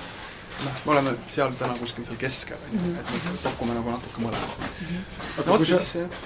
noh, 0.66 0.74
me 0.86 0.92
oleme 0.92 1.14
seal 1.28 1.54
täna 1.60 1.78
kuskil 1.78 2.06
seal 2.06 2.20
keskel, 2.20 2.58
on 2.68 2.86
ju, 2.86 2.94
et 3.00 3.14
me 3.14 3.38
pakume 3.44 3.74
nagu 3.78 3.94
natuke 3.94 4.22
mõlemat 4.22 4.62
mm. 4.62 4.86
-hmm. 4.90 5.40
aga 5.40 5.52
no, 5.52 5.58
kui 5.58 5.66
sa 5.66 5.80
siis, 5.84 6.20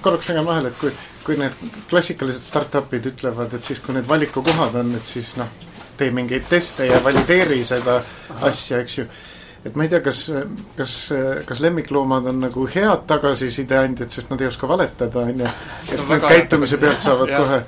korraks 0.00 0.26
segan 0.26 0.46
vahele, 0.46 0.68
et 0.68 0.80
kui, 0.80 0.92
kui 1.24 1.36
need 1.40 1.52
klassikalised 1.90 2.48
startup'id 2.48 3.12
ütlevad, 3.12 3.54
et 3.54 3.64
siis, 3.64 3.80
kui 3.80 3.94
need 3.94 4.08
valikukohad 4.08 4.74
on, 4.80 4.94
et 4.94 5.06
siis 5.06 5.36
noh, 5.36 5.48
tee 5.96 6.10
mingeid 6.10 6.50
teste 6.50 6.86
ja 6.86 7.04
valideeri 7.04 7.64
seda 7.64 8.02
Aha. 8.02 8.50
asja, 8.50 8.82
eks 8.82 8.98
ju 8.98 9.06
et 9.64 9.76
ma 9.76 9.86
ei 9.86 9.88
tea, 9.88 10.00
kas, 10.04 10.26
kas, 10.76 10.94
kas 11.48 11.60
lemmikloomad 11.64 12.26
on 12.28 12.42
nagu 12.44 12.66
head 12.74 13.06
tagasiside 13.08 13.78
andjad, 13.78 14.10
sest 14.12 14.30
nad 14.30 14.40
ei 14.40 14.50
oska 14.50 14.68
valetada, 14.68 15.24
on 15.24 15.40
ju. 15.40 15.52
et 15.94 16.08
nad 16.08 16.26
käitumise 16.28 16.76
pealt 16.76 17.00
saavad 17.00 17.32
kohe 17.40 17.62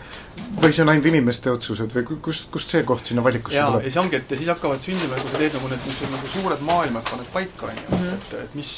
või 0.63 0.73
see 0.73 0.83
on 0.83 0.89
ainult 0.93 1.07
inimeste 1.07 1.51
otsused 1.51 1.93
või 1.95 2.19
kust, 2.23 2.49
kust 2.51 2.71
see 2.71 2.83
koht 2.87 3.07
sinna 3.07 3.23
valikusse 3.25 3.59
jaa, 3.59 3.71
tuleb? 3.71 3.85
ja 3.87 3.91
see 3.95 4.01
ongi, 4.03 4.17
et 4.17 4.35
siis 4.37 4.49
hakkavad 4.49 4.81
sündima, 4.83 5.19
kui 5.21 5.31
sa 5.33 5.39
teed 5.43 5.55
nagu 5.59 5.69
need 5.73 5.85
niisugused 5.87 6.15
nagu 6.17 6.31
suured 6.35 6.65
maailmad 6.69 7.11
paned 7.11 7.31
paika, 7.33 7.67
on 7.71 7.77
ju, 7.83 7.87
Mhm. 7.97 8.15
et, 8.15 8.35
et 8.45 8.55
mis 8.55 8.73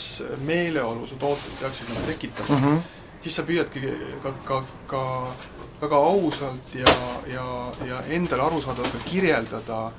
meeleolu 0.44 1.06
su 1.06 1.16
tooted 1.16 1.54
peaksid 1.60 1.88
nagu 1.88 2.06
tekitama 2.06 2.58
mm. 2.58 2.64
-hmm. 2.64 2.80
siis 3.22 3.36
sa 3.36 3.42
püüadki 3.42 3.80
ka, 4.22 4.32
ka, 4.44 4.62
ka 4.86 5.02
väga 5.80 5.96
ausalt 5.96 6.74
ja, 6.74 6.94
ja, 7.34 7.46
ja 7.86 8.02
endale 8.08 8.42
arusaadavalt 8.42 8.92
ka 8.92 8.98
kirjeldada 9.10 9.92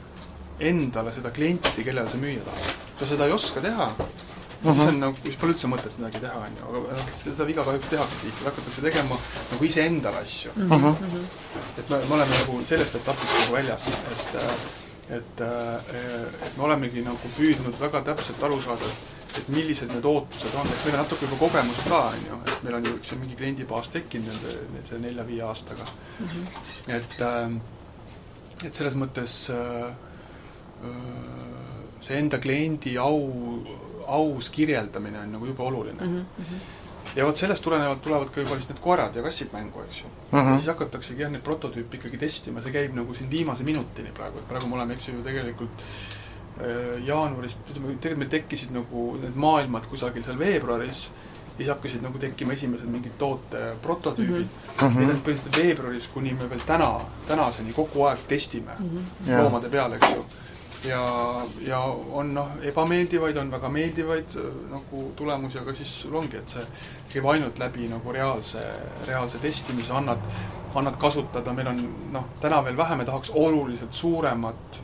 endale 0.60 1.12
seda 1.12 1.32
klienti, 1.32 1.84
kellele 1.84 2.10
sa 2.10 2.18
müüa 2.18 2.44
tahad. 2.44 2.74
kui 2.98 3.08
sa 3.08 3.14
seda 3.14 3.26
ei 3.26 3.32
oska 3.32 3.62
teha, 3.62 3.92
Mhm. 4.64 4.76
siis 4.76 4.88
on 4.88 5.00
nagu, 5.00 5.16
siis 5.24 5.38
pole 5.40 5.54
üldse 5.54 5.68
mõtet 5.72 5.94
midagi 5.98 6.20
teha, 6.26 6.40
on 6.48 6.58
ju, 6.60 6.66
aga 6.70 6.98
noh, 6.98 7.14
seda 7.16 7.46
viga 7.48 7.64
kahjuks 7.64 7.92
tehakse 7.94 8.20
tihti, 8.24 8.46
hakatakse 8.48 8.82
tegema 8.82 9.20
nagu 9.52 9.66
iseendale 9.66 10.24
asju. 10.26 10.52
Mm 10.56 10.70
-hmm. 10.70 11.26
et 11.80 11.90
me, 11.90 11.98
me 11.98 12.14
oleme 12.14 12.40
nagu 12.40 12.60
sellest 12.66 12.96
etapist 12.96 13.40
nagu 13.40 13.54
väljas, 13.56 13.88
et 13.88 14.38
et, 15.10 15.42
et 15.42 16.58
me 16.58 16.64
olemegi 16.64 17.02
nagu 17.02 17.32
püüdnud 17.38 17.80
väga 17.82 18.02
täpselt 18.12 18.44
aru 18.44 18.62
saada, 18.62 18.90
et 19.38 19.50
millised 19.54 19.92
need 19.94 20.06
ootused 20.06 20.56
on, 20.58 20.68
et 20.68 20.86
meil 20.86 20.96
on 20.98 21.04
natuke 21.04 21.26
juba 21.26 21.40
kogemust 21.40 21.90
ka, 21.90 22.02
on 22.14 22.26
ju, 22.28 22.40
et 22.46 22.64
meil 22.66 22.78
on 22.80 22.86
ju 22.86 22.94
üks 22.98 23.14
mingi 23.18 23.38
kliendibaas 23.40 23.90
tekkinud 23.94 24.30
nende, 24.30 24.56
nende 24.76 25.02
nelja-viie 25.06 25.44
aastaga 25.46 25.86
mm. 25.86 26.28
-hmm. 26.28 26.46
et, 26.98 27.22
et 28.68 28.74
selles 28.74 28.96
mõttes 28.96 29.36
äh, 29.54 29.94
see 32.00 32.18
enda 32.20 32.40
kliendi 32.40 32.98
au, 32.98 33.20
aus 34.18 34.50
kirjeldamine 34.50 35.20
on 35.20 35.32
nagu 35.38 35.46
jube 35.46 35.64
oluline 35.64 36.06
mm. 36.06 36.26
-hmm 36.40 36.78
ja 37.16 37.26
vot 37.26 37.38
sellest 37.38 37.64
tulenevalt 37.64 38.02
tulevad 38.02 38.30
ka 38.34 38.42
juba 38.44 38.58
siis 38.58 38.70
need 38.70 38.82
koerad 38.84 39.16
ja 39.16 39.24
kassid 39.26 39.54
mängu, 39.54 39.82
eks 39.82 40.02
ju 40.02 40.08
mm. 40.08 40.40
-hmm. 40.40 40.52
ja 40.52 40.58
siis 40.58 40.68
hakataksegi 40.68 41.22
jah, 41.22 41.32
neid 41.32 41.44
prototüüpe 41.44 41.98
ikkagi 41.98 42.18
testima, 42.18 42.62
see 42.62 42.72
käib 42.72 42.96
nagu 42.96 43.14
siin 43.14 43.32
viimase 43.32 43.64
minutini 43.64 44.12
praegu, 44.14 44.40
et 44.40 44.48
praegu 44.48 44.68
me 44.68 44.76
oleme, 44.76 44.94
eks 44.94 45.08
ju, 45.08 45.24
tegelikult 45.24 45.86
äh, 46.62 47.06
jaanuarist, 47.06 47.60
ütleme, 47.72 47.96
tegelikult 47.96 48.18
meil 48.18 48.30
tekkisid 48.30 48.76
nagu 48.76 49.08
need 49.22 49.36
maailmad 49.36 49.90
kusagil 49.90 50.24
seal 50.24 50.40
veebruaris, 50.40 51.10
siis 51.58 51.70
hakkasid 51.70 52.06
nagu 52.06 52.18
tekkima 52.18 52.54
esimesed 52.54 52.88
mingid 52.88 53.18
toote 53.18 53.64
prototüübid 53.82 54.46
mm. 54.46 54.78
-hmm. 54.82 55.00
Need 55.00 55.10
olid 55.10 55.24
põhimõtteliselt 55.26 55.64
veebruaris, 55.64 56.08
kuni 56.14 56.34
me 56.34 56.50
veel 56.50 56.62
täna, 56.66 56.94
tänaseni 57.28 57.74
kogu 57.74 58.06
aeg 58.06 58.20
testime 58.28 58.78
mm 58.80 58.90
-hmm. 58.90 59.42
loomade 59.42 59.70
peal, 59.70 59.94
eks 59.94 60.16
ju 60.16 60.26
ja, 60.88 61.42
ja 61.62 61.80
on 62.12 62.34
noh, 62.34 62.52
ebameeldivaid, 62.64 63.38
on 63.38 63.52
väga 63.52 63.70
meeldivaid 63.74 64.36
nagu 64.72 65.04
tulemusi, 65.16 65.60
aga 65.60 65.74
siis 65.76 65.96
sul 66.04 66.16
ongi, 66.16 66.40
et 66.40 66.56
see 66.56 66.66
käib 67.14 67.30
ainult 67.34 67.60
läbi 67.60 67.90
nagu 67.92 68.14
reaalse, 68.16 68.64
reaalse 69.08 69.42
testimise, 69.44 69.94
annad, 69.94 70.24
annad 70.80 71.00
kasutada, 71.02 71.54
meil 71.54 71.74
on 71.74 71.82
noh, 72.14 72.30
täna 72.42 72.62
veel 72.66 72.78
vähe, 72.78 73.00
me 73.00 73.08
tahaks 73.08 73.34
oluliselt 73.36 73.94
suuremat 73.94 74.82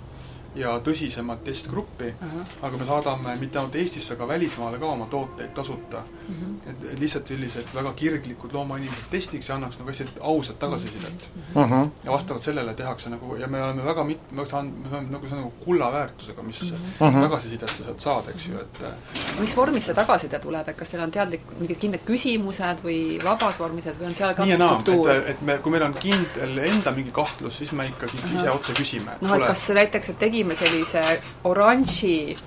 ja 0.55 0.75
tõsisemat 0.79 1.43
testgruppi 1.43 2.11
uh, 2.13 2.27
-huh. 2.33 2.53
aga 2.67 2.77
me 2.77 2.85
saadame 2.85 3.35
mitte 3.39 3.59
ainult 3.59 3.75
Eestisse, 3.75 4.13
aga 4.13 4.27
välismaale 4.27 4.79
ka 4.79 4.85
oma 4.85 5.05
tooteid 5.05 5.53
tasuta 5.53 5.97
uh. 5.97 6.35
-huh. 6.35 6.69
et, 6.69 6.83
et 6.93 6.99
lihtsalt 6.99 7.27
sellised 7.27 7.73
väga 7.75 7.93
kirglikud 7.93 8.53
loomainimesed 8.53 9.09
testiks 9.11 9.49
ja 9.49 9.55
annaks 9.55 9.79
nagu 9.79 9.89
hästi 9.89 10.07
ausat 10.19 10.59
tagasisidet 10.59 11.29
uh. 11.55 11.63
-huh. 11.63 11.89
ja 12.03 12.11
vastavalt 12.11 12.43
sellele 12.43 12.73
tehakse 12.73 13.09
nagu, 13.09 13.35
ja 13.35 13.47
me 13.47 13.63
oleme 13.63 13.85
väga 13.85 14.03
mit-, 14.03 14.31
me 14.31 14.45
saanud, 14.45 14.73
me 14.73 14.97
oleme 14.97 15.11
nagu, 15.11 15.27
see 15.27 15.37
on 15.37 15.43
nagu 15.43 15.53
kulla 15.65 15.91
väärtusega, 15.91 16.43
mis 16.43 16.61
uh 16.71 16.77
-huh. 16.99 17.21
tagasisidet 17.21 17.69
sa 17.69 17.83
saad 17.83 17.99
saada, 17.99 18.31
eks 18.31 18.47
ju, 18.47 18.59
et 18.59 19.39
mis 19.39 19.57
vormis 19.57 19.85
see 19.85 19.95
tagasiside 19.95 20.39
tuleb, 20.39 20.69
et 20.69 20.77
kas 20.77 20.89
teil 20.89 21.03
on 21.03 21.11
teadlik, 21.11 21.41
mingid 21.59 21.79
kindlad 21.81 22.05
küsimused 22.07 22.83
või 22.85 22.99
vabas 23.23 23.59
vormis, 23.59 23.87
et 23.87 23.99
või 23.99 24.09
on 24.11 24.15
seal 24.15 24.33
ka 24.37 24.45
nii 24.45 24.51
ja 24.51 24.57
naa, 24.57 24.79
et, 24.79 25.29
et 25.33 25.41
me, 25.41 25.57
kui 25.63 25.71
meil 25.71 25.83
on 25.87 25.95
kindel 25.99 26.57
enda 26.69 26.93
mingi 26.95 27.11
kahtlus, 27.15 27.57
siis 27.57 27.71
me 27.71 27.87
ikkagi 27.87 28.17
uh 28.17 28.23
-huh. 28.23 28.35
ise 28.39 28.51
otse 28.51 28.73
küsime. 28.73 29.17
noh, 29.21 29.35
et 29.35 29.47
kas 29.47 29.69
näiteks, 29.79 30.09
et 30.09 30.19
tegime 30.19 30.44
tegime 30.45 30.55
sellise 30.55 31.19
oranži 31.43 32.37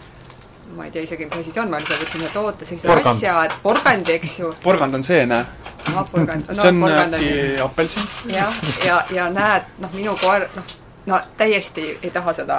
ma 0.77 0.85
ei 0.85 0.91
tea 0.91 1.03
isegi, 1.03 1.25
mis 1.25 1.39
asi 1.41 1.53
see 1.53 1.63
on, 1.63 1.71
ma 1.73 1.79
lihtsalt 1.81 2.03
võtsin 2.03 2.23
ühe 2.23 2.31
toote, 2.33 2.67
sellise 2.69 2.89
porgand. 2.91 3.17
asja, 3.17 3.37
et 3.49 3.55
porgandi, 3.63 4.13
eks 4.19 4.35
ju. 4.39 4.51
porgand 4.63 4.99
on 4.99 5.05
see, 5.07 5.23
näe. 5.27 5.47
ahah, 5.89 6.11
porgand 6.13 6.45
no,. 6.51 6.57
see 6.59 6.73
on 6.75 6.99
äkki 6.99 7.31
apelsin. 7.65 8.11
jah, 8.35 8.59
ja, 8.85 8.91
ja, 8.91 8.99
ja 9.17 9.31
näed, 9.33 9.71
noh, 9.81 9.95
minu 9.97 10.13
koer, 10.21 10.45
noh, 10.55 10.75
no 11.09 11.23
täiesti 11.41 11.87
ei 12.03 12.13
taha 12.13 12.37
seda 12.37 12.59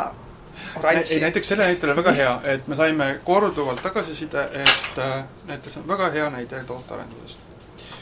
oranži. 0.82 1.20
ei, 1.20 1.22
näiteks 1.28 1.54
selle 1.54 1.70
näitel 1.70 1.94
on 1.94 2.02
väga 2.02 2.16
hea, 2.18 2.34
et 2.56 2.68
me 2.68 2.80
saime 2.82 3.12
korduvalt 3.30 3.86
tagasiside, 3.86 4.48
et 4.66 5.00
äh, 5.06 5.22
näiteks 5.54 5.78
on 5.84 5.88
väga 5.94 6.10
hea 6.18 6.28
näide 6.34 6.66
tootearendusest. 6.66 7.46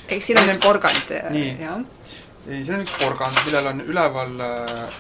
eks 0.08 0.32
siin 0.32 0.40
on 0.40 0.56
üks 0.56 0.64
porgand, 0.64 1.14
jah? 1.20 1.38
ei, 2.48 2.64
siin 2.64 2.80
on 2.80 2.88
üks 2.88 2.96
porgand, 3.04 3.44
millel 3.44 3.72
on 3.76 3.86
üleval 3.92 4.36
äh, 4.48 5.00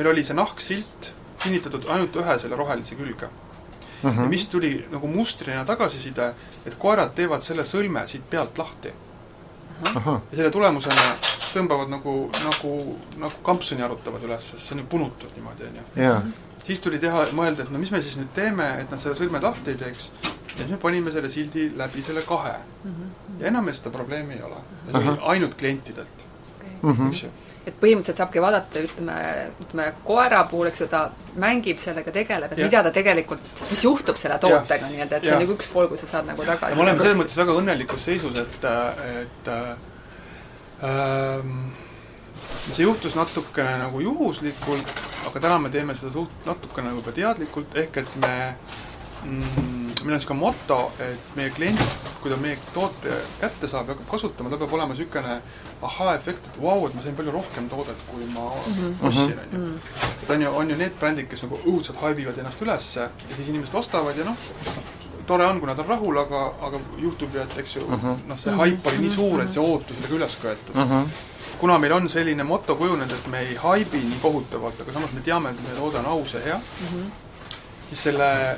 meil 0.00 0.14
oli 0.16 0.24
see 0.24 0.40
nahksilt 0.40 1.12
kinnitatud 1.42 1.86
ainult 1.88 2.16
ühe 2.22 2.38
selle 2.38 2.56
rohelise 2.56 2.98
külge 2.98 3.26
uh. 3.26 4.10
-huh. 4.10 4.22
ja 4.22 4.28
mis 4.28 4.46
tuli 4.48 4.86
nagu 4.90 5.06
mustrina 5.06 5.64
tagasiside, 5.64 6.34
et 6.66 6.78
koerad 6.78 7.14
teevad 7.14 7.42
selle 7.42 7.64
sõlme 7.64 8.06
siit 8.06 8.30
pealt 8.30 8.58
lahti 8.58 8.88
uh. 8.88 9.96
-huh. 9.96 10.20
ja 10.30 10.36
selle 10.36 10.50
tulemusena 10.50 11.10
tõmbavad 11.54 11.90
nagu, 11.90 12.14
nagu, 12.44 12.74
nagu 13.18 13.42
kampsuni 13.42 13.82
arutavad 13.82 14.22
üles, 14.22 14.52
sest 14.52 14.66
see 14.66 14.76
on 14.76 14.84
ju 14.84 14.86
punutud 14.86 15.32
niimoodi, 15.36 15.64
on 15.66 15.80
ju. 16.04 16.20
siis 16.66 16.80
tuli 16.80 16.98
teha, 16.98 17.24
mõelda, 17.34 17.66
et 17.66 17.70
no 17.74 17.78
mis 17.78 17.90
me 17.90 18.02
siis 18.02 18.16
nüüd 18.20 18.30
teeme, 18.34 18.68
et 18.80 18.90
nad 18.90 19.02
selle 19.02 19.18
sõlmed 19.18 19.42
lahti 19.42 19.74
ei 19.74 19.80
teeks, 19.80 20.10
ja 20.22 20.56
siis 20.60 20.70
me 20.70 20.78
panime 20.78 21.10
selle 21.10 21.30
sildi 21.30 21.72
läbi 21.76 22.02
selle 22.06 22.22
kahe 22.22 22.56
uh. 22.84 22.90
-huh. 22.90 23.12
ja 23.40 23.46
enam 23.52 23.64
meil 23.64 23.76
seda 23.76 23.90
probleemi 23.90 24.34
ei 24.34 24.42
ole. 24.42 24.62
ja 24.86 24.92
see 24.92 25.08
oli 25.08 25.18
ainult 25.34 25.54
klientidelt 25.54 26.29
eks 27.08 27.24
ju. 27.24 27.30
Et 27.68 27.74
põhimõtteliselt 27.76 28.16
saabki 28.22 28.40
vaadata, 28.40 28.80
ütleme, 28.86 29.16
ütleme 29.60 29.86
koera 30.04 30.40
puhul, 30.48 30.70
eks 30.70 30.80
ju, 30.80 30.86
ta 30.90 31.02
mängib 31.42 31.78
sellega, 31.82 32.12
tegeleb, 32.14 32.54
et 32.54 32.62
ja. 32.62 32.70
mida 32.70 32.80
ta 32.86 32.92
tegelikult, 32.94 33.44
mis 33.68 33.82
juhtub 33.84 34.16
selle 34.20 34.38
tootega 34.40 34.88
nii-öelda, 34.88 35.18
et 35.18 35.28
see 35.28 35.34
on 35.36 35.44
nagu 35.44 35.56
üks 35.58 35.68
pool, 35.72 35.90
kui 35.90 36.00
sa 36.00 36.08
saad 36.08 36.30
nagu 36.30 36.46
tagasi. 36.48 36.78
me 36.78 36.86
oleme 36.86 37.04
selles 37.04 37.20
mõttes 37.20 37.36
väga 37.42 37.58
õnnelikus 37.60 38.06
seisus, 38.08 38.40
et, 38.40 38.66
et 39.20 39.52
ähm, 40.88 41.52
see 42.72 42.86
juhtus 42.86 43.16
natukene 43.18 43.76
nagu 43.84 44.00
juhuslikult, 44.04 44.96
aga 45.28 45.44
täna 45.44 45.60
me 45.60 45.72
teeme 45.74 45.96
seda 45.98 46.14
suht-, 46.16 46.46
natukene 46.48 46.94
nagu 46.94 47.04
ka 47.04 47.14
teadlikult, 47.16 47.76
ehk 47.84 48.00
et 48.02 48.16
me 48.24 48.34
mm, 49.26 49.79
meil 50.04 50.14
on 50.14 50.18
niisugune 50.20 50.40
moto, 50.40 50.92
et 51.00 51.34
meie 51.36 51.50
klient, 51.50 51.80
kui 52.22 52.30
ta 52.30 52.36
meie 52.36 52.58
toote 52.74 53.16
kätte 53.40 53.68
saab 53.68 53.88
ja 53.88 53.94
hakkab 53.94 54.10
kasutama, 54.10 54.50
tal 54.50 54.58
peab 54.58 54.72
olema 54.78 54.94
niisugune 54.94 55.40
ahaa-efekt, 55.82 56.46
et 56.52 56.60
vau 56.62 56.74
wow,, 56.80 56.86
et 56.88 56.94
ma 56.94 57.02
sain 57.02 57.16
palju 57.16 57.32
rohkem 57.32 57.68
toodet, 57.68 57.96
kui 58.10 58.24
ma 58.34 58.50
Mhm. 58.66 58.94
ostsin, 59.08 59.38
on 59.38 59.60
ju. 59.66 59.78
et 60.22 60.30
on 60.30 60.42
ju, 60.42 60.48
on 60.62 60.70
ju 60.70 60.76
need 60.76 60.92
brändid, 61.00 61.28
kes 61.28 61.42
nagu 61.42 61.58
õudselt 61.66 62.00
haibivad 62.02 62.38
ennast 62.38 62.62
ülesse 62.62 63.00
ja 63.00 63.36
siis 63.36 63.48
inimesed 63.48 63.74
ostavad 63.74 64.16
ja 64.18 64.24
noh, 64.24 64.36
tore 65.26 65.46
on, 65.46 65.60
kui 65.60 65.66
nad 65.66 65.78
on 65.78 65.86
rahul, 65.86 66.18
aga, 66.18 66.44
aga 66.66 66.80
juhtub 66.98 67.34
ju, 67.34 67.40
et 67.40 67.58
eks 67.58 67.76
ju 67.76 67.86
Mhm. 67.88 68.16
noh, 68.28 68.38
see 68.38 68.52
haip 68.52 68.86
oli 68.86 68.98
nii 68.98 69.10
suur, 69.10 69.42
et 69.42 69.52
see 69.52 69.62
ootus 69.62 69.96
oli 69.98 70.08
ka 70.08 70.14
üles 70.14 70.36
köetud 70.42 70.76
kuna 71.60 71.78
meil 71.78 71.92
on 71.92 72.08
selline 72.08 72.42
moto 72.44 72.76
kujunenud, 72.76 73.12
et 73.12 73.26
me 73.28 73.38
ei 73.40 73.54
haibi 73.54 73.98
nii 74.00 74.18
kohutavalt, 74.22 74.80
aga 74.80 74.92
samas 74.92 75.12
me 75.12 75.20
teame, 75.20 75.50
et 75.50 75.60
meie 75.62 75.74
toode 75.76 75.98
on 75.98 76.06
aus 76.06 76.32
ja 76.34 76.40
hea 76.40 76.56
mm, 76.56 76.86
-hmm. 76.86 77.10
siis 77.88 78.02
selle 78.02 78.56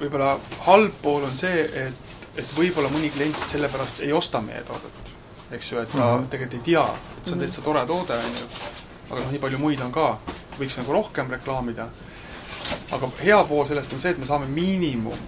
võib-olla 0.00 0.36
halb 0.66 0.96
pool 1.02 1.24
on 1.26 1.36
see, 1.36 1.64
et, 1.86 2.16
et 2.36 2.56
võib-olla 2.56 2.90
mõni 2.92 3.10
klient 3.14 3.38
sellepärast 3.50 4.02
ei 4.06 4.12
osta 4.12 4.42
meie 4.44 4.62
toodet. 4.68 5.12
eks 5.50 5.72
ju, 5.72 5.78
et 5.78 5.92
ta 5.92 5.98
mm 5.98 6.02
-hmm. 6.02 6.28
tegelikult 6.28 6.60
ei 6.60 6.72
tea, 6.72 6.84
et 7.18 7.24
see 7.24 7.32
on 7.32 7.38
täitsa 7.38 7.62
tore 7.62 7.86
toode, 7.86 8.14
on 8.14 8.36
ju. 8.40 8.46
aga 9.10 9.20
noh, 9.20 9.30
nii 9.30 9.40
palju 9.40 9.58
muid 9.58 9.80
on 9.80 9.92
ka, 9.92 10.18
võiks 10.58 10.76
nagu 10.76 10.92
rohkem 10.92 11.30
reklaamida. 11.30 11.88
aga 12.92 13.10
hea 13.22 13.44
pool 13.44 13.66
sellest 13.66 13.92
on 13.92 14.00
see, 14.00 14.10
et 14.10 14.18
me 14.18 14.26
saame 14.26 14.46
miinimum 14.46 15.18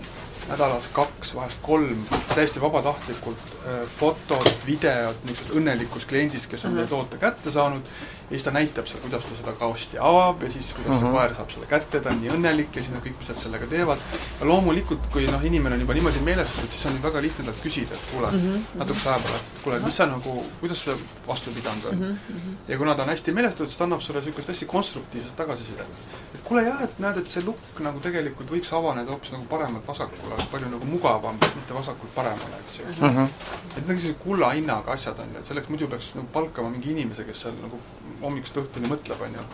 nädalas 0.49 0.89
kaks, 0.93 1.35
vahest 1.35 1.59
kolm, 1.63 2.07
täiesti 2.35 2.61
vabatahtlikult 2.61 3.58
fotod, 3.97 4.53
videod 4.67 5.25
niisugusest 5.25 5.57
õnnelikust 5.59 6.09
kliendist, 6.09 6.51
kes 6.51 6.65
on 6.69 6.79
meie 6.79 6.87
toote 6.91 7.19
kätte 7.21 7.53
saanud 7.55 7.85
ja 8.31 8.37
siis 8.37 8.45
ta 8.45 8.51
näitab 8.51 8.87
seal, 8.87 9.01
kuidas 9.01 9.25
ta 9.25 9.37
seda 9.37 9.53
kaosti 9.57 9.99
avab 9.99 10.43
ja 10.43 10.51
siis 10.53 10.75
kuidas 10.75 10.97
uh 10.97 11.03
-huh. 11.03 11.05
see 11.07 11.13
koer 11.13 11.35
saab 11.35 11.51
selle 11.51 11.67
kätte, 11.67 12.01
ta 12.01 12.11
on 12.11 12.21
nii 12.21 12.31
õnnelik 12.31 12.77
ja 12.77 12.83
siis 12.83 12.93
nad 12.93 13.03
kõik, 13.05 13.15
mis 13.19 13.29
nad 13.29 13.37
sellega 13.37 13.67
teevad. 13.67 13.99
ja 14.41 14.47
loomulikult, 14.47 15.07
kui 15.13 15.27
noh, 15.27 15.45
inimene 15.45 15.75
on 15.75 15.81
juba 15.81 15.95
niimoodi 15.95 16.21
meelestatud, 16.21 16.71
siis 16.71 16.87
on 16.87 17.03
väga 17.03 17.23
lihtne 17.23 17.45
talt 17.45 17.63
küsida, 17.63 17.95
et 17.95 18.11
kuule 18.13 18.31
mm 18.31 18.39
-hmm. 18.39 18.79
natukese 18.79 19.09
aja 19.09 19.19
pärast, 19.19 19.45
et 19.57 19.63
kuule, 19.63 19.81
mis 19.81 19.97
sa 19.97 20.07
nagu, 20.07 20.45
kuidas 20.61 20.85
sa 20.85 20.97
vastu 21.29 21.51
pidanud 21.51 21.85
on 21.85 21.99
mm. 21.99 22.19
-hmm. 22.29 22.55
ja 22.69 22.79
kuna 22.79 22.95
ta 22.95 23.03
on 23.03 23.09
hästi 23.09 23.33
meelestatud, 23.33 23.67
siis 23.67 23.79
ta 23.79 23.85
annab 23.85 24.01
sulle 24.01 24.21
niisugust 24.21 24.49
hästi 24.49 24.67
konstruktiivset 24.67 25.37
tagasisidet. 25.37 25.87
et 26.35 26.41
kuule 26.45 26.63
jah, 26.63 26.83
et 26.83 26.99
näed, 26.99 27.17
et 27.17 27.29
see 27.29 27.45
lukk 27.45 27.81
nagu 27.81 28.01
tegelikult 28.01 28.51
võiks 28.51 28.73
avaneda 28.73 29.11
hoopis 29.11 29.33
nagu 29.33 29.45
paremalt 29.45 29.89
vasakule, 29.89 30.35
palju 30.51 30.69
nagu 30.69 30.85
mugavam, 30.85 31.37
mitte 31.55 31.75
vasakult 31.75 32.15
paremale, 32.15 32.61
eks 32.61 32.79
ju 32.79 32.85
mm. 33.09 33.17
-hmm. 33.17 33.29
Et 33.77 33.83
need 33.83 33.91
on 33.91 34.01
sellised 34.01 34.21
kulla 34.23 34.53
hinnaga 34.55 34.95
asjad 34.95 35.19
on 35.23 35.35
ju, 35.35 35.43
et 35.43 35.51
selleks 35.51 35.69
muidu 35.73 35.89
peaks 35.91 36.15
nagu 36.19 36.31
palkama 36.33 36.71
mingi 36.75 36.93
inimese, 36.95 37.27
kes 37.29 37.45
seal 37.47 37.59
nagu 37.63 37.81
hommikust 38.23 38.59
õhtuni 38.63 38.91
mõtleb, 38.91 39.21
on 39.27 39.37
ju. 39.39 39.45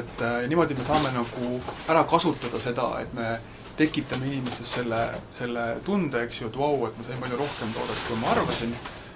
et 0.00 0.22
äh, 0.26 0.36
niimoodi 0.50 0.76
me 0.78 0.86
saame 0.86 1.14
nagu 1.14 1.54
ära 1.90 2.04
kasutada 2.10 2.60
seda, 2.62 2.90
et 3.02 3.16
me 3.16 3.32
tekitame 3.80 4.28
inimestes 4.28 4.74
selle, 4.76 5.00
selle 5.36 5.66
tunde, 5.84 6.24
eks 6.26 6.42
ju, 6.42 6.50
et 6.50 6.58
vau 6.62 6.86
et 6.86 6.98
ma 6.98 7.06
sain 7.06 7.22
palju 7.22 7.38
rohkem 7.40 7.70
toodet, 7.76 8.02
kui 8.08 8.18
ma 8.20 8.34
arvasin. 8.34 8.74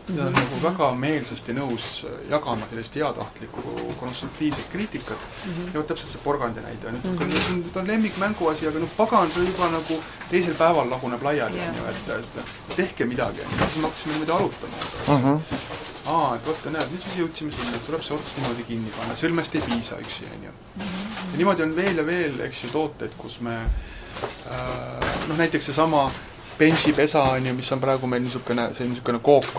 Ja 0.09 0.15
ta 0.17 0.27
on 0.27 0.33
nagu 0.37 0.59
väga 0.63 0.89
meelsasti 1.01 1.55
nõus 1.57 1.87
jagama 2.29 2.67
sellist 2.71 2.97
heatahtlikku 2.99 3.63
konstruktiivset 4.01 4.67
kriitikat 4.73 5.19
mm. 5.19 5.53
-hmm. 5.53 5.69
ja 5.73 5.81
vot 5.81 5.87
täpselt 5.87 6.13
see 6.13 6.21
porgandi 6.25 6.61
näide 6.61 6.89
on, 6.89 6.97
et 6.97 7.05
mm 7.05 7.17
-hmm. 7.19 7.63
ta 7.73 7.81
on 7.81 7.87
lemmikmängu 7.87 8.49
asi, 8.49 8.67
aga 8.69 8.79
noh, 8.79 8.91
pagan, 8.97 9.31
see 9.31 9.45
juba 9.45 9.69
nagu 9.69 10.03
teisel 10.31 10.55
päeval 10.55 10.91
laguneb 10.91 11.23
laiali, 11.23 11.61
on 11.69 11.77
ju, 11.77 11.87
et, 11.87 12.09
et 12.19 12.77
tehke 12.77 13.05
midagi, 13.05 13.41
on 13.41 13.53
ju, 13.53 13.59
siis 13.59 13.77
me 13.77 13.83
hakkasime 13.83 14.13
niimoodi 14.13 14.33
arutama 14.33 14.77
mm. 15.09 15.25
-hmm. 15.25 15.41
aa, 16.07 16.37
et 16.37 16.47
vaata, 16.47 16.71
näed, 16.71 16.93
nüüd 16.93 17.03
siis 17.03 17.19
jõudsime 17.19 17.53
sinna, 17.53 17.77
et 17.77 17.87
tuleb 17.87 18.03
see 18.03 18.17
ots 18.17 18.37
niimoodi 18.37 18.65
kinni 18.65 18.93
panna, 18.99 19.15
sõlmest 19.15 19.55
ei 19.55 19.61
piisa 19.61 19.97
üksi, 19.97 20.29
on 20.35 20.45
ju. 20.45 20.51
Mhm. 20.77 20.87
ja 21.33 21.37
niimoodi 21.37 21.63
on 21.63 21.77
veel 21.77 21.97
ja 21.97 22.07
veel, 22.07 22.41
eks 22.41 22.65
ju, 22.65 22.71
tooteid, 22.71 23.13
kus 23.19 23.41
me 23.41 23.57
äh, 23.57 25.29
noh, 25.29 25.37
näiteks 25.37 25.67
seesama 25.67 26.11
benchipesa 26.59 27.23
on 27.23 27.47
ju, 27.47 27.55
mis 27.55 27.73
on 27.73 27.81
praegu 27.81 28.07
meil 28.07 28.23
niisugune, 28.23 28.69
see 28.75 28.89
niisugune 28.89 29.19
kook 29.19 29.59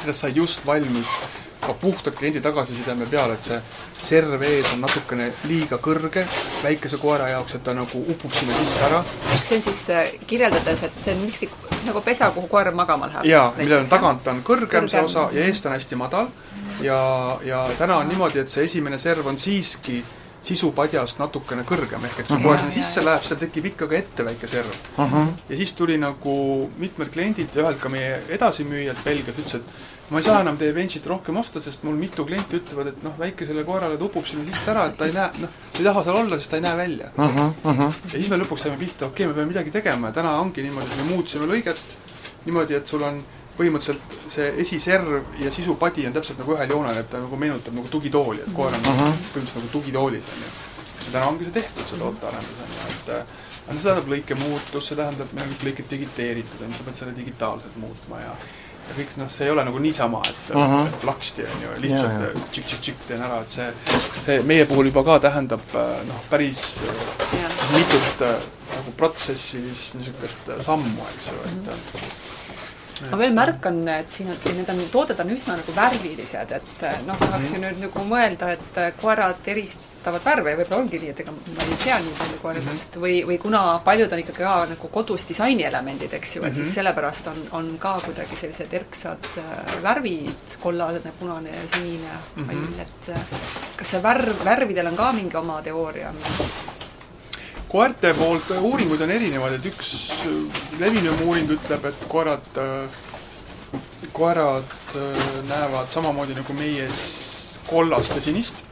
sellest 0.00 0.20
sai 0.20 0.32
just 0.34 0.66
valmis 0.66 1.12
ka 1.66 1.74
puhtalt 1.74 2.16
kliendi 2.16 2.40
tagasisideme 2.40 3.06
peale, 3.10 3.34
et 3.34 3.42
see 3.42 3.58
serv 4.02 4.42
ees 4.42 4.68
on 4.74 4.82
natukene 4.84 5.28
liiga 5.48 5.78
kõrge 5.82 6.22
väikese 6.62 7.00
koera 7.02 7.30
jaoks, 7.32 7.56
et 7.56 7.64
ta 7.64 7.74
nagu 7.74 8.02
upub 8.12 8.34
sinna 8.34 8.54
sisse 8.58 8.84
ära. 8.86 9.00
see 9.40 9.56
on 9.58 9.64
siis 9.64 9.82
äh, 9.90 10.12
kirjeldades, 10.26 10.82
et 10.86 11.00
see 11.00 11.14
on 11.14 11.24
miski 11.24 11.48
nagu 11.86 12.02
pesa, 12.04 12.30
kuhu 12.34 12.50
koer 12.52 12.70
magama 12.74 13.08
läheb? 13.10 13.24
jaa, 13.32 13.48
millel 13.58 13.82
on 13.84 13.90
tagant 13.90 14.28
on 14.32 14.44
kõrgem, 14.44 14.68
kõrgem 14.68 14.90
see 14.92 15.02
osa 15.08 15.28
ja 15.32 15.48
eest 15.48 15.66
on 15.66 15.74
hästi 15.74 15.98
madal 15.98 16.30
ja, 16.84 17.00
ja 17.44 17.64
täna 17.78 17.98
on 18.02 18.08
niimoodi, 18.12 18.44
et 18.44 18.52
see 18.52 18.68
esimene 18.68 18.98
serv 19.02 19.26
on 19.26 19.38
siiski 19.40 20.02
sisupadjast 20.46 21.18
natukene 21.20 21.64
kõrgem, 21.66 22.04
ehk 22.08 22.22
et 22.22 22.30
kui 22.30 22.42
koer 22.44 22.60
sinna 22.60 22.74
sisse 22.74 23.02
läheb, 23.04 23.26
seal 23.26 23.40
tekib 23.40 23.66
ikka 23.72 23.88
ka 23.90 23.98
ette 23.98 24.26
väike 24.26 24.48
serv 24.50 24.70
uh. 24.70 25.02
-huh. 25.12 25.34
ja 25.48 25.58
siis 25.58 25.72
tuli 25.78 25.98
nagu 25.98 26.36
mitmed 26.78 27.10
kliendid 27.12 27.54
ja 27.54 27.64
ühelt 27.64 27.80
ka 27.82 27.90
meie 27.92 28.22
edasimüüjad 28.38 29.02
Belgias 29.04 29.40
ütles, 29.42 29.54
et 29.60 30.10
ma 30.10 30.18
ei 30.22 30.26
saa 30.26 30.40
enam 30.44 30.56
teie 30.56 30.72
bench'it 30.74 31.06
rohkem 31.10 31.36
osta, 31.36 31.60
sest 31.60 31.82
mul 31.86 31.96
mitu 31.98 32.24
klienti 32.24 32.60
ütlevad, 32.60 32.92
et 32.92 33.02
noh, 33.02 33.14
väikesele 33.18 33.64
koerale 33.66 33.98
ta 33.98 34.06
upub 34.06 34.26
sinna 34.26 34.44
sisse 34.46 34.70
ära, 34.70 34.86
et 34.90 34.96
ta 34.98 35.08
ei 35.08 35.14
näe, 35.16 35.30
noh, 35.42 35.56
ta 35.72 35.78
ei 35.82 35.88
taha 35.88 36.04
seal 36.06 36.20
olla, 36.22 36.38
sest 36.38 36.50
ta 36.50 36.60
ei 36.60 36.66
näe 36.66 36.76
välja 36.76 37.10
uh. 37.16 37.24
-huh, 37.24 37.52
uh 37.64 37.78
-huh. 37.78 38.02
ja 38.12 38.18
siis 38.18 38.30
me 38.30 38.38
lõpuks 38.42 38.66
saime 38.66 38.78
pihta, 38.78 39.06
okei 39.06 39.26
okay,, 39.26 39.32
me 39.32 39.34
peame 39.34 39.52
midagi 39.54 39.70
tegema 39.70 40.12
ja 40.12 40.20
täna 40.20 40.36
ongi 40.40 40.62
niimoodi, 40.62 40.92
et 40.92 41.04
me 41.04 41.10
muutsime 41.14 41.46
lõiget 41.46 41.96
niimoodi, 42.46 42.74
et 42.74 42.86
sul 42.86 43.02
on 43.02 43.22
põhimõtteliselt 43.56 44.32
see 44.32 44.50
esiserv 44.62 45.40
ja 45.40 45.50
sisupadi 45.52 46.06
on 46.08 46.14
täpselt 46.16 46.40
nagu 46.42 46.56
ühel 46.56 46.74
joonel, 46.74 47.00
et 47.00 47.08
ta 47.10 47.22
nagu 47.22 47.38
meenutab 47.40 47.76
nagu 47.76 47.88
tugitooli, 47.92 48.44
et 48.44 48.52
koer 48.56 48.74
on 48.74 48.84
uh 48.92 49.00
-huh. 49.00 49.16
põhimõtteliselt 49.32 49.62
nagu 49.62 49.72
tugitoolis, 49.72 50.28
on 50.34 50.44
ju. 50.44 50.52
ja 51.06 51.12
täna 51.12 51.26
ongi 51.32 51.48
see 51.48 51.56
tehtud, 51.56 51.88
see 51.88 51.98
tootearendus, 51.98 52.60
on 52.66 52.76
ju, 52.76 52.90
et 52.90 53.08
aga 53.66 53.78
see 53.78 53.82
tähendab 53.88 54.12
lõikemuutus, 54.12 54.88
see 54.88 55.00
tähendab, 55.00 55.32
meil 55.32 55.48
on 55.48 55.54
kõik 55.54 55.66
lõiked 55.70 55.90
digiteeritud, 55.90 56.62
on 56.62 56.70
ju, 56.70 56.78
sa 56.78 56.88
pead 56.88 57.00
selle 57.00 57.16
digitaalselt 57.16 57.76
muutma 57.76 58.20
ja 58.20 58.36
ja 58.86 58.94
kõik 58.94 59.16
noh, 59.18 59.30
see 59.30 59.46
ei 59.46 59.50
ole 59.50 59.64
nagu 59.66 59.78
niisama, 59.82 60.20
et 60.28 60.54
uh 60.54 60.62
-huh. 60.62 60.92
plaksti, 61.00 61.42
on 61.42 61.62
ju, 61.62 61.70
lihtsalt 61.82 62.36
tšikk-tšikk-tšikk 62.52 63.08
teen 63.08 63.22
ära, 63.22 63.40
et 63.40 63.50
see, 63.50 63.72
see 64.24 64.42
meie 64.42 64.66
puhul 64.66 64.92
juba 64.92 65.02
ka 65.04 65.18
tähendab 65.18 65.74
noh, 66.06 66.20
päris 66.30 66.62
ja. 67.32 67.48
mitut 67.74 68.20
nagu 68.76 68.92
protsessis 68.96 69.94
niisugust 69.94 70.54
sammu, 70.60 71.02
eks 71.16 71.26
ju, 71.32 71.38
et 71.50 71.66
uh 71.66 71.74
-huh 71.74 72.35
ma 73.10 73.18
veel 73.20 73.34
märkan, 73.36 73.82
et 73.92 74.12
siin 74.12 74.30
on, 74.32 74.38
need 74.56 74.70
on, 74.72 74.80
tooted 74.92 75.20
on 75.20 75.32
üsna 75.34 75.56
nagu 75.58 75.74
värvilised, 75.76 76.54
et 76.56 76.86
noh, 77.06 77.18
tahaks 77.20 77.52
ju 77.54 77.60
nüüd 77.62 77.82
nagu 77.82 78.04
mõelda, 78.08 78.52
et 78.56 78.78
koerad 79.00 79.50
eristavad 79.52 80.24
värve 80.24 80.52
ja 80.52 80.60
võib-olla 80.60 80.84
ongi 80.84 81.00
nii, 81.02 81.12
et 81.12 81.22
ega 81.24 81.34
ma 81.34 81.66
ei 81.66 81.78
tea 81.82 81.98
nii 82.02 82.14
palju 82.20 82.38
koeradest 82.42 82.94
-hmm. 82.94 83.02
või, 83.04 83.16
või 83.30 83.38
kuna 83.42 83.62
paljud 83.84 84.12
on 84.12 84.22
ikkagi 84.22 84.44
ka 84.44 84.54
nagu 84.72 84.90
kodus 84.92 85.26
disainielemendid, 85.28 86.14
eks 86.20 86.36
ju, 86.36 86.42
et 86.42 86.46
mm 86.46 86.52
-hmm. 86.52 86.56
siis 86.56 86.68
mhm. 86.68 86.74
sellepärast 86.74 87.26
on, 87.32 87.42
on 87.60 87.74
ka 87.78 87.98
kuidagi 88.04 88.36
sellised 88.36 88.72
erksad 88.80 89.28
äh, 89.38 89.82
värvid, 89.82 90.56
kollased, 90.62 91.10
punane 91.20 91.50
ja 91.50 91.66
sinine 91.74 92.16
mm, 92.36 92.48
-hmm. 92.48 92.80
et 92.80 93.12
kas 93.76 93.90
see 93.90 94.02
värv, 94.02 94.44
värvidel 94.44 94.86
on 94.86 94.96
ka 94.96 95.12
mingi 95.12 95.36
oma 95.36 95.62
teooria, 95.62 96.12
mis 96.12 96.75
koerte 97.68 98.12
poolt 98.14 98.50
uuringuid 98.60 99.02
on 99.04 99.10
erinevaid, 99.10 99.56
et 99.58 99.66
üks 99.70 99.90
levinum 100.80 101.24
uuring 101.26 101.50
ütleb, 101.56 101.88
et 101.90 102.04
koerad, 102.10 102.60
koerad 104.16 104.76
näevad 105.48 105.90
samamoodi 105.92 106.36
nagu 106.38 106.56
meie 106.58 106.86
kollast 107.66 108.14
ja 108.16 108.22
sinist. 108.22 108.62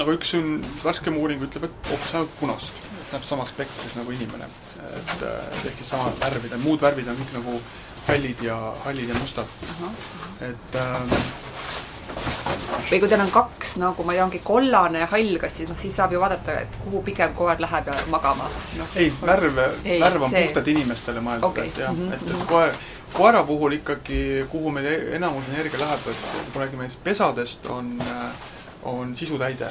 aga 0.00 0.14
üks 0.16 0.32
on, 0.38 0.56
värskem 0.82 1.16
uuring 1.20 1.44
ütleb, 1.44 1.68
et 1.68 1.92
hoopis 1.92 2.14
ainult 2.16 2.34
punast, 2.40 2.82
näeb 3.12 3.28
samas 3.28 3.52
spektris 3.52 3.96
nagu 4.00 4.14
inimene. 4.16 4.48
et 4.82 5.22
ehk 5.28 5.76
siis 5.76 5.92
sama 5.94 6.10
värvid, 6.20 6.56
muud 6.64 6.80
värvid 6.82 7.08
on 7.12 7.20
kõik 7.20 7.36
nagu 7.38 7.60
hallid 8.08 8.42
ja, 8.42 8.58
hallid 8.86 9.12
ja 9.12 9.20
mustad. 9.20 9.46
et 10.40 10.80
äh, 10.80 11.41
või 12.90 13.00
kui 13.02 13.10
teil 13.10 13.24
on 13.24 13.32
kaks 13.32 13.76
nagu 13.82 14.06
ma 14.06 14.14
ei 14.14 14.20
tea, 14.20 14.26
ongi 14.26 14.40
kollane 14.44 15.02
ja 15.02 15.08
hall, 15.12 15.36
kas 15.42 15.58
siis 15.58 15.70
noh, 15.70 15.78
siis 15.78 15.96
saab 15.96 16.14
ju 16.14 16.22
vaadata, 16.22 16.56
et 16.64 16.78
kuhu 16.84 17.02
pigem 17.06 17.34
koer 17.38 17.60
läheb 17.62 17.90
ja 17.92 17.98
magama 18.12 18.48
no,. 18.78 18.88
ei, 18.96 19.12
värv, 19.20 19.60
värv 19.86 20.26
on 20.26 20.32
see... 20.32 20.46
puhtalt 20.46 20.72
inimestele 20.74 21.24
mõeldud 21.24 21.50
okay., 21.50 21.68
et 21.72 21.82
jah 21.84 21.92
mm, 21.92 22.08
-hmm. 22.08 22.14
et, 22.14 22.22
et 22.22 22.36
mhm. 22.36 22.48
koer, 22.50 22.74
koera 23.12 23.44
puhul 23.48 23.78
ikkagi, 23.80 24.22
kuhu 24.52 24.72
meil 24.74 24.88
e-, 24.92 25.04
enamus 25.20 25.52
energia 25.52 25.84
läheb, 25.84 26.08
et 26.14 26.24
kui 26.32 26.58
me 26.58 26.64
räägime 26.66 26.90
pesadest, 27.04 27.70
on, 27.70 27.94
on 28.94 29.16
sisutäide 29.16 29.70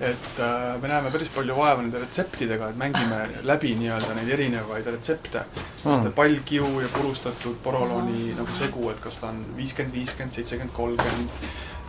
et 0.00 0.40
äh, 0.40 0.80
me 0.82 0.88
näeme 0.88 1.10
päris 1.14 1.30
palju 1.30 1.54
vaeva 1.56 1.82
nende 1.82 2.00
retseptidega, 2.02 2.68
et 2.72 2.78
mängime 2.78 3.20
läbi 3.46 3.74
nii-öelda 3.78 4.16
neid 4.16 4.32
erinevaid 4.36 4.88
retsepte 4.90 5.44
mm.. 5.84 6.10
pallkiu 6.16 6.66
ja 6.82 6.88
purustatud 6.96 7.60
poroloni 7.62 8.32
mm. 8.32 8.40
nagu 8.40 8.58
segu, 8.58 8.88
et 8.90 8.98
kas 9.04 9.20
ta 9.22 9.30
on 9.30 9.44
viiskümmend, 9.56 9.94
viiskümmend, 9.94 10.34
seitsekümmend, 10.34 10.74
kolmkümmend, 10.74 11.38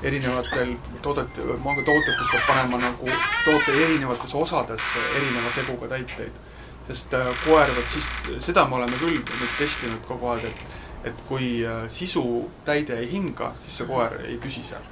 erinevatel 0.05 0.75
toodet, 1.01 1.33
tootetes 1.35 2.31
peab 2.31 2.47
panema 2.47 2.79
nagu 2.81 3.09
toote 3.45 3.75
erinevatesse 3.83 4.37
osadesse 4.37 5.03
erineva 5.17 5.51
seguga 5.55 5.89
täiteid. 5.95 6.41
sest 6.87 7.13
äh, 7.17 7.27
koer, 7.45 7.71
vot 7.73 7.87
siis, 7.89 8.07
seda 8.45 8.67
me 8.69 8.75
oleme 8.77 8.97
küll 9.01 9.17
nüüd 9.17 9.53
testinud 9.57 10.03
kogu 10.07 10.27
aeg, 10.35 10.51
et 10.51 10.81
et 11.05 11.17
kui 11.27 11.61
äh, 11.65 11.83
sisutäide 11.89 12.97
ei 12.97 13.11
hinga, 13.11 13.51
siis 13.61 13.79
see 13.79 13.87
koer 13.89 14.15
ei 14.25 14.37
püsi 14.41 14.63
seal. 14.65 14.85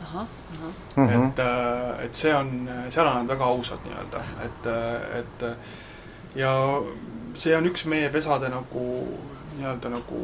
Mhm. 0.95 1.09
et, 1.09 1.39
äh, 1.39 2.03
et 2.05 2.15
see 2.15 2.33
on, 2.35 2.51
seal 2.89 3.07
on 3.07 3.21
nad 3.21 3.29
väga 3.29 3.45
ausad 3.45 3.85
nii-öelda, 3.85 4.23
et, 4.45 4.67
et 5.19 5.47
ja 6.35 6.51
see 7.33 7.55
on 7.57 7.69
üks 7.69 7.85
meie 7.89 8.09
pesade 8.13 8.49
nagu 8.49 8.85
nii-öelda 9.57 9.89
nagu 9.93 10.21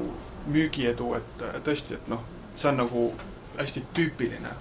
müügiedu, 0.50 1.14
et 1.18 1.44
tõesti, 1.66 1.98
et 1.98 2.08
noh, 2.10 2.22
see 2.56 2.70
on 2.70 2.82
nagu 2.84 3.10
hästi 3.60 3.84
tüüpiline, 3.94 4.56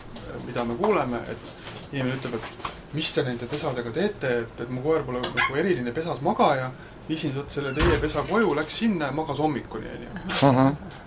mida 0.47 0.65
me 0.67 0.77
kuuleme, 0.79 1.23
et 1.31 1.93
inimene 1.93 2.17
ütleb, 2.19 2.37
et 2.39 2.95
mis 2.97 3.11
te 3.15 3.25
nende 3.25 3.49
pesadega 3.49 3.93
teete, 3.95 4.31
et, 4.45 4.63
et 4.65 4.71
mu 4.73 4.83
koer 4.85 5.05
pole 5.07 5.21
nagu 5.25 5.59
eriline 5.61 5.93
pesas 5.97 6.23
magaja, 6.25 6.71
viisin 7.09 7.33
sealt 7.33 7.53
selle 7.53 7.73
teie 7.77 7.99
pesa 8.03 8.25
koju, 8.29 8.53
läks 8.59 8.81
sinna 8.83 9.09
ja 9.09 9.17
magas 9.17 9.41
hommikuni, 9.41 9.89
onju. 9.95 10.25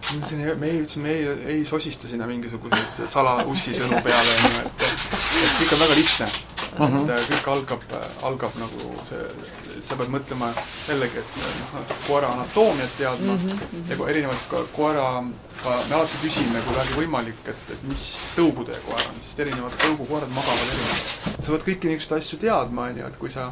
Siin 0.01 0.45
me 0.59 0.71
ei, 0.71 0.79
ütlesime 0.81 1.13
ei, 1.13 1.27
ei 1.57 1.65
sosista 1.65 2.09
sinna 2.09 2.29
mingisuguseid 2.29 3.03
salaussisõnu 3.11 4.01
peale, 4.05 4.39
onju, 4.39 4.63
et, 4.63 4.87
et 4.87 5.59
kõik 5.59 5.75
on 5.77 5.85
väga 5.85 5.99
lihtne 6.01 6.31
uh. 6.79 6.89
-huh. 6.89 7.09
et 7.15 7.29
kõik 7.31 7.49
algab, 7.53 7.81
algab 8.23 8.57
nagu 8.59 8.93
see, 9.09 9.25
sa 9.85 9.97
pead 9.99 10.11
mõtlema 10.13 10.51
jällegi, 10.87 11.19
et 11.19 11.39
noh, 11.73 11.95
koera 12.07 12.31
anatoomiat 12.35 12.97
teadma 12.97 13.33
uh 13.33 13.41
-huh. 13.41 13.89
ja 13.89 13.97
kui 13.97 14.09
erinevalt 14.09 14.47
ka 14.49 14.63
koera, 14.75 15.23
ka 15.63 15.75
me 15.89 15.95
alati 15.95 16.21
küsime, 16.23 16.61
kui 16.61 16.75
vähegi 16.75 16.97
võimalik, 17.01 17.43
et, 17.45 17.67
et 17.75 17.83
mis 17.83 18.05
tõugu 18.37 18.65
teie 18.65 18.79
koer 18.87 19.03
on, 19.09 19.19
sest 19.21 19.39
erinevad 19.39 19.77
tõugukoerad 19.83 20.33
magavad 20.39 20.67
erinevalt. 20.73 21.43
sa 21.43 21.51
pead 21.51 21.67
kõiki 21.67 21.87
niisuguseid 21.87 22.19
asju 22.19 22.39
teadma, 22.39 22.89
onju, 22.89 23.05
et 23.07 23.17
kui 23.17 23.29
sa 23.29 23.51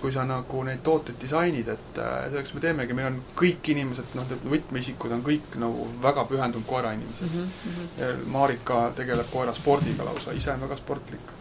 kui 0.00 0.12
sa 0.12 0.24
nagu 0.28 0.62
neid 0.62 0.82
tooteid 0.84 1.16
disainid, 1.20 1.68
et 1.68 1.98
äh, 1.98 2.28
selleks 2.30 2.52
me 2.54 2.60
teemegi, 2.60 2.92
meil 2.92 3.06
on 3.06 3.22
kõik 3.36 3.70
inimesed, 3.72 4.12
noh, 4.14 4.26
võtmeisikud 4.52 5.12
on 5.16 5.22
kõik 5.24 5.56
nagu 5.62 5.88
väga 6.02 6.24
pühendunud 6.24 6.66
koerainimesed 6.66 7.32
mm. 7.32 7.48
-hmm. 7.64 8.26
Marika 8.26 8.92
tegeleb 8.96 9.30
koera 9.32 9.54
spordiga 9.54 10.04
lausa, 10.04 10.32
ise 10.32 10.52
on 10.52 10.60
väga 10.60 10.76
sportlik 10.76 11.35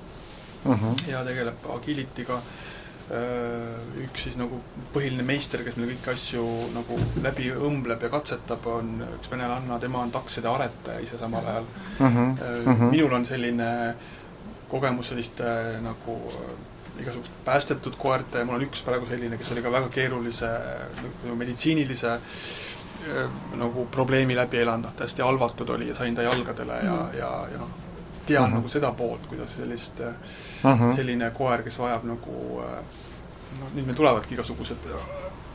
mm. 0.66 0.74
-hmm. 0.74 1.10
ja 1.12 1.24
tegeleb 1.24 1.70
agility'ga, 1.76 2.40
äh, 3.12 4.04
üks 4.06 4.28
siis 4.28 4.38
nagu 4.38 4.62
põhiline 4.94 5.24
meister, 5.24 5.64
kes 5.64 5.78
meil 5.78 5.94
kõiki 5.94 6.14
asju 6.14 6.46
nagu 6.76 7.00
läbi 7.24 7.50
õmbleb 7.54 8.04
ja 8.08 8.10
katsetab, 8.10 8.68
on 8.68 8.94
üks 9.14 9.32
venelanna, 9.32 9.80
tema 9.80 10.04
on 10.04 10.12
takside 10.12 10.52
aretaja 10.52 11.00
ise 11.00 11.18
samal 11.22 11.46
ajal 11.46 11.66
mm. 12.00 12.38
-hmm. 12.38 12.90
minul 12.92 13.14
on 13.14 13.26
selline 13.26 13.96
kogemus 14.70 15.10
selliste 15.14 15.80
nagu 15.82 16.22
igasugust 17.00 17.32
päästetud 17.46 17.96
koerte 17.98 18.40
ja 18.40 18.46
mul 18.46 18.56
on 18.56 18.68
üks 18.68 18.82
praegu 18.84 19.06
selline, 19.06 19.38
kes 19.38 19.52
oli 19.52 19.62
ka 19.62 19.72
väga 19.72 19.90
keerulise 19.90 20.52
nagu 21.02 21.36
meditsiinilise 21.36 22.12
äh, 22.12 22.22
nagu 23.60 23.88
probleemi 23.92 24.36
läbi 24.36 24.58
elanud, 24.64 24.96
täiesti 24.98 25.22
halvatud 25.22 25.70
oli 25.70 25.90
ja 25.90 25.96
sain 25.96 26.16
ta 26.16 26.26
jalgadele 26.26 26.80
ja 26.84 26.96
mm., 26.96 27.18
ja, 27.20 27.32
ja 27.52 27.58
noh, 27.62 27.85
tean 28.26 28.44
mm 28.44 28.50
-hmm. 28.50 28.56
nagu 28.56 28.70
seda 28.70 28.92
poolt, 28.92 29.28
kuidas 29.28 29.56
sellist 29.56 30.00
mm, 30.00 30.16
-hmm. 30.64 30.96
selline 30.96 31.32
koer, 31.32 31.64
kes 31.64 31.80
vajab 31.80 32.04
nagu 32.04 32.62
äh, 32.64 32.84
noh, 33.60 33.74
nüüd 33.76 33.86
meil 33.86 33.96
tulevadki 33.96 34.34
igasugused 34.34 34.88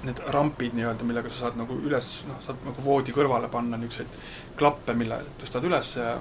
need 0.03 0.21
rampid 0.33 0.73
nii-öelda, 0.75 1.05
millega 1.05 1.29
sa 1.29 1.45
saad 1.45 1.57
nagu 1.61 1.77
üles, 1.77 2.11
noh, 2.29 2.39
saad 2.41 2.63
nagu 2.65 2.85
voodi 2.85 3.13
kõrvale 3.13 3.49
panna 3.53 3.77
niisuguseid 3.77 4.15
klappe, 4.57 4.95
mille 4.97 5.19
tõstad 5.43 5.67
üles 5.69 5.97
ja 5.97 6.15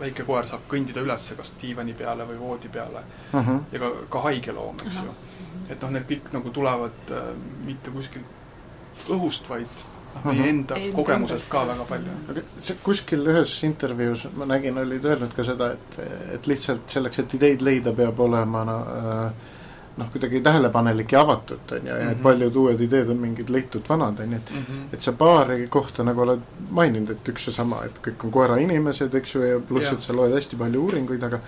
väike 0.00 0.26
koer 0.28 0.48
saab 0.48 0.66
kõndida 0.68 1.00
üles 1.04 1.30
kas 1.38 1.54
diivani 1.60 1.94
peale 1.96 2.26
või 2.28 2.38
voodi 2.40 2.68
peale 2.68 3.00
uh. 3.32 3.40
-huh. 3.40 3.60
ja 3.72 3.80
ka, 3.80 3.92
ka 4.10 4.24
haige 4.28 4.52
loom, 4.52 4.76
eks 4.84 4.96
uh 4.96 5.02
-huh. 5.02 5.06
ju. 5.06 5.70
et 5.72 5.82
noh, 5.82 5.90
need 5.90 6.08
kõik 6.10 6.32
nagu 6.32 6.50
tulevad 6.50 7.12
äh, 7.12 7.30
mitte 7.64 7.90
kuskilt 7.90 9.08
õhust, 9.08 9.48
vaid 9.48 9.84
meie 10.24 10.40
mhm. 10.40 10.48
enda 10.48 10.78
Ei, 10.80 10.92
kogemusest 10.92 11.50
ka 11.50 11.64
väga 11.68 11.84
palju. 11.88 12.14
aga 12.30 12.44
see 12.68 12.78
kuskil 12.84 13.26
ühes 13.32 13.56
intervjuus 13.68 14.28
ma 14.36 14.48
nägin, 14.52 14.78
olid 14.78 15.04
öelnud 15.04 15.34
ka 15.36 15.44
seda, 15.46 15.72
et, 15.76 15.98
et 16.38 16.48
lihtsalt 16.50 16.88
selleks, 16.96 17.20
et 17.22 17.36
ideid 17.38 17.64
leida, 17.66 17.92
peab 17.96 18.20
olema 18.20 18.64
no, 18.68 18.78
äh, 18.96 19.52
noh, 19.96 20.10
kuidagi 20.12 20.40
tähelepanelik 20.44 21.12
ja 21.12 21.20
avatud, 21.24 21.62
on 21.72 21.86
ju, 21.88 21.92
ja 21.92 22.10
et 22.10 22.16
mhm. 22.16 22.22
paljud 22.22 22.56
uued 22.62 22.80
ideed 22.88 23.12
on 23.12 23.20
mingid 23.20 23.52
leitud 23.52 23.86
vanad, 23.88 24.20
on 24.20 24.32
ju, 24.32 24.40
et 24.42 24.50
mm 24.50 24.64
-hmm. 24.64 24.94
et 24.94 25.00
sa 25.00 25.12
paari 25.12 25.66
kohta 25.68 26.04
nagu 26.04 26.20
oled 26.20 26.40
maininud, 26.70 27.10
et 27.10 27.28
üks 27.28 27.46
ja 27.46 27.52
sama, 27.52 27.84
et 27.84 28.00
kõik 28.08 28.24
on 28.24 28.30
koerainimesed, 28.30 29.14
eks 29.14 29.34
ju, 29.34 29.42
ja 29.42 29.60
pluss, 29.60 29.92
et 29.92 30.00
sa 30.00 30.12
loed 30.12 30.34
hästi 30.34 30.56
palju 30.56 30.82
uuringuid, 30.82 31.22
aga 31.22 31.40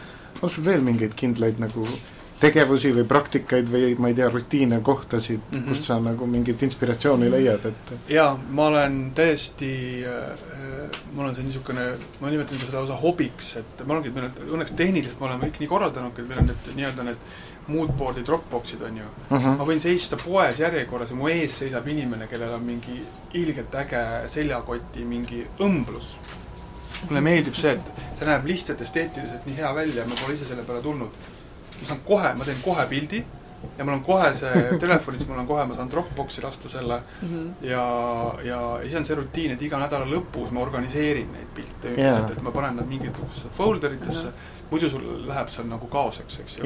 on 0.43 0.51
sul 0.51 0.65
veel 0.65 0.81
mingeid 0.81 1.15
kindlaid 1.15 1.59
nagu 1.59 1.87
tegevusi 2.41 2.93
või 2.95 3.05
praktikaid 3.09 3.71
või 3.73 3.95
ma 3.99 4.13
ei 4.13 4.15
tea, 4.15 4.29
rutiine, 4.31 4.81
kohtasid 4.85 5.41
mm, 5.41 5.59
-hmm. 5.59 5.69
kust 5.69 5.89
sa 5.89 5.99
nagu 6.03 6.27
mingit 6.27 6.63
inspiratsiooni 6.63 7.31
leiad, 7.31 7.67
et 7.67 7.93
jaa, 8.15 8.31
ma 8.51 8.69
olen 8.71 8.99
täiesti 9.15 9.73
äh,, 10.07 10.49
mul 11.13 11.27
on 11.27 11.35
see 11.35 11.45
niisugune, 11.45 11.91
ma 12.21 12.31
nimetan 12.31 12.61
seda 12.61 12.79
lausa 12.79 12.97
hobiks, 13.03 13.57
et 13.63 13.85
ma 13.85 13.97
olengi, 13.97 14.15
meil 14.15 14.29
on 14.31 14.57
õnneks 14.59 14.75
tehniliselt 14.79 15.21
me 15.21 15.27
oleme 15.31 15.49
kõik 15.49 15.63
nii 15.63 15.71
korraldanudki, 15.75 16.23
et 16.23 16.29
meil 16.29 16.43
on 16.45 16.51
need 16.53 16.75
nii-öelda 16.79 17.07
need 17.09 17.31
moodboard'i 17.69 18.25
Dropboxid, 18.25 18.83
on 18.83 18.97
ju 18.97 19.05
uh. 19.05 19.31
Mhm. 19.31 19.47
-huh. 19.47 19.57
ma 19.59 19.65
võin 19.65 19.81
seista 19.81 20.17
poes 20.17 20.59
järjekorras 20.59 21.11
ja 21.11 21.17
mu 21.17 21.29
ees 21.29 21.59
seisab 21.59 21.89
inimene, 21.89 22.27
kellel 22.27 22.55
on 22.55 22.65
mingi 22.65 23.03
ilgelt 23.33 23.75
äge 23.75 24.05
seljakoti 24.27 25.05
mingi 25.05 25.47
õmblus. 25.61 26.15
mulle 27.09 27.21
meeldib 27.21 27.55
see, 27.55 27.73
et 27.73 27.91
see 28.19 28.27
näeb 28.27 28.47
lihtsalt 28.47 28.81
esteetiliselt 28.81 29.45
nii 29.47 29.57
hea 29.57 29.75
välja, 29.75 30.05
ma 30.05 30.15
pole 30.21 30.35
ise 30.35 30.45
selle 30.45 30.63
peale 30.63 30.83
tulnud. 30.83 31.11
Ma 31.81 31.87
saan 31.87 32.01
kohe, 32.07 32.35
ma 32.35 32.45
teen 32.45 32.63
kohe 32.65 32.87
pildi 32.87 33.25
ja 33.79 33.85
mul 33.85 33.95
on 33.95 34.05
kohe 34.07 34.31
see 34.39 34.63
telefonis, 34.85 35.27
mul 35.29 35.41
on 35.43 35.47
kohe, 35.47 35.65
ma 35.67 35.75
saan 35.75 35.91
Dropboxi 35.91 36.43
lasta 36.43 36.69
selle 36.69 37.01
mm 37.23 37.29
-hmm. 37.29 37.67
ja, 37.67 37.85
ja 38.45 38.61
siis 38.83 38.95
on 38.95 39.05
see 39.05 39.17
rutiin, 39.17 39.51
et 39.53 39.63
iga 39.63 39.79
nädala 39.79 40.07
lõpus 40.07 40.51
ma 40.51 40.61
organiseerin 40.61 41.33
neid 41.33 41.53
pilte 41.55 41.95
yeah., 41.99 42.21
et, 42.21 42.31
et 42.31 42.43
ma 42.43 42.51
panen 42.51 42.77
nad 42.77 42.87
mingitesse 42.87 43.51
folder 43.57 43.93
itesse 43.93 44.29
-hmm. 44.29 44.71
muidu 44.71 44.91
sul 44.91 45.29
läheb 45.29 45.49
seal 45.49 45.67
nagu 45.67 45.87
kaoseks, 45.87 46.41
eks 46.41 46.59
ju. 46.59 46.65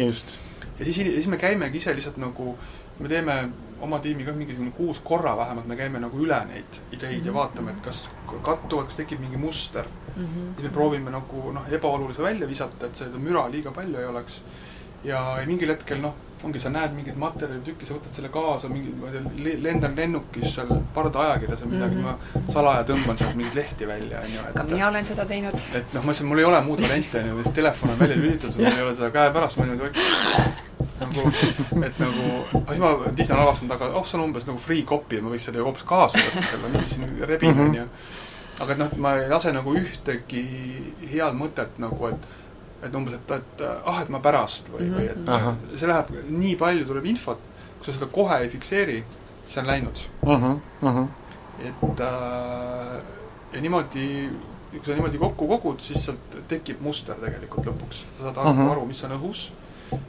ja 0.78 0.84
siis, 0.84 0.96
siis 0.96 1.28
me 1.28 1.36
käimegi 1.36 1.78
ise 1.78 1.94
lihtsalt 1.94 2.16
nagu, 2.16 2.56
me 2.98 3.08
teeme 3.08 3.48
oma 3.80 3.98
tiimiga 3.98 4.32
mingisugune 4.32 4.70
kuus 4.70 5.00
korra 5.00 5.36
vähemalt, 5.36 5.66
me 5.66 5.76
käime 5.76 6.00
nagu 6.00 6.18
üle 6.18 6.44
neid 6.44 6.80
ideid 6.92 7.12
mm 7.12 7.20
-hmm. 7.20 7.26
ja 7.26 7.32
mhm. 7.32 7.38
vaatame, 7.38 7.70
et 7.70 7.80
kas 7.80 8.10
kattuvad, 8.42 8.86
kas 8.86 8.96
tekib 8.96 9.20
mingi 9.20 9.36
muster 9.36 9.84
mm. 10.16 10.24
-hmm. 10.24 10.54
siis 10.54 10.62
me 10.62 10.68
proovime 10.68 11.10
nagu 11.10 11.52
noh, 11.52 11.72
ebaolulise 11.72 12.22
välja 12.22 12.48
visata, 12.48 12.86
et 12.86 12.94
seda 12.94 13.18
müra 13.18 13.50
liiga 13.50 13.70
palju 13.70 13.98
ei 13.98 14.06
oleks. 14.06 14.42
Ja, 15.05 15.22
mingil 15.46 15.74
hetkel 15.74 16.03
noh 16.03 16.14
ongi, 16.42 16.59
sa 16.59 16.70
näed 16.74 16.94
mingit 16.96 17.18
materjalitükki, 17.20 17.86
sa 17.86 17.96
võtad 17.96 18.16
selle 18.16 18.30
kaasa, 18.32 18.70
mingi, 18.72 18.92
ma 18.98 19.11
ei 19.11 19.20
tea, 19.20 19.59
lendan 19.62 19.94
lennukis 19.96 20.57
seal 20.57 20.70
pardaajakirjas 20.94 21.62
või 21.62 21.76
midagi 21.76 22.00
mm, 22.00 22.09
-hmm. 22.09 22.40
ma 22.42 22.55
salaja 22.57 22.86
tõmban 22.88 23.20
sealt 23.20 23.36
mingeid 23.38 23.59
lehti 23.61 23.88
välja, 23.88 24.22
on 24.24 24.34
ju. 24.34 24.46
ka 24.57 24.64
mina 24.70 24.88
olen 24.88 25.07
seda 25.07 25.26
teinud. 25.28 25.55
et 25.78 25.94
noh, 25.94 26.03
ma 26.03 26.11
ütlesin, 26.11 26.28
mul 26.30 26.42
ei 26.42 26.48
ole 26.48 26.61
muud 26.66 26.82
varianti, 26.82 27.18
on 27.20 27.30
ju, 27.30 27.38
sest 27.44 27.55
telefon 27.61 27.94
on 27.94 28.03
välja 28.03 28.16
lülitatud, 28.16 28.59
mul 28.59 28.78
ei 28.78 28.82
ole 28.88 28.96
seda 28.96 29.11
käepärast, 29.14 29.61
ma 29.61 29.68
niimoodi 29.70 30.03
nagu, 31.03 31.28
et 31.86 32.03
nagu, 32.03 32.26
aga 32.59 32.74
siis 32.74 32.82
ma 32.82 32.92
tihti 33.05 33.30
olen 33.32 33.44
avastanud, 33.44 33.76
aga 33.78 33.92
oh, 33.94 34.07
see 34.07 34.18
on 34.18 34.26
umbes 34.26 34.50
nagu 34.50 34.59
free 34.66 34.82
copy, 34.88 35.22
ma 35.22 35.30
võiks 35.30 35.46
selle 35.48 35.62
ju 35.62 35.70
hoopis 35.70 35.86
kaasa 35.86 36.26
võtta, 36.26 36.44
selle 36.50 36.74
niiviisi 36.74 37.30
rebin, 37.30 37.64
on 37.68 37.80
ju. 37.80 37.86
Mhm. 37.86 38.20
aga 38.62 38.74
et 38.74 38.78
noh, 38.78 38.90
et 38.92 38.98
ma 39.07 39.16
ei 39.18 39.30
lase 39.30 39.55
nagu 39.55 39.78
ühtegi 39.78 40.46
head 41.14 41.38
mõtet 41.38 41.78
nagu, 41.82 42.11
et 42.11 42.30
et 42.82 42.94
umbes, 42.94 43.14
et, 43.14 43.30
et 43.30 43.64
ah, 43.86 44.02
et 44.02 44.10
ma 44.10 44.20
pärast 44.22 44.70
või 44.72 44.86
mm, 44.86 44.92
-hmm. 44.92 44.98
või 44.98 45.10
et 45.10 45.28
Aha. 45.36 45.54
see 45.76 45.90
läheb, 45.90 46.14
nii 46.42 46.54
palju 46.60 46.86
tuleb 46.86 47.06
infot, 47.12 47.42
kui 47.78 47.86
sa 47.86 47.94
seda 47.96 48.08
kohe 48.12 48.38
ei 48.42 48.48
fikseeri, 48.50 49.02
siis 49.46 49.58
on 49.62 49.66
läinud 49.70 50.02
uh. 50.26 50.32
-huh, 50.32 50.58
uh 50.82 50.96
-huh. 50.96 51.08
et 51.68 52.00
äh, 52.00 53.02
ja 53.52 53.60
niimoodi, 53.60 54.30
kui 54.70 54.84
sa 54.86 54.92
niimoodi 54.92 55.18
kokku 55.18 55.48
kogud, 55.48 55.80
siis 55.80 56.04
sealt 56.04 56.38
tekib 56.48 56.80
muster 56.80 57.16
tegelikult 57.20 57.66
lõpuks. 57.66 58.04
sa 58.18 58.24
saad 58.24 58.36
uh 58.36 58.58
-huh. 58.58 58.70
aru, 58.72 58.86
mis 58.86 59.04
on 59.04 59.18
õhus 59.18 59.52
äh,, 59.92 60.00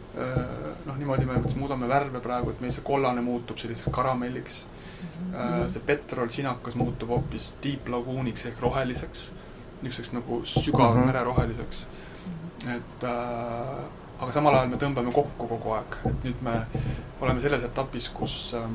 noh, 0.85 0.97
niimoodi 0.97 1.25
me 1.25 1.41
muudame 1.55 1.87
värve 1.87 2.19
praegu, 2.19 2.49
et 2.49 2.61
meil 2.61 2.71
see 2.71 2.83
kollane 2.83 3.21
muutub 3.21 3.57
selliseks 3.57 3.89
karamelliks 3.91 4.65
mm, 4.65 5.33
-hmm. 5.33 5.69
see 5.69 5.81
petrol, 5.85 6.29
sinakas 6.29 6.75
muutub 6.75 7.09
hoopis 7.09 7.55
deep 7.63 7.87
laguuniks 7.87 8.45
ehk 8.45 8.59
roheliseks, 8.59 9.31
niisuguseks 9.81 10.13
nagu 10.13 10.41
sügava 10.45 10.89
uh 10.89 10.97
-huh. 10.97 12.02
Et 12.69 13.03
äh, 13.03 13.83
aga 14.19 14.31
samal 14.31 14.55
ajal 14.57 14.69
me 14.71 14.79
tõmbame 14.81 15.13
kokku 15.15 15.47
kogu 15.49 15.73
aeg, 15.77 15.97
et 16.09 16.27
nüüd 16.27 16.43
me 16.45 16.55
oleme 17.21 17.43
selles 17.43 17.65
etapis, 17.67 18.09
kus 18.15 18.37
äh, 18.59 18.67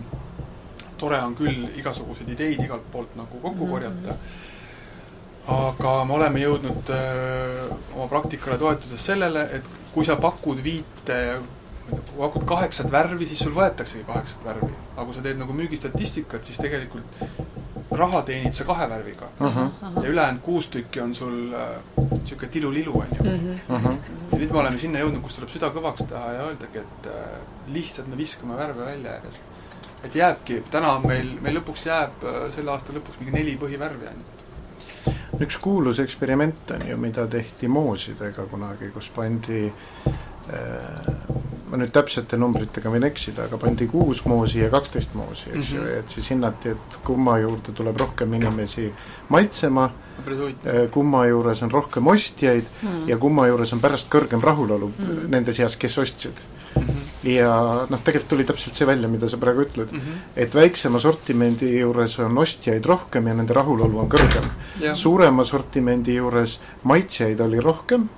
tore 1.01 1.21
on 1.25 1.37
küll 1.39 1.69
igasuguseid 1.79 2.33
ideid 2.35 2.63
igalt 2.65 2.87
poolt 2.93 3.17
nagu 3.17 3.41
kokku 3.41 3.67
mm 3.67 3.67
-hmm. 3.67 3.73
korjata, 3.73 4.17
aga 5.49 5.93
me 6.05 6.15
oleme 6.15 6.41
jõudnud 6.41 6.91
äh, 6.91 7.95
oma 7.95 8.09
praktikale 8.09 8.59
toetudes 8.59 9.05
sellele, 9.05 9.49
et 9.53 9.71
kui 9.95 10.05
sa 10.05 10.17
pakud 10.17 10.65
viite, 10.65 11.41
kui 11.89 12.19
pakud 12.19 12.45
kaheksat 12.45 12.91
värvi, 12.93 13.27
siis 13.27 13.39
sul 13.39 13.55
võetaksegi 13.55 14.05
kaheksat 14.07 14.45
värvi. 14.45 14.73
aga 14.97 15.05
kui 15.05 15.15
sa 15.15 15.23
teed 15.23 15.39
nagu 15.39 15.53
müügistatistikat, 15.53 16.45
siis 16.45 16.59
tegelikult 16.59 17.05
raha 17.91 18.23
teenid 18.23 18.55
sa 18.55 18.65
kahe 18.65 18.87
värviga 18.89 19.29
uh. 19.41 19.57
-huh. 19.57 20.03
ja 20.03 20.09
ülejäänud 20.09 20.43
kuus 20.43 20.69
tükki 20.69 21.01
on 21.01 21.15
sul 21.15 21.33
niisugune 21.33 22.47
äh, 22.47 22.51
tilulilu, 22.51 22.93
on 22.93 23.07
ju 23.25 23.31
uh. 23.31 23.83
-huh. 23.83 23.97
ja 24.33 24.39
nüüd 24.39 24.53
me 24.53 24.59
oleme 24.59 24.79
sinna 24.79 24.99
jõudnud, 24.99 25.23
kus 25.23 25.35
tuleb 25.35 25.51
süda 25.51 25.71
kõvaks 25.75 26.09
teha 26.09 26.33
ja 26.33 26.43
öeldagi, 26.43 26.79
et 26.79 27.07
äh, 27.07 27.39
lihtsalt 27.67 28.09
me 28.09 28.17
viskame 28.17 28.57
värve 28.57 28.85
välja 28.85 29.13
järjest. 29.13 29.43
et 30.05 30.15
jääbki, 30.15 30.63
täna 30.71 30.93
on 30.93 31.07
meil, 31.07 31.31
meil 31.41 31.57
lõpuks 31.59 31.87
jääb 31.87 32.25
äh, 32.25 32.53
selle 32.55 32.71
aasta 32.71 32.93
lõpuks 32.93 33.21
mingi 33.21 33.33
neli 33.33 33.57
põhivärvi 33.57 34.09
ainult. 34.09 35.41
üks 35.41 35.59
kuulus 35.59 35.99
eksperiment 35.99 36.71
on 36.71 36.89
ju, 36.89 36.97
mida 36.97 37.27
tehti 37.27 37.69
moosidega 37.69 38.47
kunagi, 38.47 38.91
kus 38.91 39.11
pandi 39.11 39.73
äh, 40.53 41.38
ma 41.71 41.79
nüüd 41.81 41.93
täpsete 41.93 42.39
numbritega 42.41 42.91
võin 42.93 43.07
eksida, 43.09 43.47
aga 43.49 43.59
pandi 43.61 43.89
kuus 43.91 44.25
moosi 44.29 44.63
ja 44.63 44.71
kaksteist 44.73 45.15
moosi, 45.19 45.51
eks 45.53 45.73
ju 45.73 45.81
mm 45.81 45.87
-hmm., 45.87 45.99
et 45.99 46.11
siis 46.17 46.31
hinnati, 46.33 46.75
et 46.75 46.99
kumma 47.05 47.39
juurde 47.39 47.73
tuleb 47.73 48.01
rohkem 48.01 48.35
inimesi 48.35 48.93
maitsema, 49.29 49.91
äh, 50.27 50.91
kumma 50.91 51.27
juures 51.27 51.63
on 51.63 51.71
rohkem 51.71 52.07
ostjaid 52.07 52.65
mm 52.65 52.89
-hmm. 52.89 53.09
ja 53.09 53.17
kumma 53.17 53.47
juures 53.47 53.73
on 53.73 53.81
pärast 53.81 54.09
kõrgem 54.15 54.43
rahulolu 54.43 54.89
mm 54.89 55.05
-hmm. 55.05 55.29
nende 55.29 55.53
seas, 55.53 55.77
kes 55.77 55.99
ostsid 55.99 56.33
mm. 56.77 56.83
-hmm. 56.83 57.29
ja 57.29 57.87
noh, 57.91 58.01
tegelikult 58.01 58.29
tuli 58.29 58.45
täpselt 58.45 58.75
see 58.75 58.87
välja, 58.87 59.09
mida 59.09 59.29
sa 59.29 59.37
praegu 59.37 59.61
ütled 59.61 59.93
mm, 59.93 59.99
-hmm. 59.99 60.31
et 60.37 60.55
väiksema 60.55 60.99
sortimendi 60.99 61.79
juures 61.79 62.19
on 62.19 62.39
ostjaid 62.39 62.85
rohkem 62.85 63.27
ja 63.27 63.35
nende 63.35 63.53
rahulolu 63.53 63.99
on 63.99 64.09
kõrgem. 64.09 64.45
suurema 64.95 65.45
sortimendi 65.45 66.15
juures 66.15 66.61
maitsjaid 66.83 67.41
oli 67.41 67.61
rohkem 67.61 68.09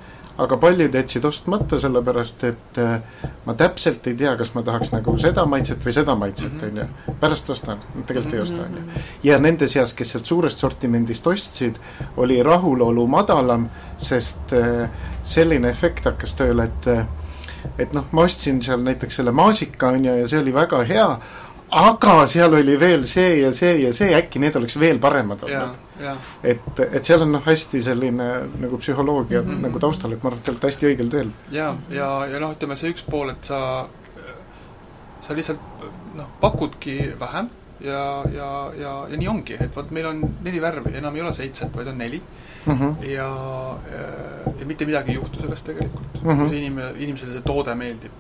aga 0.41 0.57
paljud 0.57 0.95
jätsid 0.95 1.25
ostmata, 1.29 1.79
sellepärast 1.81 2.45
et 2.49 2.81
äh, 2.81 3.01
ma 3.45 3.55
täpselt 3.59 4.07
ei 4.09 4.17
tea, 4.17 4.33
kas 4.41 4.55
ma 4.55 4.63
tahaks 4.65 4.93
nagu 4.95 5.15
seda 5.21 5.45
maitset 5.49 5.85
või 5.85 5.95
seda 5.97 6.17
maitset, 6.19 6.57
mhm. 6.57 6.71
on 6.71 6.81
ju. 6.81 7.15
pärast 7.21 7.51
ostan, 7.53 7.83
tegelikult 8.09 8.35
ei 8.35 8.43
osta, 8.45 8.65
on 8.65 8.79
ju. 8.79 8.85
Mhm. 8.85 9.09
ja 9.29 9.39
nende 9.43 9.69
seas, 9.69 9.95
kes 9.97 10.15
sealt 10.15 10.31
suurest 10.31 10.63
sortimendist 10.63 11.27
ostsid, 11.27 11.81
oli 12.17 12.41
rahulolu 12.47 13.07
madalam, 13.11 13.69
sest 13.99 14.55
äh, 14.57 14.89
selline 15.25 15.71
efekt 15.71 16.09
hakkas 16.09 16.37
tööle, 16.39 16.71
et 16.71 16.93
äh, 16.95 17.05
et 17.79 17.93
noh, 17.93 18.07
ma 18.17 18.25
ostsin 18.25 18.63
seal 18.65 18.81
näiteks 18.85 19.21
selle 19.21 19.33
maasika, 19.37 19.93
on 19.93 20.05
ju, 20.05 20.15
ja 20.23 20.29
see 20.29 20.41
oli 20.41 20.55
väga 20.55 20.81
hea, 20.89 21.09
aga 21.71 22.15
seal 22.31 22.55
oli 22.59 22.75
veel 22.81 23.07
see 23.07 23.41
ja 23.41 23.53
see 23.55 23.77
ja 23.85 23.93
see, 23.95 24.11
äkki 24.17 24.43
need 24.43 24.57
oleks 24.59 24.77
veel 24.81 24.99
paremad 25.03 25.45
olnud. 25.47 25.79
et, 26.43 26.83
et 26.87 27.05
seal 27.05 27.23
on 27.23 27.33
noh, 27.37 27.45
hästi 27.47 27.83
selline 27.85 28.29
nagu 28.61 28.79
psühholoogia 28.81 29.43
mm 29.43 29.51
-hmm. 29.51 29.63
nagu 29.69 29.79
taustal, 29.79 30.13
et 30.13 30.23
ma 30.23 30.31
arvan, 30.31 30.39
et 30.39 30.45
te 30.45 30.51
olete 30.51 30.67
hästi 30.67 30.87
õigel 30.91 31.11
teel. 31.11 31.31
ja, 31.51 31.75
ja, 31.91 32.11
ja 32.27 32.41
noh, 32.41 32.53
ütleme 32.57 32.77
see 32.77 32.91
üks 32.91 33.05
pool, 33.11 33.31
et 33.31 33.45
sa, 33.45 33.87
sa 35.21 35.35
lihtsalt 35.35 35.61
noh, 36.15 36.29
pakudki 36.41 37.15
vähem 37.21 37.51
ja, 37.81 38.25
ja, 38.35 38.73
ja, 38.79 38.95
ja 39.11 39.17
nii 39.17 39.29
ongi, 39.29 39.57
et 39.61 39.77
vot 39.77 39.91
meil 39.91 40.07
on 40.07 40.25
neli 40.45 40.61
värvi, 40.63 40.97
enam 40.99 41.17
ei 41.17 41.23
ole 41.23 41.33
seitset, 41.33 41.77
vaid 41.77 41.89
on 41.89 41.99
neli 41.99 42.23
mm. 42.67 42.73
-hmm. 42.73 43.05
ja, 43.05 43.29
ja, 43.93 44.09
ja 44.61 44.67
mitte 44.67 44.85
midagi 44.87 45.11
ei 45.11 45.15
juhtu 45.15 45.41
sellest 45.41 45.67
tegelikult 45.67 46.23
mm, 46.23 46.31
-hmm. 46.31 46.37
kui 46.37 46.49
see 46.49 46.59
inimene, 46.59 46.93
inimesele 46.97 47.33
see 47.33 47.43
toode 47.47 47.75
meeldib 47.75 48.13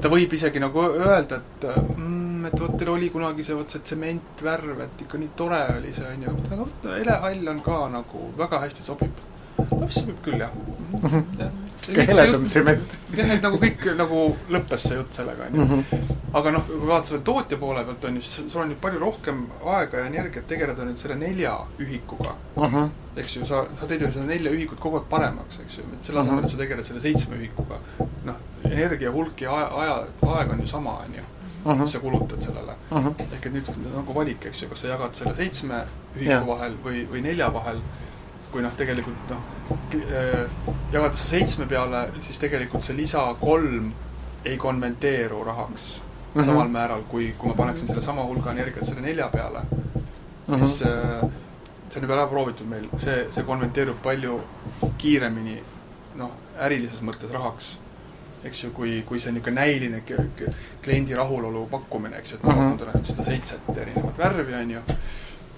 ta 0.00 0.10
võib 0.12 0.32
isegi 0.36 0.60
nagu 0.60 0.82
öelda, 0.92 1.40
et 1.40 1.66
mm, 1.96 2.48
et 2.50 2.60
vot 2.60 2.74
teil 2.78 2.90
oli 2.92 3.10
kunagi 3.12 3.44
see, 3.46 3.56
vot 3.56 3.70
see 3.70 3.84
tsementvärv, 3.84 4.82
et 4.84 5.04
ikka 5.06 5.20
nii 5.20 5.30
tore 5.38 5.60
oli 5.78 5.92
see, 5.96 6.10
on 6.10 6.26
ju, 6.26 6.34
aga 6.56 6.98
helehall 6.98 7.54
on 7.54 7.62
ka 7.64 7.78
nagu, 7.92 8.26
väga 8.38 8.60
hästi 8.66 8.84
sobib. 8.84 9.22
No 9.58 9.84
mis 9.84 10.00
sobib 10.00 10.18
küll, 10.24 10.40
jah 10.40 10.50
mm. 10.54 11.00
-hmm. 11.00 11.38
jah 11.42 11.52
heledam 11.92 12.46
tsement. 12.48 12.96
jah, 13.16 13.30
et 13.34 13.42
nagu 13.42 13.58
kõik 13.60 13.84
nagu 13.98 14.20
lõppes 14.52 14.86
see 14.88 14.98
jutt 14.98 15.16
sellega, 15.16 15.48
on 15.48 15.58
ju. 15.58 15.64
Mhm. 15.64 16.12
aga 16.34 16.52
noh, 16.56 16.64
kui 16.66 16.88
vaatad 16.88 17.10
selle 17.10 17.22
tootja 17.26 17.58
poole 17.60 17.84
pealt, 17.84 18.04
on 18.08 18.16
ju, 18.18 18.22
siis 18.24 18.52
sul 18.52 18.62
on 18.62 18.72
nüüd 18.72 18.80
palju 18.82 19.02
rohkem 19.02 19.44
aega 19.74 20.02
ja 20.02 20.08
energiat 20.10 20.48
tegeleda 20.50 20.86
nüüd 20.86 20.98
selle 21.00 21.18
nelja 21.20 21.54
ühikuga 21.78 22.34
uh. 22.56 22.64
-huh. 22.72 22.88
eks 23.16 23.36
ju, 23.36 23.46
sa, 23.46 23.64
sa 23.80 23.86
teed 23.90 24.02
ju 24.02 24.12
seda 24.12 24.26
nelja 24.26 24.50
ühikut 24.50 24.80
kogu 24.80 24.98
aeg 25.00 25.08
paremaks, 25.10 25.60
eks 25.64 25.78
ju, 25.78 25.84
et 25.92 26.04
selle 26.04 26.20
asemel 26.20 26.38
uh, 26.38 26.42
-huh. 26.42 26.46
et 26.46 26.56
sa 26.56 26.62
tegeled 26.62 26.84
selle 26.84 27.00
seitsme 27.00 27.36
ühikuga, 27.36 27.78
noh, 28.24 28.40
energia 28.64 29.12
hulk 29.12 29.40
ja 29.40 29.52
aja, 29.52 29.68
aja, 29.82 30.00
aeg 30.38 30.50
on 30.50 30.60
ju 30.60 30.66
sama, 30.66 30.98
on 31.06 31.14
ju 31.14 31.22
uh, 31.64 31.72
-huh. 31.72 31.82
mis 31.82 31.92
sa 31.92 31.98
kulutad 31.98 32.40
sellele 32.40 32.72
uh. 32.90 33.04
-huh. 33.04 33.12
ehk 33.32 33.46
et 33.46 33.52
nüüd 33.52 33.68
nagu 33.94 34.14
valik, 34.14 34.46
eks 34.46 34.62
ju, 34.62 34.68
kas 34.68 34.80
sa 34.80 34.88
jagad 34.88 35.14
selle 35.14 35.34
seitsme 35.34 35.84
ühiku 36.16 36.30
yeah. 36.30 36.46
vahel 36.46 36.74
või, 36.84 37.06
või 37.12 37.22
nelja 37.22 37.52
vahel 37.52 37.78
kui 38.54 38.62
noh, 38.62 38.74
tegelikult 38.78 39.30
noh, 39.34 39.46
äh, 39.98 40.44
jagada 40.92 41.16
see 41.18 41.40
seitsme 41.40 41.66
peale, 41.70 42.06
siis 42.22 42.38
tegelikult 42.38 42.86
see 42.86 42.94
lisa 42.94 43.26
kolm 43.40 43.90
ei 44.46 44.58
konventeeru 44.60 45.42
rahaks 45.44 45.88
mm 45.98 46.40
-hmm. 46.40 46.46
samal 46.46 46.68
määral, 46.68 47.02
kui, 47.10 47.34
kui 47.38 47.48
ma 47.48 47.54
paneksin 47.54 47.86
selle 47.86 48.02
sama 48.02 48.24
hulga 48.24 48.52
energiat 48.52 48.86
selle 48.86 49.00
nelja 49.00 49.28
peale 49.28 49.62
mm, 49.62 50.54
-hmm. 50.54 50.64
siis 50.64 50.82
äh, 50.82 51.30
see 51.90 52.02
on 52.02 52.02
juba 52.02 52.14
ära 52.14 52.26
proovitud 52.26 52.66
meil, 52.66 52.88
see, 52.98 53.26
see 53.30 53.44
konventeerub 53.44 54.02
palju 54.02 54.40
kiiremini 54.98 55.62
noh, 56.14 56.30
ärilises 56.58 57.02
mõttes 57.02 57.32
rahaks. 57.32 57.78
eks 58.44 58.64
ju, 58.64 58.70
kui, 58.70 59.02
kui 59.06 59.20
see 59.20 59.32
niisugune 59.32 59.60
näiline 59.60 60.02
kliendi 60.82 61.14
rahulolu 61.14 61.66
pakkumine, 61.66 62.16
eks 62.16 62.32
ju, 62.32 62.36
et 62.36 62.42
ma 62.44 62.52
pakun 62.54 62.78
talle 62.78 62.92
nüüd 62.92 63.06
seda 63.06 63.24
seitset 63.24 63.70
erinevat 63.76 64.18
värvi, 64.18 64.54
on 64.54 64.70
ju, 64.70 64.80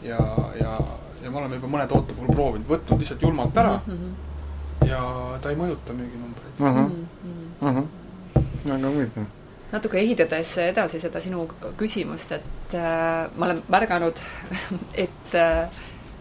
ja, 0.03 0.19
ja 0.61 0.79
ja 1.27 1.33
me 1.35 1.43
oleme 1.43 1.59
juba 1.59 1.73
mõne 1.75 1.87
toote 1.91 2.15
puhul 2.15 2.35
proovinud, 2.35 2.69
võtnud 2.71 3.03
lihtsalt 3.03 3.25
julmalt 3.27 3.57
ära 3.63 3.79
mm 3.79 3.97
-hmm. 3.97 4.91
ja 4.91 5.01
ta 5.43 5.51
ei 5.51 5.59
mõjuta 5.59 5.97
müüginumbreid 5.97 6.61
mm. 6.61 6.77
-hmm. 6.77 7.41
Mm 7.61 7.75
-hmm. 7.75 7.89
väga 8.71 8.89
huvitav 8.89 9.35
natuke 9.73 9.99
ehitades 9.99 10.59
edasi 10.59 11.01
seda 11.03 11.21
sinu 11.21 11.49
küsimust, 11.77 12.33
et 12.33 12.75
äh, 12.75 13.27
ma 13.37 13.49
olen 13.49 13.63
märganud, 13.69 14.21
et 15.07 15.35
äh, 15.35 15.69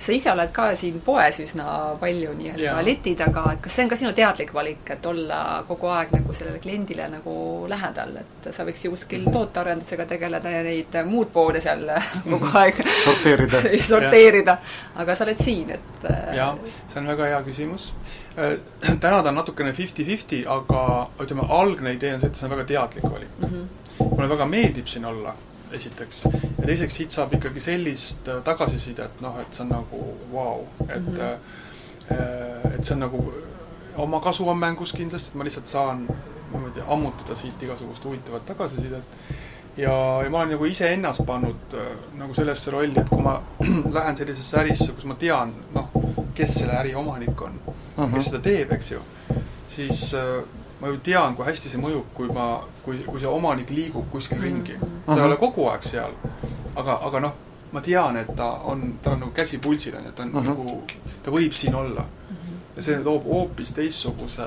sa 0.06 0.14
ise 0.14 0.32
oled 0.32 0.52
ka 0.54 0.68
siin 0.78 1.00
poes 1.06 1.40
üsna 1.42 1.66
palju 2.00 2.34
nii-öelda 2.38 2.82
leti 2.86 3.16
taga, 3.18 3.46
et 3.54 3.62
kas 3.64 3.78
see 3.78 3.86
on 3.86 3.92
ka 3.92 3.98
sinu 4.00 4.12
teadlik 4.18 4.54
valik, 4.54 4.84
et 4.94 5.06
olla 5.10 5.40
kogu 5.68 5.90
aeg 5.94 6.14
nagu 6.14 6.36
sellele 6.36 6.62
kliendile 6.64 7.08
nagu 7.12 7.36
lähedal, 7.72 8.14
et 8.22 8.50
sa 8.56 8.66
võiks 8.68 8.86
ju 8.86 8.94
kuskil 8.94 9.26
tootearendusega 9.32 10.06
tegeleda 10.10 10.52
ja 10.54 10.62
neid 10.66 11.00
muud 11.10 11.32
poode 11.34 11.62
seal 11.64 11.88
kogu 12.34 12.52
aeg 12.62 12.84
sorteerida 13.08 13.64
sorteerida, 13.94 14.58
aga 15.02 15.16
sa 15.16 15.26
oled 15.28 15.42
siin, 15.42 15.74
et 15.78 16.08
äh, 16.12 16.36
jaa, 16.38 16.52
see 16.86 17.02
on 17.02 17.10
väga 17.14 17.32
hea 17.34 17.42
küsimus. 17.48 17.90
Äh, 18.36 18.58
täna 19.00 19.24
ta 19.24 19.32
on 19.32 19.42
natukene 19.42 19.74
fifty-fifty, 19.74 20.44
aga 20.50 20.86
ütleme, 21.24 21.48
algne 21.60 21.96
idee 21.96 22.16
on 22.16 22.24
see, 22.24 22.32
et 22.32 22.40
see 22.40 22.48
on 22.48 22.56
väga 22.56 22.70
teadlik 22.74 23.10
valik 23.10 23.36
mm. 23.40 23.52
-hmm. 23.52 24.10
mulle 24.12 24.30
väga 24.30 24.50
meeldib 24.52 24.88
siin 24.92 25.06
olla 25.06 25.34
esiteks. 25.72 26.24
ja 26.60 26.66
teiseks, 26.66 26.96
siit 26.96 27.12
saab 27.12 27.34
ikkagi 27.34 27.62
sellist 27.62 28.28
äh, 28.28 28.42
tagasisidet, 28.44 29.22
noh, 29.22 29.40
et 29.42 29.54
see 29.54 29.66
on 29.66 29.74
nagu 29.74 30.04
vau 30.32 30.44
wow., 30.44 30.66
et 30.90 31.08
mm 31.08 31.18
-hmm. 31.18 32.76
et 32.76 32.86
see 32.86 32.94
on 32.94 33.00
nagu, 33.00 33.34
oma 33.98 34.20
kasu 34.20 34.50
on 34.50 34.58
mängus 34.58 34.94
kindlasti, 34.94 35.30
et 35.30 35.36
ma 35.36 35.44
lihtsalt 35.44 35.68
saan 35.68 36.08
niimoodi 36.52 36.82
ammutada 36.88 37.36
siit 37.36 37.64
igasugust 37.64 38.06
huvitavat 38.06 38.46
tagasisidet. 38.46 39.04
ja, 39.78 40.24
ja 40.24 40.30
ma 40.30 40.38
olen 40.38 40.50
nagu 40.50 40.66
iseennast 40.66 41.26
pannud 41.26 41.78
nagu 42.14 42.34
sellesse 42.34 42.72
rolli, 42.72 43.00
et 43.00 43.10
kui 43.10 43.22
ma 43.22 43.42
lähen 43.98 44.18
sellisesse 44.18 44.60
ärisse, 44.60 44.92
kus 44.92 45.06
ma 45.06 45.16
tean, 45.16 45.54
noh, 45.74 45.90
kes 46.36 46.54
selle 46.60 46.74
äri 46.74 46.96
omanik 46.96 47.42
on 47.42 47.60
uh, 47.68 47.74
-huh. 47.74 48.06
kes 48.06 48.12
mhm. 48.12 48.22
seda 48.22 48.40
teeb, 48.40 48.72
eks 48.72 48.92
ju, 48.92 49.00
siis 49.76 50.14
äh, 50.14 50.44
ma 50.82 50.92
ju 50.92 51.00
tean, 51.04 51.36
kui 51.36 51.46
hästi 51.48 51.72
see 51.72 51.82
mõjub, 51.82 52.12
kui 52.14 52.28
ma, 52.36 52.48
kui, 52.84 53.00
kui 53.08 53.20
see 53.22 53.32
omanik 53.32 53.72
liigub 53.72 54.10
kuskil 54.12 54.42
ringi. 54.44 54.78
ta 55.06 55.18
ei 55.18 55.26
ole 55.28 55.38
kogu 55.40 55.70
aeg 55.72 55.86
seal, 55.88 56.16
aga, 56.76 57.00
aga 57.08 57.22
noh, 57.28 57.38
ma 57.72 57.82
tean, 57.82 58.18
et 58.18 58.36
ta 58.36 58.50
on, 58.72 58.84
tal 59.04 59.16
on 59.16 59.26
nagu 59.26 59.36
käsi 59.36 59.60
pulsil, 59.64 59.96
on 60.00 60.10
ju, 60.10 60.12
ta 60.12 60.24
on 60.24 60.36
uh 60.36 60.42
-huh. 60.42 60.48
nagu, 60.48 60.84
ta 61.24 61.32
võib 61.32 61.54
siin 61.54 61.76
olla. 61.76 62.06
ja 62.76 62.82
see 62.84 63.04
toob 63.04 63.24
hoopis 63.24 63.72
teistsuguse 63.72 64.46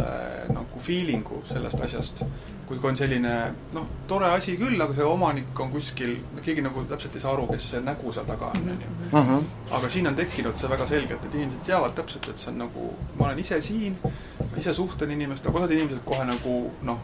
nagu 0.53 0.81
feeling'u 0.81 1.43
sellest 1.49 1.81
asjast 1.81 2.25
kui 2.69 2.91
on 2.91 2.97
selline 2.97 3.33
noh, 3.73 3.85
tore 4.09 4.29
asi 4.37 4.57
küll, 4.61 4.77
aga 4.81 4.95
see 4.97 5.05
omanik 5.09 5.61
on 5.65 5.71
kuskil, 5.73 6.17
keegi 6.45 6.65
nagu 6.65 6.83
täpselt 6.91 7.15
ei 7.17 7.23
saa 7.23 7.33
aru, 7.33 7.47
kes 7.53 7.69
see 7.73 7.83
nägu 7.85 8.13
seal 8.13 8.27
taga 8.29 8.51
on, 8.53 8.73
on 8.75 8.83
ju. 8.85 8.95
Mhm. 9.11 9.45
aga 9.79 9.91
siin 9.93 10.11
on 10.11 10.17
tekkinud 10.19 10.57
see 10.57 10.71
väga 10.71 10.87
selgelt, 10.91 11.25
et 11.25 11.37
inimesed 11.39 11.63
teavad 11.69 11.95
täpselt, 11.97 12.29
et 12.29 12.41
see 12.41 12.51
on 12.53 12.59
nagu, 12.65 12.91
ma 13.17 13.29
olen 13.29 13.39
ise 13.45 13.61
siin, 13.65 13.97
ma 14.05 14.51
ise 14.61 14.75
suhtlen 14.77 15.15
inimestega, 15.17 15.59
osad 15.59 15.73
inimesed 15.77 16.05
kohe 16.05 16.27
nagu 16.29 16.59
noh, 16.89 17.01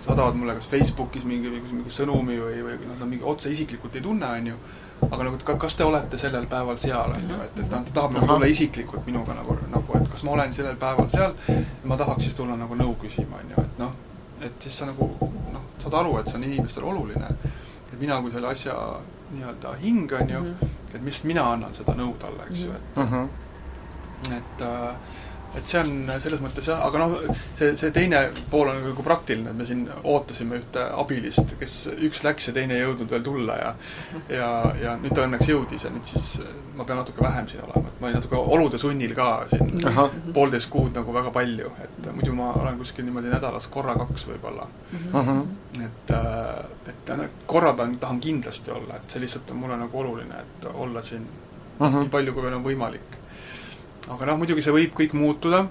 saadavad 0.00 0.36
mulle 0.36 0.54
kas 0.58 0.68
Facebookis 0.68 1.24
mingi, 1.24 1.50
mingi 1.50 1.94
sõnumi 1.94 2.36
või, 2.38 2.60
või 2.66 2.76
noh, 2.84 3.00
nad 3.00 3.08
mingi 3.08 3.26
otse 3.26 3.50
isiklikult 3.50 3.96
ei 3.96 4.04
tunne, 4.04 4.28
on 4.36 4.50
ju, 4.52 4.60
aga 5.08 5.24
nagu, 5.24 5.40
et 5.40 5.46
kas 5.64 5.76
te 5.76 5.86
olete 5.88 6.20
sellel 6.20 6.46
päeval 6.50 6.78
seal, 6.78 7.16
on 7.16 7.34
ju, 7.34 7.40
et, 7.46 7.58
et 7.64 7.72
noh, 7.72 7.82
ta 7.88 7.96
tahab 7.98 8.14
nagu 8.18 8.28
tulla 8.30 8.52
isiklikult 8.52 9.08
minuga 9.08 9.34
nagu, 9.38 9.56
nagu, 9.72 9.98
et 9.98 10.12
kas 10.12 10.22
ma 10.28 10.36
olen 10.36 10.54
sellel 10.54 10.78
päeval 10.80 11.10
seal, 11.10 11.34
ma 11.88 11.98
tahaks 11.98 12.28
siis 12.28 12.38
tulla 12.38 12.58
nagu 12.60 12.78
nõu 12.78 12.94
küsima, 13.00 13.40
on 13.42 13.56
ju, 13.56 13.66
et 13.66 13.82
noh 13.82 13.98
et 14.40 14.62
siis 14.62 14.78
sa 14.78 14.86
nagu 14.88 15.10
noh, 15.52 15.62
saad 15.82 15.94
aru, 16.00 16.18
et 16.20 16.28
see 16.28 16.38
on 16.38 16.44
inimestele 16.44 16.86
oluline. 16.86 17.30
et 17.92 18.00
mina 18.00 18.20
kui 18.22 18.32
selle 18.32 18.48
asja 18.48 18.74
nii-öelda 19.30 19.74
hing, 19.82 20.12
on 20.12 20.30
ju 20.30 20.40
mm, 20.40 20.54
-hmm. 20.60 20.94
et 20.94 21.02
mis 21.02 21.24
mina 21.24 21.52
annan 21.52 21.74
seda 21.74 21.94
nõu 21.94 22.14
talle, 22.18 22.46
eks 22.50 22.60
ju, 22.64 22.70
et 22.70 22.96
mm 22.96 23.08
-hmm. 23.08 23.28
et 24.36 24.62
äh, 24.62 24.96
et 25.58 25.66
see 25.66 25.80
on 25.80 26.10
selles 26.22 26.42
mõttes 26.42 26.68
jah, 26.70 26.82
aga 26.86 27.02
noh, 27.02 27.16
see, 27.58 27.72
see 27.78 27.90
teine 27.94 28.22
pool 28.50 28.70
on 28.70 28.80
nagu 28.84 29.04
praktiline, 29.06 29.50
et 29.50 29.58
me 29.58 29.66
siin 29.66 29.82
ootasime 30.02 30.60
ühte 30.60 30.84
abilist, 31.02 31.56
kes 31.60 31.76
üks 31.96 32.22
läks 32.26 32.50
ja 32.50 32.54
teine 32.56 32.76
ei 32.76 32.84
jõudnud 32.84 33.10
veel 33.10 33.26
tulla 33.26 33.58
ja 33.58 33.72
ja, 34.30 34.50
ja 34.80 34.96
nüüd 35.00 35.14
ta 35.16 35.26
õnneks 35.26 35.50
jõudis 35.50 35.86
ja 35.86 35.92
nüüd 35.94 36.06
siis 36.06 36.28
ma 36.76 36.86
pean 36.86 37.00
natuke 37.02 37.24
vähem 37.24 37.48
siin 37.50 37.64
olema, 37.66 37.90
et 37.90 38.00
ma 38.00 38.08
olin 38.08 38.18
natuke 38.20 38.40
olude 38.56 38.78
sunnil 38.80 39.14
ka 39.18 39.28
siin 39.50 39.84
Aha. 39.90 40.06
poolteist 40.34 40.70
kuud 40.72 40.96
nagu 40.96 41.14
väga 41.14 41.32
palju, 41.34 41.74
et 41.84 42.10
muidu 42.14 42.34
ma 42.38 42.52
olen 42.62 42.78
kuskil 42.80 43.06
niimoodi 43.08 43.32
nädalas 43.32 43.68
korra-kaks 43.74 44.28
võib-olla. 44.30 44.66
et, 45.84 46.10
äh, 46.14 46.90
et 46.94 47.46
korra 47.46 47.74
pean, 47.74 47.98
tahan 47.98 48.20
kindlasti 48.20 48.70
olla, 48.70 48.96
et 48.96 49.10
see 49.10 49.22
lihtsalt 49.22 49.50
on 49.50 49.64
mulle 49.64 49.76
nagu 49.80 49.98
oluline, 49.98 50.44
et 50.44 50.68
olla 50.74 51.02
siin 51.02 51.26
Aha. 51.80 52.00
nii 52.00 52.12
palju, 52.12 52.32
kui 52.32 52.42
veel 52.42 52.60
on 52.60 52.64
võimalik 52.64 53.19
aga 54.14 54.30
noh, 54.30 54.40
muidugi 54.40 54.64
see 54.64 54.74
võib 54.74 54.96
kõik 54.98 55.14
muutuda, 55.18 55.64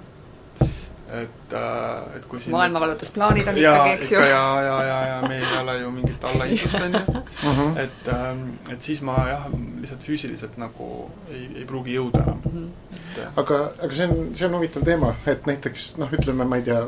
et, 1.10 1.54
äh, 1.58 2.18
et 2.18 2.26
kui 2.30 2.42
siin 2.42 2.54
maailmavalutusplaanid 2.54 3.48
on 3.50 3.58
ja, 3.58 3.74
ikkagi, 3.74 3.94
eks 3.98 4.12
ju. 4.14 4.20
ja, 4.22 4.44
ja, 4.62 4.76
ja, 4.86 4.98
ja 5.08 5.16
meil 5.26 5.44
ei 5.44 5.58
ole 5.62 5.76
ju 5.80 5.92
mingit 5.96 6.28
allahindlust, 6.30 6.84
on 6.86 6.98
ju. 7.00 7.24
Mhm. 7.50 7.78
et, 7.84 8.12
ähm, 8.14 8.44
et 8.70 8.86
siis 8.86 9.02
ma 9.06 9.16
jah, 9.30 9.48
lihtsalt 9.82 10.06
füüsiliselt 10.06 10.60
nagu 10.62 10.90
ei, 11.32 11.48
ei 11.62 11.66
pruugi 11.70 11.98
jõuda 11.98 12.22
enam 12.26 12.42
mm. 12.44 12.52
-hmm. 12.54 12.94
et 13.00 13.20
äh, 13.24 13.34
aga, 13.44 13.60
aga 13.80 13.92
see 13.96 14.08
on, 14.12 14.30
see 14.36 14.48
on 14.48 14.60
huvitav 14.60 14.86
teema, 14.86 15.14
et 15.34 15.50
näiteks 15.50 15.90
noh, 16.04 16.14
ütleme, 16.20 16.46
ma 16.46 16.62
ei 16.62 16.68
tea, 16.70 16.84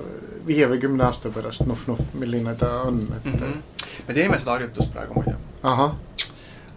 viie 0.45 0.69
või 0.69 0.79
kümne 0.85 1.05
aasta 1.07 1.33
pärast 1.33 1.65
Nuf-Nuf, 1.69 2.13
milline 2.13 2.55
ta 2.55 2.71
on, 2.85 3.01
et 3.17 3.25
mm 3.25 3.41
-hmm. 3.41 3.85
me 4.07 4.13
teeme 4.13 4.39
seda 4.39 4.57
harjutust 4.57 4.93
praegu 4.93 5.17
muide. 5.17 5.35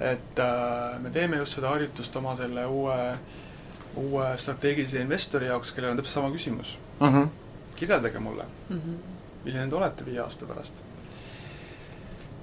et 0.00 0.38
äh, 0.38 1.00
me 1.00 1.10
teeme 1.10 1.36
just 1.36 1.60
seda 1.60 1.68
harjutust 1.68 2.16
oma 2.16 2.36
selle 2.36 2.66
uue 2.66 3.00
äh, 3.12 3.18
uue 3.97 4.38
strateegilise 4.38 5.01
investori 5.01 5.47
jaoks, 5.47 5.72
kellel 5.72 5.90
on 5.90 5.97
täpselt 5.97 6.14
sama 6.14 6.30
küsimus 6.30 6.78
uh. 7.01 7.09
Mhm. 7.09 7.22
-huh. 7.22 7.28
kirjeldage 7.76 8.18
mulle 8.18 8.45
uh, 8.45 8.76
-huh. 8.76 8.99
milline 9.45 9.68
te 9.68 9.76
olete 9.76 10.05
viie 10.05 10.20
aasta 10.20 10.47
pärast. 10.47 10.82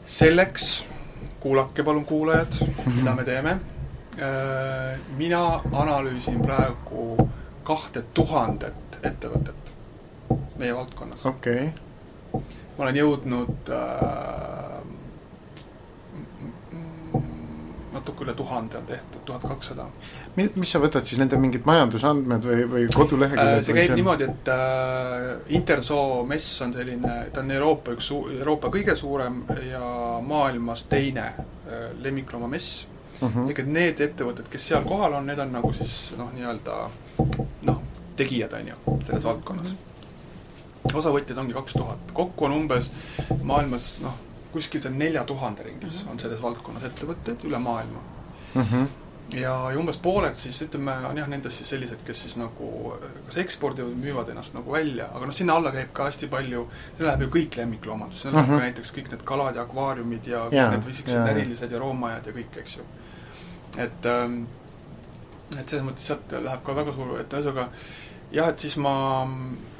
selleks 0.05 0.85
kuulake 1.39 1.83
palun 1.83 2.05
kuulajad 2.05 2.53
uh, 2.61 2.67
-huh. 2.67 2.95
mida 2.95 3.15
me 3.15 3.23
teeme. 3.23 3.59
Äh, 4.19 4.99
mina 5.17 5.61
analüüsin 5.71 6.41
praegu 6.41 7.29
kahte 7.63 8.01
tuhandet 8.13 8.99
ettevõtet 9.03 9.71
meie 10.57 10.75
valdkonnas. 10.75 11.25
okei 11.25 11.69
okay. 12.33 12.41
ma 12.77 12.83
olen 12.83 12.95
jõudnud 12.95 13.71
äh, 13.71 14.80
natuke 18.01 18.25
üle 18.25 18.33
tuhande 18.37 18.79
on 18.81 18.85
tehtud, 18.89 19.21
tuhat 19.25 19.45
kakssada. 19.45 19.85
mis 20.35 20.71
sa 20.71 20.79
võtad 20.81 21.05
siis, 21.05 21.19
nende 21.21 21.37
mingid 21.41 21.65
majandusandmed 21.67 22.45
või, 22.47 22.63
või 22.71 22.85
koduleheküljed 22.95 23.59
äh,? 23.59 23.65
see 23.65 23.75
käib 23.77 23.95
niimoodi, 23.99 24.27
et 24.31 24.51
äh, 24.53 25.27
Intersoo 25.57 26.23
mess 26.27 26.61
on 26.65 26.73
selline, 26.73 27.17
ta 27.33 27.43
on 27.43 27.51
Euroopa 27.57 27.95
üks 27.97 28.09
Euroopa 28.15 28.71
kõige 28.73 28.95
suurem 28.97 29.43
ja 29.67 29.83
maailmas 30.25 30.85
teine 30.89 31.27
äh, 31.27 31.91
lemmikloomamess 32.01 32.87
uh 33.21 33.29
-huh.. 33.29 33.49
ehk 33.49 33.63
et 33.65 33.71
need 33.77 34.03
ettevõtted, 34.07 34.49
kes 34.49 34.67
seal 34.71 34.87
kohal 34.87 35.19
on, 35.19 35.29
need 35.29 35.39
on 35.39 35.53
nagu 35.59 35.73
siis 35.73 36.13
noh, 36.17 36.33
nii-öelda 36.33 36.81
noh, 37.69 37.79
tegijad, 38.17 38.53
on 38.57 38.73
ju, 38.73 38.81
selles 39.05 39.29
valdkonnas 39.29 39.71
uh. 39.71 39.77
-huh. 39.77 40.97
osavõtjaid 41.03 41.37
ongi 41.37 41.53
kaks 41.59 41.77
tuhat, 41.77 42.11
kokku 42.13 42.49
on 42.49 42.59
umbes 42.63 42.91
maailmas 43.43 43.93
noh, 44.01 44.17
kuskil 44.51 44.81
seal 44.83 44.97
nelja 44.97 45.23
tuhande 45.27 45.63
ringis 45.63 46.01
mm 46.01 46.07
-hmm. 46.07 46.11
on 46.11 46.19
selles 46.19 46.41
valdkonnas 46.41 46.83
ettevõtteid 46.83 47.45
üle 47.49 47.59
maailma 47.59 48.01
mm. 48.55 48.61
-hmm. 48.61 48.87
ja, 49.37 49.53
ja 49.71 49.79
umbes 49.79 49.97
pooled 49.97 50.35
siis 50.35 50.61
ütleme, 50.61 50.95
on 51.09 51.17
jah, 51.17 51.27
nendest 51.27 51.57
siis 51.57 51.69
sellised, 51.69 52.03
kes 52.05 52.21
siis 52.21 52.37
nagu 52.37 52.93
kas 53.25 53.37
ekspordivad 53.37 53.89
või 53.89 54.05
müüvad 54.05 54.29
ennast 54.29 54.53
nagu 54.53 54.71
välja, 54.71 55.07
aga 55.13 55.25
noh, 55.25 55.33
sinna 55.33 55.55
alla 55.55 55.71
käib 55.71 55.93
ka 55.93 56.09
hästi 56.09 56.27
palju, 56.27 56.67
see 56.97 57.05
läheb 57.05 57.21
ju 57.21 57.27
kõik 57.37 57.57
lemmikloomandus, 57.57 58.21
sinna 58.21 58.37
läheb 58.37 58.49
uh 58.49 58.55
-huh. 58.55 58.59
ka 58.59 58.65
näiteks 58.65 58.93
kõik 58.97 59.11
need 59.11 59.23
kalad 59.33 59.55
ja 59.55 59.61
akvaariumid 59.61 60.27
ja 60.27 60.37
yeah, 60.37 60.51
kõik 60.51 60.71
need 60.71 60.87
niisugused 60.87 61.25
närilised 61.25 61.71
ja 61.71 61.79
roomajad 61.79 62.27
ja 62.27 62.33
kõik, 62.33 62.57
eks 62.57 62.77
ju. 62.77 62.83
et 63.77 64.05
ähm, 64.05 64.43
et 65.59 65.69
selles 65.69 65.85
mõttes 65.85 66.07
sealt 66.07 66.31
läheb 66.31 66.63
ka 66.63 66.75
väga 66.75 66.93
suur, 66.93 67.19
et 67.19 67.33
ühesõnaga 67.33 67.69
jah, 68.31 68.49
et 68.49 68.59
siis 68.59 68.77
ma 68.77 69.27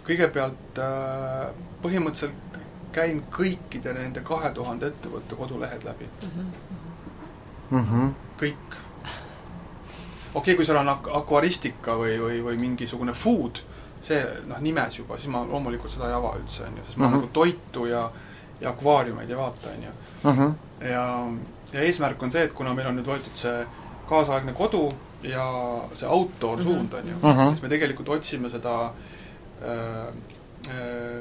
kõigepealt 0.08 0.82
äh, 0.84 1.52
põhimõtteliselt 1.84 2.51
käin 2.92 3.24
kõikide 3.32 3.94
nende 3.96 4.24
kahe 4.26 4.52
tuhande 4.56 4.92
ettevõtte 4.92 5.36
kodulehed 5.36 5.84
läbi 5.84 6.08
mm. 7.72 7.84
-hmm. 7.84 8.10
kõik. 8.38 8.78
okei 10.34 10.34
okay,, 10.34 10.56
kui 10.56 10.66
seal 10.66 10.82
on 10.82 10.90
ak-, 10.94 11.12
akvaristika 11.22 11.96
või, 12.00 12.18
või, 12.22 12.42
või 12.44 12.58
mingisugune 12.58 13.14
food, 13.14 13.64
see 14.02 14.24
noh, 14.48 14.60
nimes 14.60 15.00
juba, 15.00 15.18
siis 15.18 15.32
ma 15.34 15.44
loomulikult 15.46 15.92
seda 15.92 16.10
ei 16.10 16.18
ava 16.18 16.36
üldse, 16.40 16.66
on 16.68 16.78
ju, 16.78 16.86
sest 16.86 16.98
ma 16.98 17.08
mm 17.08 17.14
-hmm. 17.14 17.16
nagu 17.16 17.30
toitu 17.34 17.86
ja 17.86 18.10
ja 18.62 18.70
akvaariumeid 18.70 19.30
ei 19.30 19.38
vaata, 19.38 19.70
on 19.70 19.84
ju. 19.84 19.92
Mhm. 20.24 20.52
ja, 20.90 21.28
ja 21.74 21.82
eesmärk 21.82 22.24
on 22.24 22.32
see, 22.32 22.44
et 22.44 22.54
kuna 22.54 22.74
meil 22.74 22.88
on 22.88 22.96
nüüd 22.96 23.08
võetud 23.08 23.34
see 23.34 23.66
kaasaegne 24.10 24.54
kodu 24.54 24.92
ja 25.24 25.46
see 25.94 26.10
outdoor 26.10 26.60
-hmm. 26.60 26.64
suund, 26.64 26.94
on 26.94 27.08
ju 27.08 27.16
-hmm. 27.16 27.48
siis 27.48 27.62
me 27.62 27.70
tegelikult 27.70 28.10
otsime 28.10 28.50
seda 28.50 28.92
Äh, 29.62 30.14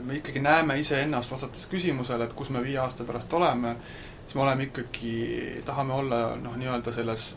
me 0.04 0.16
ikkagi 0.16 0.40
näeme 0.40 0.78
iseennast 0.78 1.32
vastates 1.32 1.66
küsimusele, 1.66 2.24
et 2.24 2.32
kus 2.36 2.50
me 2.50 2.62
viie 2.62 2.78
aasta 2.78 3.04
pärast 3.04 3.32
oleme, 3.32 3.76
siis 4.24 4.34
me 4.34 4.42
oleme 4.42 4.68
ikkagi, 4.68 5.62
tahame 5.64 5.94
olla 5.94 6.20
noh, 6.36 6.56
nii-öelda 6.60 6.92
selles 6.92 7.36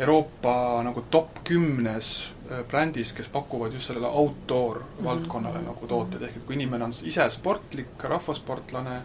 Euroopa 0.00 0.82
nagu 0.82 1.02
top 1.10 1.42
kümnes 1.44 2.34
äh, 2.50 2.62
brändis, 2.68 3.12
kes 3.12 3.28
pakuvad 3.28 3.74
just 3.76 3.90
sellele 3.90 4.06
outdoor 4.06 4.78
mhm. 4.80 5.04
valdkonnale 5.04 5.58
mm 5.58 5.64
-hmm. 5.64 5.68
nagu 5.68 5.86
tooteid, 5.86 6.22
ehk 6.22 6.36
et 6.36 6.44
kui 6.46 6.54
inimene 6.54 6.84
on 6.84 6.92
ise 7.04 7.30
sportlik, 7.30 8.02
rahvasportlane, 8.02 9.02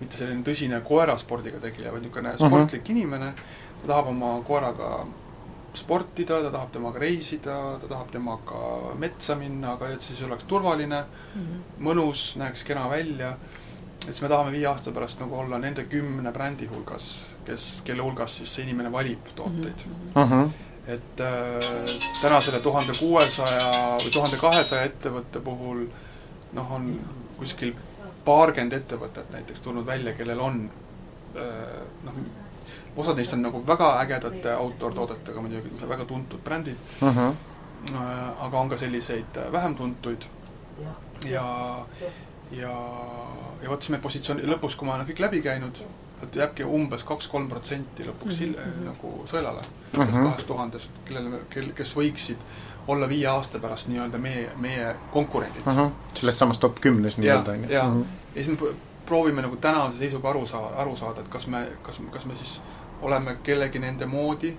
mitte 0.00 0.16
selline 0.16 0.42
tõsine 0.42 0.80
koeraspordiga 0.80 1.60
tegeleja, 1.60 1.92
vaid 1.92 2.02
niisugune 2.02 2.28
mm 2.28 2.36
-hmm. 2.36 2.46
sportlik 2.46 2.90
inimene, 2.90 3.32
ta 3.80 3.86
tahab 3.86 4.06
oma 4.06 4.40
koeraga 4.46 5.06
sportida, 5.78 6.40
ta 6.42 6.50
tahab 6.54 6.72
temaga 6.72 7.02
reisida, 7.02 7.56
ta 7.82 7.90
tahab 7.90 8.10
temaga 8.12 8.94
metsa 9.00 9.36
minna, 9.38 9.74
aga 9.74 9.90
et 9.94 10.04
siis 10.04 10.22
oleks 10.22 10.44
turvaline 10.50 11.00
mm, 11.04 11.40
-hmm. 11.40 11.62
mõnus, 11.86 12.36
näeks 12.40 12.64
kena 12.64 12.88
välja, 12.90 13.34
et 13.98 14.12
siis 14.12 14.22
me 14.22 14.28
tahame 14.28 14.52
viie 14.52 14.66
aasta 14.66 14.92
pärast 14.92 15.20
nagu 15.20 15.38
olla 15.38 15.58
nende 15.58 15.84
kümne 15.84 16.32
brändi 16.32 16.66
hulgas, 16.66 17.36
kes, 17.44 17.82
kelle 17.84 18.02
hulgas 18.02 18.36
siis 18.36 18.54
see 18.54 18.64
inimene 18.64 18.92
valib 18.92 19.32
tooteid 19.34 19.86
mm. 19.86 20.22
-hmm. 20.22 20.50
et 20.86 21.20
äh, 21.20 22.10
täna 22.22 22.40
selle 22.40 22.60
tuhande 22.60 22.92
kuuesaja 22.98 23.98
või 24.04 24.12
tuhande 24.12 24.36
kahesaja 24.36 24.82
ettevõtte 24.82 25.40
puhul 25.40 25.86
noh, 26.52 26.72
on 26.72 27.00
kuskil 27.38 27.74
paarkümmend 28.24 28.72
ettevõtet 28.72 29.30
näiteks 29.32 29.60
tulnud 29.60 29.86
välja, 29.86 30.12
kellel 30.12 30.40
on 30.40 30.70
noh, 32.04 32.12
osad 32.96 33.16
neist 33.16 33.32
on 33.32 33.42
nagu 33.42 33.62
väga 33.66 33.88
ägedate 34.02 34.54
outdoor-toodetega 34.56 35.42
muidugi, 35.42 35.72
väga 35.88 36.04
tuntud 36.04 36.40
brändid 36.44 36.76
uh, 37.02 37.16
-huh. 37.16 37.34
aga 38.38 38.58
on 38.58 38.68
ka 38.68 38.76
selliseid 38.76 39.36
äh, 39.36 39.52
vähem 39.52 39.74
tuntuid 39.74 40.22
ja, 40.82 40.94
ja, 41.26 42.76
ja 43.62 43.68
vot 43.68 43.82
siis 43.82 43.90
me 43.90 43.98
positsiooni, 43.98 44.46
lõpus, 44.46 44.76
kui 44.76 44.88
ma 44.88 44.94
olen 44.94 45.06
kõik 45.06 45.20
läbi 45.20 45.42
käinud, 45.42 45.80
et 46.22 46.36
jääbki 46.36 46.64
umbes 46.64 47.04
kaks-kolm 47.04 47.48
protsenti 47.48 48.06
lõpuks 48.06 48.40
mm 48.40 48.54
-hmm. 48.54 48.84
nagu 48.84 49.26
sõelale 49.26 49.60
uh 49.60 50.00
-huh. 50.00 50.22
kahest 50.22 50.46
tuhandest, 50.46 50.92
kellele, 51.04 51.40
kel, 51.50 51.72
kes 51.72 51.96
võiksid 51.96 52.46
olla 52.86 53.08
viie 53.08 53.26
aasta 53.26 53.58
pärast 53.58 53.88
nii-öelda 53.88 54.18
meie, 54.18 54.50
meie 54.56 54.96
konkurendid 55.12 55.66
uh. 55.66 55.76
-huh. 55.76 55.90
sellest 56.14 56.38
samast 56.38 56.60
top 56.60 56.80
kümnes 56.80 57.18
nii-öelda, 57.18 57.50
on 57.50 57.64
ju? 57.64 57.70
ja, 57.70 57.84
ja 58.34 58.44
siis 58.44 58.48
me 58.48 58.74
proovime 59.06 59.42
nagu 59.42 59.56
tänase 59.56 59.98
seisuga 59.98 60.30
aru 60.30 60.46
saa-, 60.46 60.72
aru 60.82 60.96
saada, 60.96 61.20
et 61.20 61.28
kas 61.28 61.46
me, 61.46 61.66
kas, 61.82 62.00
kas 62.10 62.24
me 62.24 62.36
siis 62.36 62.60
oleme 63.02 63.36
kellegi 63.42 63.78
nende 63.78 64.06
moodi 64.06 64.54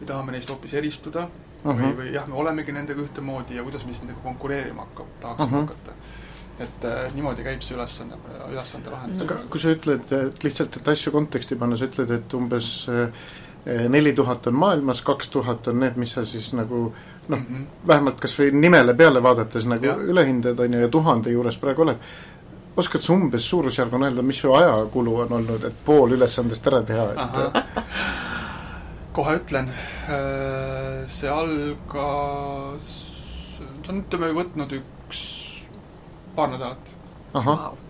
või 0.00 0.08
tahame 0.08 0.32
neist 0.32 0.50
hoopis 0.50 0.74
eristuda 0.74 1.26
uh 1.26 1.74
-huh. 1.74 1.76
või, 1.76 1.86
mhm. 1.86 1.98
või 2.00 2.14
jah, 2.14 2.26
me 2.28 2.34
olemegi 2.34 2.72
nendega 2.72 3.02
ühtemoodi 3.02 3.56
ja 3.56 3.62
kuidas 3.62 3.84
me 3.84 3.92
siis 3.92 4.02
nendega 4.02 4.24
konkureerima 4.24 4.88
hakkab, 4.88 5.06
tahaksime 5.20 5.46
uh 5.46 5.52
mhm. 5.52 5.68
-huh. 5.68 5.68
hakata. 5.68 5.92
et 6.58 6.84
äh, 6.84 7.14
niimoodi 7.14 7.42
käib 7.42 7.62
see 7.62 7.76
ülesanne, 7.76 8.16
ülesande 8.50 8.90
lahendus. 8.90 9.22
aga 9.22 9.36
kui 9.50 9.60
sa 9.60 9.68
ütled, 9.68 10.12
et 10.26 10.44
lihtsalt, 10.44 10.76
et 10.76 10.88
asju 10.88 11.12
konteksti 11.12 11.56
panna, 11.56 11.76
sa 11.76 11.84
ütled, 11.84 12.10
et 12.10 12.34
umbes 12.34 12.88
äh, 12.88 13.08
neli 13.88 14.12
tuhat 14.12 14.46
on 14.46 14.54
maailmas, 14.54 15.02
kaks 15.02 15.28
tuhat 15.28 15.68
on 15.68 15.80
need, 15.80 15.96
mis 15.96 16.12
sa 16.12 16.24
siis 16.24 16.52
nagu 16.52 16.92
noh 17.28 17.38
mm 17.38 17.46
-hmm., 17.46 17.86
vähemalt 17.86 18.20
kas 18.20 18.38
või 18.38 18.52
nimele 18.52 18.94
peale 18.94 19.22
vaadates 19.22 19.66
nagu 19.66 19.86
ja. 19.86 19.96
üle 19.96 20.26
hindad, 20.26 20.58
on 20.60 20.72
ju, 20.72 20.80
ja 20.80 20.88
tuhande 20.88 21.30
juures 21.30 21.58
praegu 21.58 21.82
oled 21.82 21.96
oskad 22.76 23.04
sa 23.04 23.12
umbes 23.12 23.46
suurusjärguna 23.50 24.08
öelda, 24.08 24.22
mis 24.22 24.40
su 24.40 24.52
ajakulu 24.54 25.16
on 25.24 25.32
olnud, 25.38 25.64
et 25.68 25.84
pool 25.84 26.16
ülesandest 26.16 26.66
ära 26.70 26.82
teha, 26.88 27.06
et 27.12 27.20
kohe 29.16 29.36
ütlen, 29.36 29.68
äh, 30.08 31.02
see 31.10 31.30
algas, 31.30 32.88
ta 33.84 33.92
on, 33.92 34.02
ütleme, 34.04 34.32
võtnud 34.38 34.76
üks 34.78 35.22
paar 36.36 36.52
nädalat. 36.52 36.92
ahah 37.34 37.64
wow., 37.66 37.80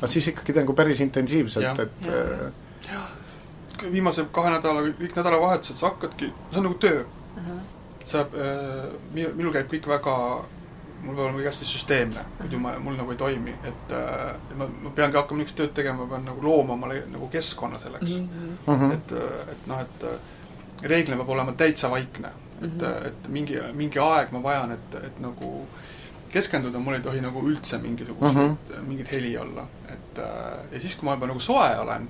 aga 0.00 0.08
siis 0.08 0.30
ikkagi 0.32 0.56
nagu 0.56 0.76
päris 0.76 1.02
intensiivselt, 1.04 1.82
et 1.84 2.08
jah, 2.08 2.46
äh, 2.94 3.90
viimase 3.92 4.24
kahe 4.32 4.52
nädala, 4.54 4.86
kõik 4.96 5.16
nädalavahetused 5.16 5.80
sa 5.80 5.90
hakkadki, 5.92 6.32
see 6.50 6.62
on 6.62 6.68
nagu 6.68 6.78
töö 6.80 7.04
uh. 7.04 7.44
-huh. 7.44 7.60
sa 8.04 8.24
äh,, 8.24 8.88
minul 9.12 9.52
käib 9.52 9.68
kõik 9.72 9.88
väga 9.88 10.16
mul 11.02 11.14
peab 11.14 11.24
olema 11.24 11.38
kõik 11.38 11.48
hästi 11.50 11.68
süsteemne, 11.68 12.24
muidu 12.40 12.60
ma, 12.62 12.74
mul 12.82 12.98
nagu 12.98 13.14
ei 13.14 13.20
toimi, 13.20 13.54
et 13.66 13.94
äh, 13.96 14.54
ma, 14.58 14.68
ma 14.84 14.92
peangi 14.96 15.18
hakkama 15.18 15.40
niisugust 15.40 15.58
tööd 15.60 15.74
tegema, 15.76 16.04
ma 16.04 16.14
pean 16.14 16.26
nagu 16.28 16.44
looma 16.44 16.76
omale 16.76 17.04
nagu 17.12 17.28
keskkonna 17.32 17.80
selleks 17.82 18.18
mm. 18.20 18.50
-hmm. 18.66 18.92
et, 18.94 19.14
et 19.54 19.66
noh, 19.70 19.80
et 19.80 20.88
reeglina 20.92 21.20
peab 21.20 21.34
olema 21.36 21.52
täitsa 21.52 21.90
vaikne. 21.90 22.32
et 22.60 22.72
mm, 22.72 22.78
-hmm. 22.78 23.06
et 23.06 23.28
mingi, 23.28 23.60
mingi 23.72 23.98
aeg 23.98 24.32
ma 24.32 24.42
vajan, 24.42 24.72
et, 24.72 24.94
et 25.04 25.20
nagu 25.20 25.66
keskenduda, 26.32 26.78
mul 26.78 26.94
ei 26.94 27.00
tohi 27.00 27.20
nagu 27.20 27.42
üldse 27.48 27.78
mingisuguseid 27.78 28.36
mm, 28.36 28.56
-hmm. 28.68 28.88
mingit 28.88 29.12
heli 29.12 29.38
olla. 29.38 29.66
et 29.88 30.18
ja 30.72 30.80
siis, 30.80 30.94
kui 30.94 31.04
ma 31.04 31.14
juba 31.14 31.26
nagu 31.26 31.40
soe 31.40 31.78
olen, 31.78 32.08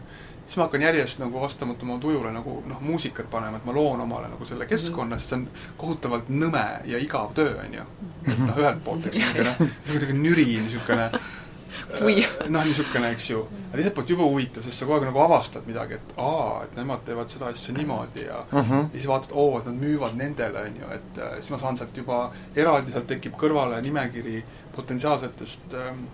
siis 0.51 0.59
ma 0.59 0.64
hakkan 0.66 0.82
järjest 0.82 1.20
nagu 1.22 1.40
vastavalt 1.40 1.82
oma 1.86 1.96
tujule 2.03 2.32
nagu 2.34 2.57
noh, 2.66 2.78
muusikat 2.82 3.28
panema, 3.30 3.61
et 3.61 3.66
ma 3.68 3.74
loon 3.74 4.01
omale 4.03 4.26
nagu 4.32 4.46
selle 4.48 4.66
keskkonna, 4.66 5.18
sest 5.18 5.30
see 5.30 5.36
on 5.38 5.44
kohutavalt 5.78 6.30
nõme 6.34 6.64
ja 6.90 6.98
igav 6.98 7.36
töö, 7.38 7.53
on 7.62 7.76
ju. 7.76 7.84
noh, 8.48 8.57
ühelt 8.59 8.80
poolt, 8.84 9.07
eks 9.07 9.20
niisugune, 9.20 9.68
kuidagi 9.86 10.16
nüri, 10.18 10.46
niisugune 10.64 11.05
noh, 12.51 12.66
niisugune, 12.66 13.12
eks 13.14 13.28
ju. 13.30 13.44
aga 13.68 13.76
teiselt 13.76 13.94
poolt 14.01 14.11
jube 14.11 14.26
huvitav, 14.26 14.64
sest 14.66 14.82
sa 14.82 14.88
kogu 14.88 14.96
aeg 14.96 15.07
nagu 15.07 15.22
avastad 15.22 15.68
midagi, 15.70 16.01
et 16.01 16.18
aa, 16.24 16.64
et 16.64 16.74
nemad 16.80 17.05
teevad 17.07 17.30
seda 17.30 17.53
asja 17.55 17.74
niimoodi 17.76 18.24
ja 18.24 18.40
uh 18.40 18.59
-huh. 18.59 18.80
ja 18.80 18.88
siis 18.96 19.07
vaatad, 19.12 19.30
oo, 19.32 19.59
et 19.59 19.70
nad 19.70 19.78
müüvad 19.84 20.16
nendele, 20.18 20.64
on 20.66 20.80
ju, 20.80 20.90
et 20.96 21.18
äh, 21.18 21.36
siis 21.38 21.51
ma 21.55 21.59
saan 21.59 21.76
sealt 21.76 21.96
juba 21.96 22.32
eraldi, 22.57 22.92
sealt 22.92 23.07
tekib 23.07 23.38
kõrvale 23.38 23.78
nimekiri 23.82 24.42
potentsiaalsetest 24.74 25.74
ähm, 25.74 26.05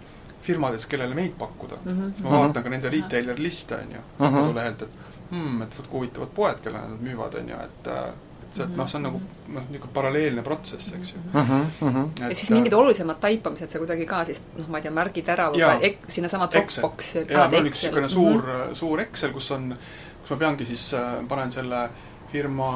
firmadest, 0.46 0.88
kellele 0.90 1.14
meid 1.14 1.34
pakkuda 1.38 1.80
uh. 1.80 1.90
-huh. 1.92 2.12
siis 2.12 2.22
ma 2.24 2.38
vaatan 2.38 2.62
ka 2.62 2.70
nende 2.70 2.92
retailer 2.92 3.42
liste, 3.42 3.78
on 3.82 3.98
ju, 3.98 4.04
kodulehelt, 4.18 4.82
et 4.82 5.02
hmm, 5.30 5.62
et 5.62 5.78
vot 5.78 5.90
kui 5.90 5.98
huvitavad 6.00 6.32
poed, 6.38 6.62
kellele 6.62 6.94
nad 6.94 7.02
müüvad, 7.08 7.34
on 7.40 7.52
ju, 7.54 7.60
et 7.68 7.92
äh, 7.92 8.14
et 8.46 8.54
see, 8.54 8.64
et 8.64 8.76
noh, 8.78 8.88
see 8.88 8.98
on 8.98 9.06
nagu 9.08 9.20
noh, 9.20 9.68
niisugune 9.70 9.92
paralleelne 9.94 10.42
protsess, 10.46 10.92
eks 10.96 11.12
ju 11.14 11.20
uh. 11.22 11.36
-huh, 11.36 11.64
uh 11.82 11.94
-huh. 11.94 12.08
ja 12.20 12.34
siis 12.34 12.50
mingid 12.50 12.72
olulisemad 12.72 13.20
taipamised 13.20 13.70
sa 13.70 13.78
kuidagi 13.78 14.06
ka 14.06 14.24
siis 14.24 14.42
noh, 14.56 14.68
ma 14.68 14.78
ei 14.78 14.82
tea, 14.82 14.90
märgid 14.90 15.28
ära 15.28 15.50
või 15.50 15.62
ek, 15.90 15.98
sinnasama 16.08 16.46
Dropboxi 16.50 17.24
jaa, 17.28 17.48
mul 17.48 17.58
on 17.58 17.66
üks 17.66 17.82
niisugune 17.82 18.08
suur 18.08 18.42
mm, 18.42 18.52
-hmm. 18.52 18.74
suur 18.74 19.00
Excel, 19.00 19.32
kus 19.32 19.50
on, 19.50 19.76
kus 20.20 20.30
ma 20.30 20.36
peangi 20.36 20.66
siis 20.66 20.94
äh,, 20.94 21.26
panen 21.28 21.50
selle 21.50 21.88
firma 22.32 22.70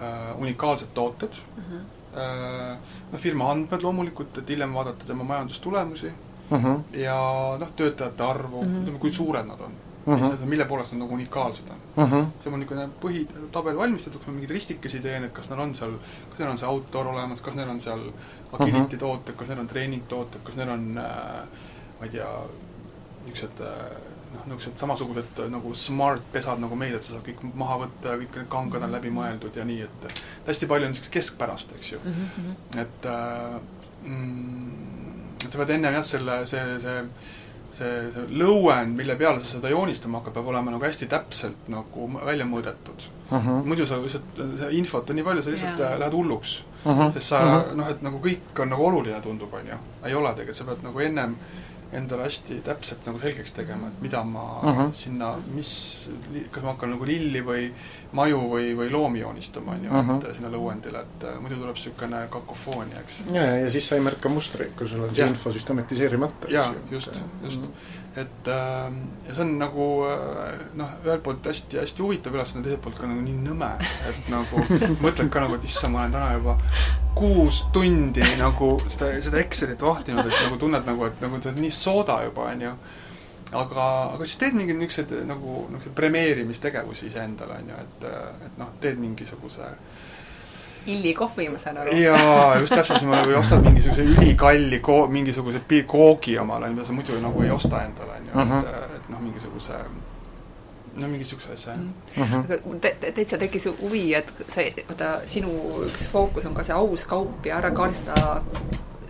äh, 0.00 0.40
unikaalsed 0.40 0.88
tooted 0.94 1.34
mm, 1.56 1.62
-hmm. 1.62 1.82
äh, 2.20 2.78
noh, 3.12 3.20
firma 3.20 3.50
andmed 3.50 3.82
loomulikult, 3.82 4.38
et 4.38 4.48
hiljem 4.48 4.74
vaadata 4.74 5.06
tema 5.06 5.24
majandustulemusi 5.24 6.12
uh 6.50 6.64
-huh. 6.64 6.80
ja 6.92 7.18
noh, 7.60 7.72
töötajate 7.76 8.24
arvu 8.24 8.62
mm, 8.62 8.68
-hmm. 8.68 8.82
ütleme, 8.82 8.98
kui 8.98 9.12
suured 9.12 9.46
nad 9.46 9.60
on 9.60 9.72
uh. 10.06 10.20
-huh. 10.20 10.44
mille 10.44 10.64
poolest 10.64 10.92
nad 10.92 11.00
nagu 11.00 11.14
unikaalsed 11.14 11.70
on 11.70 12.04
uh. 12.04 12.12
-huh. 12.12 12.24
see 12.42 12.52
on 12.52 12.60
niisugune 12.60 12.88
põhitabel 13.00 13.76
valmistatud, 13.76 14.20
ma 14.26 14.32
mingeid 14.32 14.50
ristikesi 14.50 15.00
teen, 15.00 15.24
et 15.24 15.32
kas 15.32 15.50
neil 15.50 15.60
on 15.60 15.74
seal, 15.74 15.92
kas 16.30 16.38
neil 16.38 16.50
on 16.50 16.58
see 16.58 16.68
outdoor 16.68 17.06
olemas, 17.06 17.40
kas 17.40 17.54
neil 17.54 17.68
on 17.68 17.80
seal 17.80 18.12
agility 18.52 18.78
uh 18.78 18.92
-huh. 18.92 18.98
tooted, 18.98 19.34
kas 19.34 19.48
neil 19.48 19.60
on 19.60 19.66
treeningtooted, 19.66 20.40
kas 20.44 20.56
neil 20.56 20.68
on 20.68 20.98
äh, 20.98 21.46
ma 21.98 22.06
ei 22.06 22.10
tea, 22.12 22.28
niisugused 23.26 23.60
äh, 23.60 23.96
noh, 24.34 24.44
niisugused 24.46 24.76
samasugused 24.80 25.40
äh, 25.40 25.50
nagu 25.52 25.74
smart 25.74 26.24
pesad 26.32 26.60
nagu 26.62 26.76
meil, 26.78 26.96
et 26.96 27.06
sa 27.06 27.16
saad 27.16 27.26
kõik 27.26 27.42
maha 27.54 27.80
võtta 27.86 28.14
ja 28.14 28.20
kõik 28.22 28.40
need 28.40 28.50
kangad 28.52 28.86
on 28.86 28.94
läbi 28.94 29.12
mõeldud 29.14 29.56
ja 29.56 29.64
nii, 29.68 29.86
et 29.86 30.20
hästi 30.46 30.68
palju 30.70 30.88
on 30.88 30.94
niisugust 30.94 31.14
keskpärast, 31.16 31.74
eks 31.78 31.92
ju 31.92 32.02
mm. 32.04 32.28
-hmm. 32.36 32.80
et 32.84 33.10
äh, 33.12 33.60
mm, 34.04 35.05
sa 35.44 35.58
pead 35.58 35.74
ennem 35.76 35.98
jah, 35.98 36.06
selle, 36.06 36.46
see, 36.46 36.62
see 36.82 37.02
see, 37.76 38.06
see 38.14 38.24
lõuend, 38.40 38.96
mille 38.96 39.16
peale 39.20 39.42
sa 39.42 39.56
seda 39.56 39.70
joonistama 39.72 40.20
hakkad, 40.20 40.36
peab 40.36 40.48
olema 40.52 40.74
nagu 40.74 40.86
hästi 40.86 41.08
täpselt 41.10 41.68
nagu 41.72 42.08
välja 42.14 42.46
mõõdetud 42.48 43.06
uh. 43.06 43.36
-huh. 43.36 43.60
muidu 43.66 43.86
sa 43.88 43.98
lihtsalt, 44.02 44.40
see 44.60 44.70
infot 44.78 45.10
on 45.10 45.18
nii 45.20 45.26
palju, 45.26 45.44
sa 45.44 45.54
lihtsalt 45.54 45.82
yeah. 45.82 45.98
lähed 46.00 46.16
hulluks 46.16 46.56
uh. 46.84 46.92
-huh. 46.92 47.12
sest 47.12 47.34
sa 47.34 47.42
uh 47.42 47.52
-huh. 47.52 47.76
noh, 47.80 47.90
et 47.90 48.02
nagu 48.06 48.20
kõik 48.22 48.62
on 48.62 48.72
nagu 48.72 48.86
oluline, 48.86 49.20
tundub, 49.20 49.54
on 49.54 49.72
ju. 49.72 49.78
ei 50.04 50.14
ole 50.14 50.34
tegelikult, 50.34 50.56
sa 50.56 50.68
pead 50.70 50.84
nagu 50.88 51.00
ennem 51.08 51.36
endale 51.96 52.26
hästi 52.26 52.60
täpselt 52.66 53.06
nagu 53.08 53.20
selgeks 53.22 53.54
tegema, 53.56 53.88
et 53.88 54.00
mida 54.04 54.22
ma 54.24 54.44
uh 54.60 54.78
-huh. 54.78 54.92
sinna, 54.94 55.34
mis, 55.54 55.70
kas 56.50 56.62
ma 56.62 56.74
hakkan 56.74 56.90
nagu 56.94 57.06
lilli 57.06 57.42
või 57.44 57.68
maju 58.12 58.40
või, 58.52 58.72
või 58.78 58.90
loomi 58.92 59.20
joonistama, 59.20 59.72
on 59.72 59.84
ju 59.84 60.16
et 60.16 60.34
sinna 60.36 60.50
lõuendile, 60.52 61.02
et 61.02 61.24
äh, 61.24 61.40
muidu 61.40 61.60
tuleb 61.60 61.76
niisugune 61.76 62.26
kakofoonia, 62.30 63.00
eks. 63.00 63.20
ja, 63.32 63.42
ja 63.42 63.70
siis 63.70 63.88
sa 63.88 63.94
ei 63.94 64.00
märka 64.00 64.28
mustreid, 64.28 64.74
kui 64.76 64.88
sul 64.88 65.04
on 65.04 65.14
see 65.14 65.26
info 65.26 65.52
süstematiseerimata. 65.52 66.48
jaa, 66.48 66.74
just, 66.90 67.20
just 67.42 67.60
mm. 67.60 67.66
-hmm 67.66 68.04
et 68.16 68.48
äh, 68.48 68.92
ja 69.26 69.34
see 69.34 69.44
on 69.44 69.56
nagu 69.60 69.86
äh, 70.08 70.60
noh, 70.78 70.92
ühelt 71.04 71.24
poolt 71.24 71.46
hästi, 71.46 71.80
hästi 71.82 72.04
huvitav 72.04 72.36
ülesanne, 72.36 72.64
teiselt 72.64 72.84
poolt 72.84 73.00
ka 73.00 73.10
nagu 73.10 73.20
nii 73.24 73.36
nõme, 73.44 73.70
et 74.08 74.30
nagu 74.32 74.62
mõtled 75.04 75.28
ka 75.32 75.42
nagu, 75.44 75.58
et 75.58 75.66
issand, 75.68 75.92
ma 75.92 76.04
olen 76.04 76.16
täna 76.16 76.30
juba 76.38 76.56
kuus 77.16 77.62
tundi 77.72 78.24
nagu 78.40 78.70
seda, 78.88 79.10
seda 79.24 79.40
Excelit 79.40 79.84
vahtinud, 79.84 80.24
et 80.24 80.38
nagu 80.46 80.60
tunned 80.60 80.88
nagu, 80.88 81.08
et 81.08 81.20
nagu 81.24 81.40
sa 81.40 81.52
oled 81.52 81.60
nii 81.64 81.74
sooda 81.74 82.22
juba, 82.26 82.50
on 82.52 82.66
ju. 82.66 82.74
aga, 83.56 83.86
aga 84.16 84.24
siis 84.24 84.40
teed 84.40 84.56
mingeid 84.58 84.80
niisuguseid 84.80 85.28
nagu, 85.28 85.62
niisuguseid 85.68 85.96
premeerimistegevusi 86.00 87.10
iseendale, 87.12 87.60
on 87.60 87.72
ju, 87.72 87.86
et, 87.86 88.10
et 88.48 88.60
noh, 88.60 88.72
teed 88.80 89.00
mingisuguse 89.00 89.68
äh, 89.68 90.04
Illi 90.86 91.14
kohvi, 91.14 91.48
ma 91.50 91.58
saan 91.58 91.80
aru. 91.82 91.94
jaa, 91.98 92.56
just 92.60 92.74
täpselt, 92.78 93.06
või 93.06 93.38
ostad 93.38 93.64
mingisuguse 93.66 94.04
ülikalli 94.06 94.80
ko-, 94.80 95.06
mingisuguse 95.10 95.62
pi-, 95.68 95.84
koogi 95.88 96.38
omale, 96.38 96.70
mida 96.74 96.84
sa 96.86 96.96
muidu 96.96 97.18
nagu 97.22 97.42
ei 97.42 97.50
osta 97.50 97.82
endale, 97.84 98.20
on 98.20 98.28
ju, 98.28 98.34
et, 98.34 98.44
mhm. 98.44 98.92
et 99.00 99.08
noh, 99.14 99.24
mingisuguse 99.28 99.80
no 100.96 101.08
mingi 101.08 101.24
niisuguse 101.24 101.52
asja, 101.52 101.72
jah 101.72 101.78
mm 101.78 102.24
-hmm.. 102.24 102.44
aga 102.44 102.78
te, 102.80 102.96
te, 103.00 103.12
täitsa 103.12 103.38
tekkis 103.38 103.68
huvi, 103.80 104.14
et 104.14 104.32
sa, 104.48 104.64
vaata, 104.88 105.10
sinu 105.26 105.50
üks 105.86 106.06
fookus 106.12 106.46
on 106.46 106.54
ka 106.54 106.64
see 106.64 106.76
aus 106.76 107.06
kaup 107.06 107.46
ja 107.46 107.58
ära 107.58 107.70
kaardistada 107.70 108.40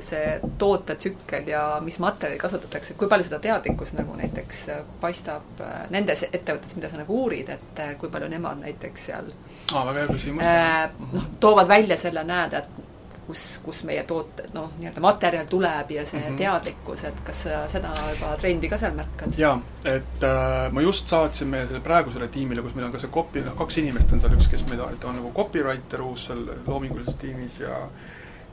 see 0.07 0.41
tootetsükkel 0.59 1.49
ja 1.51 1.63
mis 1.85 1.99
materjali 2.03 2.39
kasutatakse, 2.41 2.95
kui 2.99 3.09
palju 3.11 3.29
seda 3.29 3.41
teadlikkust 3.43 3.99
nagu 3.99 4.17
näiteks 4.19 4.63
äh, 4.75 4.83
paistab 5.01 5.63
äh, 5.65 5.87
nendes 5.95 6.27
ettevõtetes, 6.31 6.77
mida 6.79 6.91
sa 6.93 7.01
nagu 7.03 7.23
uurid, 7.23 7.53
et 7.57 7.85
äh, 7.85 7.95
kui 8.01 8.13
palju 8.13 8.31
nemad 8.33 8.63
näiteks 8.65 9.07
seal 9.11 9.31
aa, 9.75 9.87
väga 9.87 10.03
hea 10.03 10.11
küsimus 10.13 10.51
äh,. 10.51 11.09
noh, 11.13 11.31
toovad 11.41 11.69
välja 11.69 11.99
selle, 12.01 12.25
näed, 12.27 12.61
et 12.61 12.85
kus, 13.27 13.45
kus 13.65 13.83
meie 13.87 14.03
tooted, 14.07 14.51
noh, 14.55 14.71
nii-öelda 14.79 15.03
materjal 15.03 15.47
tuleb 15.51 15.91
ja 15.91 16.05
see 16.07 16.21
mm 16.21 16.27
-hmm. 16.27 16.39
teadlikkus, 16.39 17.05
et 17.05 17.21
kas 17.27 17.43
sa 17.43 17.63
seda 17.69 17.93
juba 18.11 18.37
trendi 18.41 18.69
ka 18.69 18.79
seal 18.79 18.95
märkad? 18.95 19.39
jaa, 19.39 19.61
et 19.85 20.23
äh, 20.23 20.73
ma 20.73 20.81
just 20.81 21.09
saatsin 21.09 21.49
meie 21.49 21.67
selle 21.67 21.81
praegusele 21.81 22.29
tiimile, 22.29 22.63
kus 22.63 22.75
meil 22.75 22.87
on 22.87 22.93
ka 22.93 22.99
see 22.99 23.11
copy, 23.11 23.41
noh, 23.41 23.57
kaks 23.57 23.79
inimest 23.79 24.13
on 24.13 24.21
seal, 24.21 24.37
üks, 24.39 24.51
kes 24.51 24.67
meil 24.69 24.81
on, 24.81 24.99
on 25.05 25.17
nagu 25.17 25.33
copywriter 25.33 26.03
uus 26.03 26.27
seal 26.27 26.47
loomingulises 26.67 27.15
tiimis 27.15 27.61
ja 27.61 27.81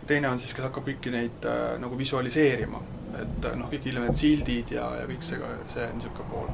teine 0.07 0.29
on 0.29 0.41
siis, 0.41 0.53
kes 0.55 0.67
hakkab 0.67 0.87
kõiki 0.87 1.13
neid 1.13 1.45
äh, 1.49 1.75
nagu 1.81 1.97
visualiseerima. 1.99 2.81
et 3.13 3.45
äh, 3.45 3.55
noh, 3.55 3.69
kõik 3.69 3.85
hiljem 3.85 4.07
need 4.07 4.17
sildid 4.17 4.73
ja, 4.73 4.89
ja 5.01 5.05
kõik 5.09 5.25
see, 5.25 5.37
see 5.73 5.85
on 5.85 5.99
niisugune 5.99 6.29
pool. 6.31 6.47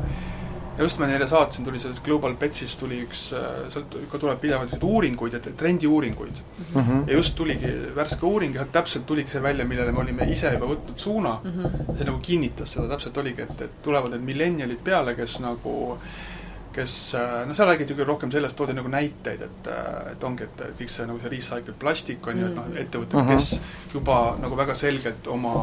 ja 0.77 0.83
just 0.83 0.99
ma 0.99 1.07
neile 1.07 1.27
saatsin, 1.27 1.65
tuli 1.65 1.79
sellest 1.79 2.03
Global 2.03 2.35
Petsist 2.39 2.79
tuli 2.79 3.01
üks, 3.05 3.29
äh, 3.37 3.69
sealt 3.73 3.95
ikka 4.01 4.21
tuleb 4.21 4.41
pidevalt 4.43 4.71
niisuguseid 4.71 4.95
uuringuid, 4.95 5.37
et 5.39 5.51
trendiuuringuid 5.57 6.41
mm. 6.41 6.81
-hmm. 6.81 7.05
ja 7.07 7.19
just 7.19 7.35
tuligi 7.35 7.71
värske 7.95 8.25
uuring 8.25 8.55
ja 8.55 8.65
sealt 8.85 9.05
tuligi 9.05 9.31
see 9.31 9.43
välja, 9.43 9.65
millele 9.65 9.91
me 9.91 10.03
olime 10.05 10.31
ise 10.31 10.53
juba 10.53 10.73
võtnud 10.73 10.97
suuna 10.97 11.39
mm. 11.43 11.51
-hmm. 11.51 11.95
see 11.95 12.09
nagu 12.11 12.19
kinnitas 12.21 12.73
seda, 12.73 12.89
täpselt 12.95 13.17
oligi, 13.17 13.41
et, 13.41 13.61
et 13.61 13.81
tulevad 13.81 14.11
need 14.11 14.27
millenialid 14.33 14.83
peale, 14.83 15.15
kes 15.15 15.39
nagu 15.39 15.77
äh, 15.93 16.27
kes 16.73 17.15
äh, 17.17 17.47
no 17.47 17.55
seal 17.57 17.67
räägiti 17.71 17.95
küll 17.97 18.07
rohkem 18.07 18.31
sellest, 18.31 18.57
toodi 18.57 18.75
nagu 18.77 18.91
näiteid, 18.91 19.41
et 19.41 19.69
äh, 19.73 20.11
et 20.13 20.23
ongi, 20.23 20.45
et 20.45 20.63
kõik 20.79 20.93
see 20.93 21.07
nagu 21.09 21.21
see 21.23 21.33
recycled 21.33 21.77
plastik 21.81 22.27
on 22.29 22.41
ju, 22.41 22.49
et 22.49 22.55
noh, 22.55 22.69
mm. 22.69 22.81
ettevõtted, 22.83 23.29
kes 23.31 23.49
juba 23.95 24.19
nagu 24.41 24.57
väga 24.59 24.75
selgelt 24.77 25.27
oma 25.33 25.53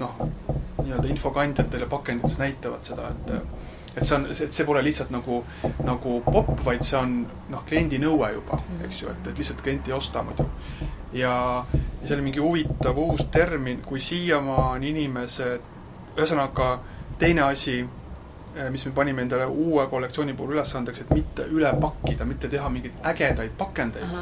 noh, 0.00 0.22
nii-öelda 0.80 1.08
infokandjatele 1.12 1.88
pakendites 1.90 2.38
näitavad 2.40 2.86
seda, 2.86 3.12
et 3.14 3.36
et 3.96 4.06
see 4.06 4.14
on, 4.14 4.26
et 4.30 4.54
see 4.54 4.66
pole 4.68 4.82
lihtsalt 4.86 5.10
nagu, 5.10 5.40
nagu 5.82 6.20
popp, 6.22 6.52
vaid 6.66 6.84
see 6.86 6.98
on 6.98 7.16
noh, 7.50 7.64
kliendi 7.66 7.98
nõue 8.02 8.28
juba, 8.36 8.60
mm. 8.60 8.84
eks 8.86 9.02
ju, 9.02 9.10
et, 9.10 9.30
et 9.32 9.40
lihtsalt 9.42 9.64
klient 9.64 9.88
ei 9.90 9.96
osta 9.96 10.22
muidu. 10.26 10.46
ja, 11.12 11.34
ja 11.64 12.06
see 12.06 12.14
oli 12.18 12.28
mingi 12.28 12.44
huvitav 12.44 12.98
uus 13.00 13.26
termin, 13.32 13.82
kui 13.86 14.00
siiamaani 14.00 14.92
inimesed, 14.94 15.66
ühesõnaga 16.14 16.76
teine 17.18 17.48
asi 17.48 17.80
mis 18.70 18.86
me 18.86 18.92
panime 18.92 19.22
endale 19.22 19.44
uue 19.44 19.86
kollektsiooni 19.90 20.34
puhul 20.34 20.56
ülesandeks, 20.56 21.04
et 21.04 21.12
mitte 21.14 21.46
üle 21.50 21.70
pakkida, 21.80 22.26
mitte 22.26 22.48
teha 22.50 22.68
mingeid 22.68 23.04
ägedaid 23.12 23.54
pakendeid. 23.58 24.16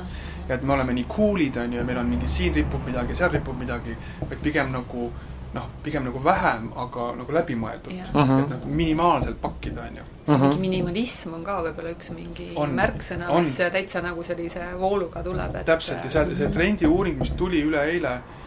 ja 0.48 0.54
et 0.54 0.62
me 0.62 0.72
oleme 0.72 0.92
nii 0.92 1.06
cool'id, 1.08 1.56
on 1.60 1.72
ju, 1.72 1.78
ja 1.78 1.84
meil 1.84 1.98
on 1.98 2.06
mingi 2.08 2.28
siin 2.28 2.54
ripub 2.54 2.84
midagi, 2.86 3.14
seal 3.14 3.32
ripub 3.32 3.58
midagi, 3.58 3.96
vaid 4.20 4.38
pigem 4.42 4.72
nagu 4.72 5.10
noh, 5.54 5.66
pigem 5.84 6.04
nagu 6.04 6.20
vähem, 6.24 6.70
aga 6.76 7.10
nagu 7.16 7.32
läbimõeldud. 7.32 7.92
et 7.92 8.50
nagu 8.52 8.72
minimaalselt 8.80 9.40
pakkida, 9.40 9.88
on 9.88 10.00
ju. 10.00 10.08
see 10.28 10.38
mingi 10.42 10.60
minimalism 10.60 11.34
on 11.38 11.44
ka 11.44 11.60
võib-olla 11.64 11.92
üks 11.96 12.12
mingi 12.12 12.50
on, 12.56 12.74
märksõna, 12.76 13.30
mis 13.36 13.54
täitsa 13.56 14.02
nagu 14.04 14.22
sellise 14.22 14.66
vooluga 14.80 15.22
tuleb, 15.24 15.60
et 15.60 15.68
täpselt, 15.68 16.04
ja 16.04 16.10
seal 16.18 16.34
see 16.36 16.50
trendiuuring, 16.52 17.16
mis 17.20 17.32
tuli 17.36 17.62
üleeile, 17.64 18.12
äh, 18.18 18.37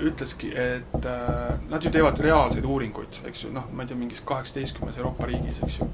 ütleski, 0.00 0.52
et 0.54 1.04
äh, 1.06 1.58
nad 1.68 1.84
ju 1.84 1.90
teevad 1.92 2.20
reaalseid 2.22 2.64
uuringuid, 2.64 3.20
eks 3.28 3.44
ju, 3.44 3.50
noh, 3.52 3.66
ma 3.72 3.84
ei 3.84 3.90
tea, 3.90 3.98
mingis 3.98 4.22
kaheksateistkümnes 4.28 4.96
Euroopa 5.00 5.28
riigis, 5.28 5.60
eks 5.66 5.80
ju 5.80 5.88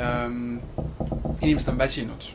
ähm,. 0.00 0.58
inimesed 1.40 1.68
on 1.72 1.78
väsinud 1.78 2.26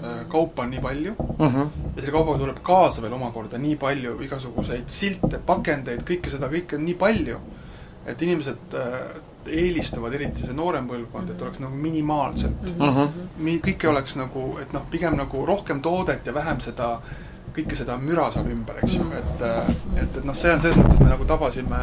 äh,, 0.00 0.22
kaupa 0.28 0.62
on 0.62 0.70
nii 0.70 0.80
palju 0.80 1.12
uh 1.18 1.46
mhm. 1.46 1.60
-huh. 1.60 1.68
ja 1.96 2.02
selle 2.02 2.12
kaubaga 2.12 2.38
tuleb 2.38 2.62
kaasa 2.62 3.02
veel 3.02 3.12
omakorda 3.12 3.58
nii 3.58 3.76
palju 3.76 4.16
igasuguseid 4.22 4.88
silte, 4.88 5.38
pakendeid, 5.46 6.02
kõike 6.02 6.30
seda, 6.30 6.48
kõike 6.48 6.76
on 6.76 6.84
nii 6.84 6.94
palju, 6.94 7.40
et 8.06 8.22
inimesed 8.22 8.74
äh, 8.80 8.98
eelistavad, 9.46 10.14
eriti 10.14 10.40
see 10.40 10.56
noorem 10.56 10.88
põlvkond, 10.88 11.30
et 11.30 11.42
oleks 11.42 11.60
nagu 11.60 11.76
minimaalselt 11.76 12.64
uh. 12.70 12.88
Mhm. 12.88 12.98
-huh. 12.98 13.60
kõik 13.68 13.84
ei 13.84 13.90
oleks 13.90 14.16
nagu, 14.16 14.58
et 14.62 14.72
noh, 14.72 14.88
pigem 14.90 15.16
nagu 15.16 15.46
rohkem 15.46 15.82
toodet 15.82 16.26
ja 16.26 16.34
vähem 16.34 16.60
seda 16.60 16.92
äh, 16.94 17.33
kõike 17.54 17.76
seda 17.78 17.96
müra 18.00 18.28
seal 18.34 18.48
ümber, 18.50 18.78
eks 18.82 18.96
ju, 18.98 19.06
et 19.14 19.42
et, 19.44 20.04
et 20.04 20.22
noh, 20.26 20.36
see 20.36 20.52
on 20.52 20.62
selles 20.62 20.78
mõttes, 20.78 21.00
me 21.02 21.10
nagu 21.12 21.26
tabasime 21.28 21.82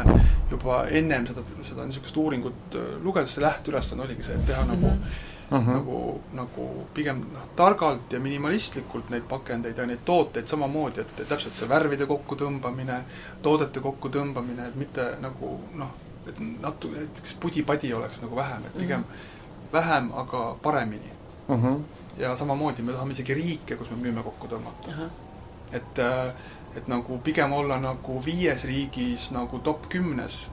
juba 0.52 0.86
ennem 1.00 1.28
seda, 1.30 1.44
seda 1.68 1.86
niisugust 1.88 2.18
uuringut 2.20 2.80
äh, 2.80 2.96
lugedes, 3.04 3.36
see 3.36 3.46
lähteülesanne 3.46 4.08
oligi 4.08 4.28
see, 4.28 4.40
et 4.40 4.50
teha 4.52 4.66
nagu 4.68 4.88
mm 4.88 4.98
-hmm. 4.98 5.30
Uh 5.52 5.58
-huh. 5.58 5.74
nagu, 5.74 6.22
nagu 6.34 6.88
pigem 6.94 7.18
noh, 7.34 7.48
targalt 7.56 8.14
ja 8.14 8.20
minimalistlikult 8.20 9.10
neid 9.10 9.24
pakendeid 9.30 9.78
ja 9.78 9.86
neid 9.86 10.00
tooteid 10.06 10.48
samamoodi, 10.48 11.02
et 11.02 11.28
täpselt 11.28 11.54
see 11.54 11.70
värvide 11.70 12.06
kokkutõmbamine, 12.06 13.02
toodete 13.42 13.80
kokkutõmbamine, 13.80 14.68
et 14.68 14.76
mitte 14.76 15.18
nagu 15.22 15.60
noh, 15.74 15.90
et 16.28 16.40
natuke, 16.62 16.98
näiteks 16.98 17.36
pudi-padi 17.40 17.94
oleks 17.94 18.22
nagu 18.22 18.36
vähem, 18.36 18.66
et 18.66 18.78
pigem 18.78 19.00
mm 19.00 19.06
-hmm. 19.06 19.74
vähem, 19.74 20.12
aga 20.14 20.56
paremini 20.62 21.12
uh. 21.48 21.64
-huh. 21.64 21.80
ja 22.18 22.36
samamoodi 22.36 22.82
me 22.82 22.92
tahame 22.92 23.12
isegi 23.12 23.34
riike, 23.34 23.76
kus 23.76 23.90
me 23.90 23.98
müüme 23.98 24.24
kokku 24.24 24.48
tõmmata 24.48 24.88
uh. 24.88 24.94
-huh 24.94 25.21
et, 25.74 26.00
äh, 26.00 26.34
et 26.78 26.88
nagu 26.88 27.20
pigem 27.24 27.54
olla 27.54 27.80
nagu 27.82 28.22
viies 28.26 28.66
riigis 28.66 29.30
nagu 29.36 29.60
top 29.60 29.90
kümnes, 29.90 30.48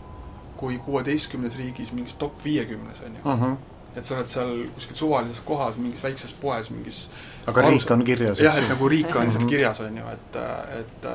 kui 0.59 0.79
kuueteistkümnes 0.83 1.59
riigis 1.59 1.93
mingis 1.93 2.15
top 2.19 2.45
viiekümnes, 2.45 3.03
on 3.07 3.19
ju 3.19 3.25
uh. 3.25 3.43
-huh 3.43 3.57
et 3.97 4.07
sa 4.07 4.15
oled 4.15 4.29
seal 4.31 4.51
kuskil 4.75 4.97
suvalises 4.97 5.41
kohas, 5.41 5.77
mingis 5.77 6.03
väikses 6.05 6.35
poes, 6.39 6.71
mingis 6.71 7.11
aga 7.47 7.61
arus... 7.61 7.83
riik 7.83 7.91
on 7.91 8.05
kirjas? 8.05 8.41
jah, 8.41 8.59
et 8.59 8.69
nagu 8.69 8.89
riik 8.89 9.17
on 9.17 9.25
lihtsalt 9.25 9.43
mhm. 9.43 9.51
kirjas, 9.51 9.81
on 9.81 9.97
ju, 9.97 10.05
et, 10.13 10.37
et 10.79 11.09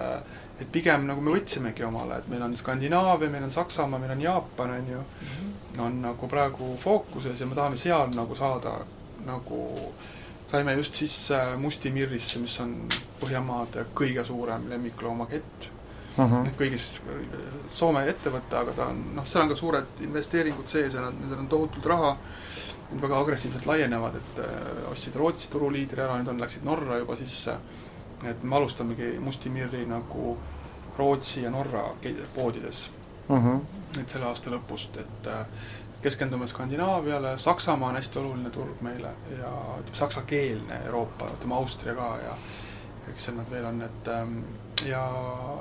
et 0.61 0.71
pigem 0.71 1.05
nagu 1.07 1.21
me 1.21 1.31
võtsimegi 1.33 1.83
omale, 1.83 2.17
et 2.17 2.27
meil 2.27 2.41
on 2.41 2.57
Skandinaavia, 2.57 3.29
meil 3.29 3.43
on 3.43 3.51
Saksamaa, 3.51 3.99
meil 3.99 4.11
on 4.11 4.21
Jaapan, 4.21 4.73
on 4.79 4.89
ju, 4.91 5.03
mhm. 5.21 5.79
on 5.85 6.01
nagu 6.01 6.27
praegu 6.27 6.75
fookuses 6.79 7.39
ja 7.39 7.47
me 7.47 7.55
tahame 7.55 7.77
seal 7.77 8.11
nagu 8.15 8.35
saada 8.35 8.79
nagu 9.25 9.63
äh, 9.77 10.12
saime 10.53 10.73
just 10.73 10.93
sisse 10.95 11.37
Musti 11.57 11.91
Mirrisse, 11.91 12.39
mis 12.39 12.59
on 12.61 12.75
Põhjamaade 13.21 13.87
kõige 13.97 14.25
suurem 14.27 14.67
lemmikloomakett 14.69 15.69
uh. 16.17 16.31
-huh. 16.31 16.49
kõigis, 16.59 16.89
Soome 17.67 18.03
ettevõte, 18.09 18.57
aga 18.59 18.75
ta 18.77 18.89
on, 18.91 18.99
noh, 19.15 19.25
seal 19.25 19.45
on 19.45 19.53
ka 19.53 19.57
suured 19.57 20.03
investeeringud 20.05 20.69
sees 20.69 20.93
ja 20.93 21.01
nad, 21.01 21.17
nendel 21.19 21.41
on 21.45 21.49
tohutult 21.49 21.89
raha, 21.89 22.11
nad 22.91 23.01
väga 23.01 23.21
agressiivselt 23.23 23.65
laienevad, 23.65 24.19
et 24.21 24.41
äh, 24.45 24.91
ostsid 24.91 25.15
Rootsi 25.17 25.49
turuliidri 25.49 26.03
ära, 26.05 26.19
nüüd 26.19 26.29
on, 26.35 26.41
läksid 26.45 26.67
Norra 26.69 26.99
juba 27.01 27.17
sisse, 27.17 27.57
et 28.23 28.43
me 28.43 28.59
alustamegi 28.59 29.15
Musti 29.19 29.49
Mirri 29.49 29.85
nagu 29.89 30.37
Rootsi 30.97 31.47
ja 31.47 31.49
Norra 31.49 31.87
poodides 32.35 32.89
uh. 33.29 33.37
-huh. 33.37 33.59
nüüd 33.97 34.09
selle 34.09 34.29
aasta 34.29 34.53
lõpust, 34.53 35.01
et 35.01 35.33
äh, 35.33 35.47
keskendume 36.03 36.47
Skandinaaviale, 36.47 37.37
Saksamaa 37.37 37.89
on 37.89 37.95
hästi 37.99 38.19
oluline 38.19 38.49
turg 38.53 38.81
meile 38.81 39.13
ja 39.37 39.51
ütleme, 39.79 39.97
saksakeelne 39.97 40.81
Euroopa, 40.85 41.29
ütleme 41.37 41.55
Austria 41.55 41.95
ka 41.95 42.09
ja 42.23 42.35
eks 43.11 43.27
seal 43.27 43.37
nad 43.37 43.51
veel 43.51 43.65
on, 43.65 43.81
et 43.81 44.09
ähm, 44.11 44.37
ja, 44.85 45.03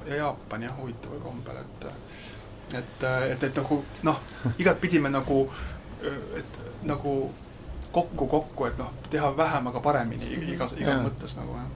ja 0.07 0.17
Jaapan 0.17 0.67
jah, 0.69 0.75
huvitaval 0.79 1.21
kombel, 1.23 1.63
et 1.63 1.87
et, 2.79 3.05
et, 3.31 3.43
et 3.43 3.57
nagu 3.57 3.83
noh, 4.03 4.21
igatpidi 4.59 5.01
me 5.01 5.11
nagu, 5.13 5.43
et 6.39 6.61
nagu 6.89 7.17
kokku-kokku, 7.93 8.67
et 8.67 8.79
noh, 8.81 8.93
teha 9.11 9.31
vähem, 9.37 9.67
aga 9.69 9.83
paremini 9.85 10.37
igas, 10.55 10.75
igas 10.81 11.03
mõttes 11.05 11.37
nagu 11.37 11.59
jah. 11.59 11.71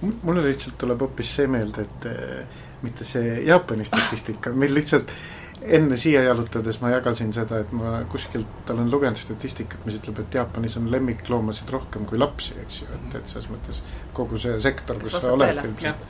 Mulle 0.00 0.42
lihtsalt 0.46 0.78
tuleb 0.80 1.02
hoopis 1.04 1.34
see 1.36 1.46
meelde, 1.50 1.84
et 1.84 2.08
eh, 2.08 2.62
mitte 2.82 3.04
see 3.04 3.36
Jaapani 3.46 3.84
statistika, 3.84 4.52
meil 4.56 4.74
lihtsalt 4.74 5.12
enne 5.60 5.96
siia 6.00 6.22
jalutades 6.24 6.78
ma 6.80 6.90
jagasin 6.94 7.32
seda, 7.36 7.58
et 7.60 7.72
ma 7.76 7.98
kuskilt 8.10 8.70
olen 8.72 8.88
lugenud 8.90 9.18
statistikat, 9.20 9.82
mis 9.84 9.98
ütleb, 9.98 10.22
et 10.22 10.38
Jaapanis 10.38 10.76
on 10.80 10.88
lemmikloomasid 10.92 11.68
rohkem 11.74 12.06
kui 12.08 12.18
lapsi, 12.20 12.54
eks 12.62 12.80
ju, 12.82 12.88
et, 12.96 13.18
et 13.20 13.28
selles 13.32 13.50
mõttes 13.52 13.82
kogu 14.16 14.40
see 14.40 14.56
sektor, 14.62 14.98
kus 15.02 15.18
sa 15.18 15.34
oled 15.34 15.60
ilmselt. 15.64 16.06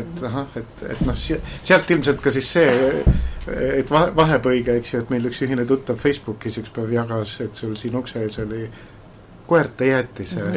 et 0.00 0.24
ahah, 0.30 0.48
et, 0.56 0.84
et 0.88 1.04
noh, 1.06 1.20
sealt 1.20 1.94
ilmselt 1.96 2.24
ka 2.24 2.32
siis 2.32 2.50
see, 2.56 3.04
et 3.76 3.92
vahe, 3.92 4.10
vahepõige, 4.16 4.80
eks 4.80 4.94
ju, 4.94 5.04
et 5.04 5.12
meil 5.12 5.28
üks 5.28 5.44
ühine 5.44 5.68
tuttav 5.68 6.00
Facebookis 6.00 6.60
üks 6.64 6.72
päev 6.74 6.96
jagas, 6.96 7.38
et 7.44 7.64
sul 7.64 7.76
siin 7.76 8.00
ukse 8.00 8.24
ees 8.24 8.40
oli 8.44 8.64
koerte 9.46 9.92
jäätise 9.92 10.48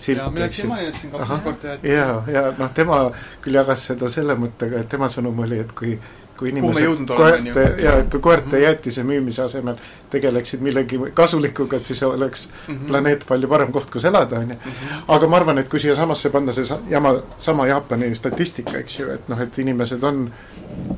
silt, 0.00 0.38
eks 0.38 0.58
ju. 0.58 0.66
mina 0.66 0.74
ma 0.74 0.82
jätsin 0.82 1.10
kaks 1.10 1.40
korda 1.44 1.68
jäätise. 1.68 1.94
ja, 1.94 2.22
ja 2.26 2.42
noh, 2.58 2.70
tema 2.74 3.00
küll 3.42 3.58
jagas 3.58 3.84
seda 3.90 4.08
selle 4.08 4.36
mõttega, 4.38 4.80
et 4.80 4.88
tema 4.88 5.10
sõnum 5.12 5.42
oli, 5.44 5.60
et 5.60 5.74
kui 5.76 5.98
kui 6.40 6.48
inimesed 6.54 7.10
koerte, 7.10 7.64
jaa, 7.82 7.98
et 8.00 8.08
kui 8.10 8.20
koerte 8.24 8.56
-hmm. 8.56 8.62
jäätise 8.64 9.02
müümise 9.04 9.42
asemel 9.44 9.76
tegeleksid 10.10 10.62
millegi 10.64 11.00
kasulikuga, 11.14 11.76
et 11.76 11.86
siis 11.86 12.02
oleks 12.02 12.48
mm 12.48 12.74
-hmm. 12.74 12.86
planeet 12.88 13.26
palju 13.28 13.48
parem 13.48 13.72
koht, 13.72 13.90
kus 13.90 14.04
elada, 14.04 14.38
on 14.38 14.50
ju. 14.50 14.56
Mhm. 14.56 15.02
aga 15.08 15.26
ma 15.26 15.36
arvan, 15.36 15.58
et 15.58 15.68
kui 15.68 15.80
siia 15.80 15.94
samasse 15.96 16.30
panna 16.30 16.52
see 16.52 16.78
jama, 16.90 17.14
sama 17.38 17.66
Jaapani 17.66 18.14
statistika, 18.14 18.78
eks 18.78 18.98
ju, 19.00 19.10
et 19.10 19.28
noh, 19.28 19.40
et 19.40 19.58
inimesed 19.58 20.02
on 20.02 20.32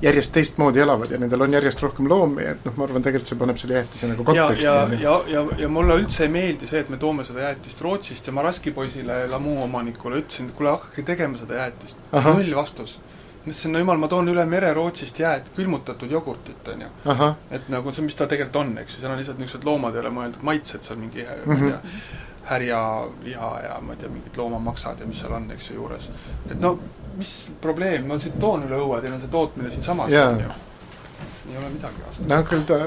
järjest 0.02 0.32
teistmoodi 0.32 0.80
elavad 0.80 1.10
ja 1.10 1.18
nendel 1.18 1.40
on 1.40 1.52
järjest 1.52 1.82
rohkem 1.82 2.08
loomi, 2.08 2.42
et 2.46 2.64
noh, 2.64 2.76
ma 2.76 2.84
arvan, 2.84 3.02
tegelikult 3.02 3.28
see 3.28 3.38
paneb 3.38 3.56
selle 3.56 3.74
jäätise 3.74 4.06
nagu 4.06 4.24
konteksti. 4.24 4.64
ja, 4.64 4.74
ja, 4.74 4.98
ja, 5.00 5.22
ja, 5.26 5.46
ja 5.58 5.68
mulle 5.68 5.96
üldse 6.00 6.22
ei 6.22 6.28
meeldi 6.28 6.66
see, 6.66 6.80
et 6.80 6.88
me 6.88 6.96
toome 6.96 7.24
seda 7.24 7.40
jäätist 7.40 7.80
Rootsist 7.82 8.26
ja 8.26 8.32
ma 8.32 8.42
Raskipoisile, 8.42 9.26
Lamu 9.30 9.62
omanikule 9.62 10.22
ütlesin, 10.22 10.46
et 10.46 10.54
kuule, 10.54 10.70
hakake 10.70 11.02
tegema 11.02 11.38
seda 11.38 11.54
jäätist. 11.54 11.98
null 12.12 12.54
vastus 12.54 13.00
mõtlesin, 13.42 13.74
no 13.74 13.82
jumal, 13.82 14.00
ma 14.02 14.08
toon 14.08 14.30
üle 14.32 14.44
mere 14.48 14.72
Rootsist 14.76 15.18
jääd, 15.18 15.52
külmutatud 15.56 16.10
jogurtit, 16.10 16.68
on 16.72 16.84
ju. 16.86 16.90
et 17.50 17.68
nagu 17.72 17.92
see, 17.92 18.06
mis 18.06 18.18
ta 18.18 18.26
tegelikult 18.30 18.60
on, 18.62 18.74
eks 18.82 18.96
ju, 18.96 19.02
seal 19.02 19.12
on 19.12 19.20
lihtsalt 19.20 19.42
niisugused 19.42 19.68
loomadele 19.68 20.12
mõeldud 20.14 20.42
maitsed 20.46 20.86
seal 20.86 21.00
mingi 21.00 21.24
mm, 21.26 21.44
-hmm. 21.44 21.46
ma 21.46 21.54
mhm. 21.54 22.02
härjaliha 22.50 23.52
ja 23.66 23.78
ma 23.80 23.94
ei 23.94 24.02
tea, 24.02 24.10
mingid 24.10 24.36
loomamaksad 24.36 25.00
ja 25.00 25.06
mis 25.06 25.20
seal 25.20 25.32
on, 25.32 25.50
eks 25.50 25.70
ju, 25.70 25.76
juures. 25.76 26.10
et 26.50 26.60
no 26.60 26.78
mis 27.16 27.52
probleem, 27.60 28.06
ma 28.06 28.18
siit 28.18 28.38
toon 28.40 28.66
üle 28.66 28.78
õue, 28.78 29.00
teil 29.00 29.14
on 29.14 29.20
see 29.20 29.32
tootmine 29.32 29.70
siinsamas 29.70 30.10
yeah., 30.10 30.28
on 30.32 30.40
ju 30.40 30.60
ei 31.50 31.56
ole 31.58 31.70
midagi 31.72 32.04
vastu. 32.06 32.28
no 32.28 32.38
küll 32.48 32.64
ta 32.68 32.78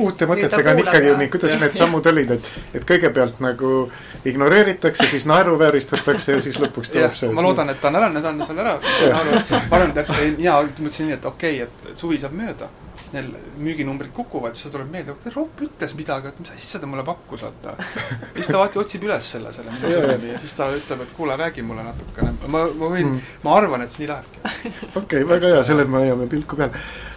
uute 0.00 0.28
mõtetega 0.30 0.74
on 0.74 0.82
ikkagi 0.84 1.14
nii, 1.22 1.30
kuidas 1.32 1.56
need 1.62 1.78
sammud 1.78 2.06
olid, 2.12 2.34
et 2.36 2.50
et 2.80 2.86
kõigepealt 2.88 3.40
nagu 3.44 3.72
ignoreeritakse, 4.28 5.08
siis 5.10 5.26
naeruvääristatakse 5.30 6.36
ja 6.36 6.44
siis 6.44 6.60
lõpuks 6.60 6.92
tuleb 6.92 7.16
see 7.18 7.32
ma 7.34 7.44
loodan, 7.46 7.72
et 7.72 7.80
ta 7.80 7.88
on 7.92 8.00
ära, 8.02 8.12
need 8.12 8.30
on 8.32 8.44
seal 8.46 8.62
ära, 8.66 8.76
ma 8.82 9.80
arvan, 9.80 9.96
et 9.96 10.14
mina 10.38 10.60
mõtlesin 10.62 11.10
nii, 11.10 11.18
et 11.18 11.32
okei 11.32 11.62
okay,, 11.62 11.90
et 11.90 11.98
suvi 12.04 12.20
saab 12.20 12.36
mööda 12.36 12.68
siis 13.10 13.14
neil 13.14 13.30
müüginumbrid 13.58 14.12
kukuvad, 14.14 14.54
siis 14.54 14.72
tuleb 14.72 14.90
meelde, 14.92 15.14
et 15.14 15.34
Roop 15.34 15.60
ütles 15.64 15.94
midagi, 15.98 16.30
et 16.30 16.40
mis 16.40 16.52
asja 16.54 16.80
ta 16.80 16.86
mulle 16.86 17.04
pakkus, 17.04 17.42
vaata. 17.42 17.74
siis 18.34 18.46
ta 18.46 18.58
vaata 18.58 18.80
otsib 18.80 19.04
üles 19.06 19.30
selle, 19.34 19.52
selle 19.52 19.74
sõnumi 19.82 20.32
ja 20.32 20.40
siis 20.40 20.54
ta 20.54 20.68
ütleb, 20.74 21.04
et 21.04 21.14
kuule, 21.16 21.36
räägi 21.40 21.64
mulle 21.66 21.84
natukene. 21.86 22.34
ma, 22.46 22.64
ma 22.66 22.90
võin 22.92 23.08
mm., 23.08 23.30
ma 23.44 23.56
arvan, 23.56 23.84
et 23.84 23.92
see 23.92 24.04
nii 24.04 24.10
lähebki. 24.12 24.42
okei 25.00 25.00
okay,, 25.02 25.24
väga 25.32 25.54
hea, 25.54 25.64
sellele 25.66 25.90
me 25.90 26.04
hoiame 26.04 26.28
pilku 26.30 26.58
peal. 26.60 26.76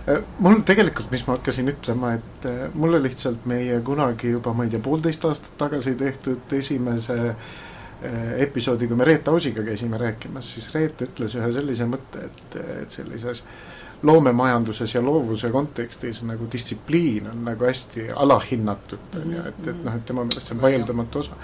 Äh, 0.10 0.24
mul 0.44 0.64
tegelikult, 0.68 1.12
mis 1.14 1.26
ma 1.28 1.38
hakkasin 1.38 1.70
ütlema, 1.76 2.16
et 2.18 2.50
äh, 2.50 2.64
mulle 2.74 3.02
lihtsalt 3.04 3.46
meie 3.50 3.78
kunagi 3.86 4.34
juba, 4.34 4.56
ma 4.58 4.66
ei 4.66 4.74
tea, 4.74 4.82
poolteist 4.84 5.30
aastat 5.30 5.54
tagasi 5.62 5.94
tehtud 6.00 6.58
esimese 6.58 7.20
äh, 7.30 8.34
episoodi, 8.48 8.90
kui 8.90 8.98
me 9.00 9.08
Reet 9.08 9.30
Ausiga 9.32 9.66
käisime 9.66 10.02
rääkimas, 10.02 10.56
siis 10.58 10.74
Reet 10.74 11.06
ütles 11.06 11.38
ühe 11.38 11.54
sellise 11.54 11.88
mõtte, 11.90 12.28
et, 12.32 12.60
et 12.82 13.02
sellises 13.02 13.46
äh, 13.46 13.83
loomemajanduses 14.04 14.96
ja 14.96 15.02
loovuse 15.02 15.50
kontekstis 15.52 16.24
nagu 16.28 16.48
distsipliin 16.52 17.30
on 17.32 17.46
nagu 17.46 17.66
hästi 17.66 18.10
alahinnatud, 18.16 19.20
on 19.22 19.36
ju, 19.36 19.46
et, 19.48 19.62
et 19.68 19.86
noh, 19.86 19.96
et 19.96 20.06
tema 20.06 20.26
meelest 20.28 20.50
see 20.50 20.58
on 20.58 20.62
vaieldamatu 20.62 21.24
osa. 21.24 21.40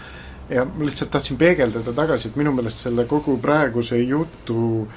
ja 0.49 0.65
ma 0.65 0.85
lihtsalt 0.85 1.11
tahtsin 1.11 1.37
peegeldada 1.37 1.93
tagasi, 1.93 2.27
et 2.27 2.35
minu 2.35 2.51
meelest 2.55 2.83
selle 2.87 3.05
kogu 3.07 3.37
praeguse 3.41 4.01
jutu 4.01 4.87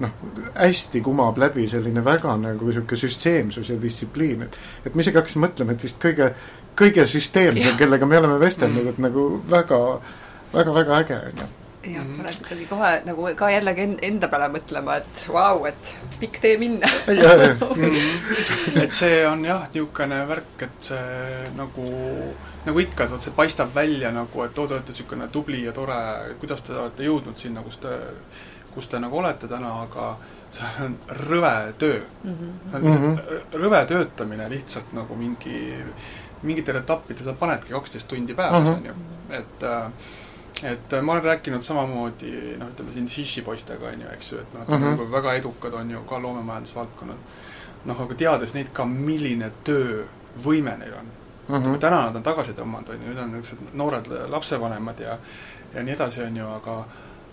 noh, 0.00 0.14
hästi 0.54 1.00
kumab 1.00 1.38
läbi 1.40 1.66
selline 1.70 2.04
väga 2.04 2.36
nagu 2.36 2.68
niisugune 2.68 3.00
süsteemsus 3.00 3.70
ja 3.72 3.80
distsipliin, 3.82 4.42
et 4.42 4.58
et 4.84 4.94
ma 4.94 5.04
isegi 5.04 5.22
hakkasin 5.22 5.46
mõtlema, 5.46 5.72
et 5.72 5.84
vist 5.88 6.02
kõige, 6.02 6.32
kõige 6.76 7.06
süsteemsem, 7.08 7.78
kellega 7.80 8.06
me 8.06 8.18
oleme 8.18 8.40
vestelnud, 8.42 8.84
mm. 8.84 8.92
et 8.92 9.04
nagu 9.08 9.28
väga, 9.50 9.78
väga, 10.52 10.74
väga 10.82 11.00
äge, 11.04 11.22
on 11.30 11.46
ju 11.46 11.54
jah 11.94 12.04
mm, 12.04 12.12
-hmm. 12.12 12.16
paned 12.16 12.40
ikkagi 12.40 12.66
kohe 12.70 12.90
nagu 13.04 13.28
ka 13.36 13.50
jällegi 13.50 13.86
enda 14.08 14.28
peale 14.28 14.48
mõtlema, 14.54 14.96
et 14.96 15.26
vau 15.28 15.58
wow,, 15.58 15.68
et 15.68 15.94
pikk 16.20 16.40
tee 16.42 16.56
minna 16.58 16.90
mm. 17.76 18.82
et 18.82 18.92
see 18.92 19.26
on 19.26 19.44
jah, 19.44 19.68
niisugune 19.74 20.20
värk, 20.28 20.62
et 20.68 20.90
see 20.90 21.50
nagu, 21.56 21.86
nagu 22.66 22.84
ikka, 22.84 23.04
et 23.04 23.14
vot 23.16 23.22
see 23.28 23.36
paistab 23.36 23.74
välja 23.74 24.12
nagu, 24.12 24.44
et 24.44 24.58
oo, 24.58 24.66
te 24.66 24.78
olete 24.78 24.94
niisugune 24.94 25.28
tubli 25.28 25.64
ja 25.64 25.72
tore, 25.72 26.00
kuidas 26.40 26.62
te 26.62 26.76
olete 26.76 27.06
jõudnud 27.08 27.36
sinna, 27.36 27.62
kus 27.62 27.80
te, 27.84 27.98
kus 28.74 28.88
te 28.92 29.00
nagu 29.00 29.18
olete 29.22 29.48
täna, 29.48 29.72
aga 29.86 30.16
see 30.56 30.84
on 30.84 30.98
rõve 31.26 31.54
töö 31.78 32.02
mm. 32.24 32.36
-hmm. 32.72 33.18
rõve 33.52 33.86
töötamine 33.86 34.48
lihtsalt 34.50 34.92
nagu 34.96 35.16
mingi, 35.16 35.58
mingitel 36.42 36.76
etappidel 36.82 37.24
sa 37.24 37.32
panedki 37.32 37.74
kaksteist 37.74 38.08
tundi 38.08 38.34
päevas 38.34 38.62
mm, 38.62 38.68
-hmm. 38.68 38.76
on 38.76 38.86
ju, 38.86 38.94
et 39.30 39.62
äh, 39.62 39.90
et 40.62 40.92
äh, 40.92 41.02
ma 41.02 41.12
olen 41.12 41.24
rääkinud 41.24 41.62
samamoodi 41.62 42.56
noh, 42.58 42.70
ütleme 42.72 42.92
siin 42.92 43.08
Shishi 43.08 43.42
poistega, 43.42 43.90
on 43.92 44.00
ju, 44.00 44.08
eks 44.12 44.32
ju, 44.32 44.38
et 44.40 44.54
noh, 44.54 44.62
et 44.62 44.68
-huh. 44.68 44.90
nagu 44.90 45.10
väga 45.12 45.34
edukad 45.34 45.74
on 45.74 45.90
ju 45.90 46.00
ka 46.00 46.22
loomemajandusvaldkonnad. 46.22 47.16
noh, 47.84 48.00
aga 48.00 48.14
teades 48.14 48.54
neid 48.54 48.72
ka, 48.72 48.84
milline 48.84 49.52
töövõime 49.64 50.76
neil 50.78 50.94
on 50.94 51.06
uh. 51.48 51.62
-huh. 51.62 51.78
täna 51.78 52.02
nad 52.06 52.16
on 52.16 52.22
tagasi 52.22 52.52
tõmmanud, 52.52 52.90
on 52.90 53.02
ju, 53.02 53.08
nüüd 53.08 53.22
on 53.22 53.32
niisugused 53.32 53.74
noored 53.74 54.06
lapsevanemad 54.28 55.00
ja 55.00 55.18
ja 55.74 55.82
nii 55.82 55.94
edasi, 55.94 56.22
on 56.22 56.36
ju, 56.36 56.48
aga 56.48 56.84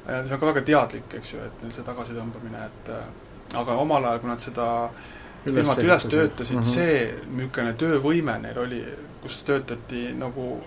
see 0.06 0.34
on 0.34 0.40
ka 0.40 0.46
väga 0.46 0.62
teadlik, 0.62 1.14
eks 1.14 1.34
ju, 1.34 1.40
et 1.40 1.62
neil 1.62 1.72
see 1.72 1.84
tagasitõmbamine, 1.88 2.66
et 2.66 2.90
äh, 2.90 3.60
aga 3.60 3.76
omal 3.80 4.06
ajal, 4.06 4.20
kui 4.20 4.30
nad 4.30 4.44
seda 4.44 4.68
ilmalt 5.46 5.84
üles 5.84 6.06
töötasid 6.06 6.58
uh, 6.58 6.62
-huh. 6.62 6.74
see 6.74 7.16
niisugune 7.28 7.74
töövõime 7.74 8.38
neil 8.42 8.60
oli, 8.60 8.84
kus 9.22 9.44
töötati 9.44 10.12
nagu 10.20 10.64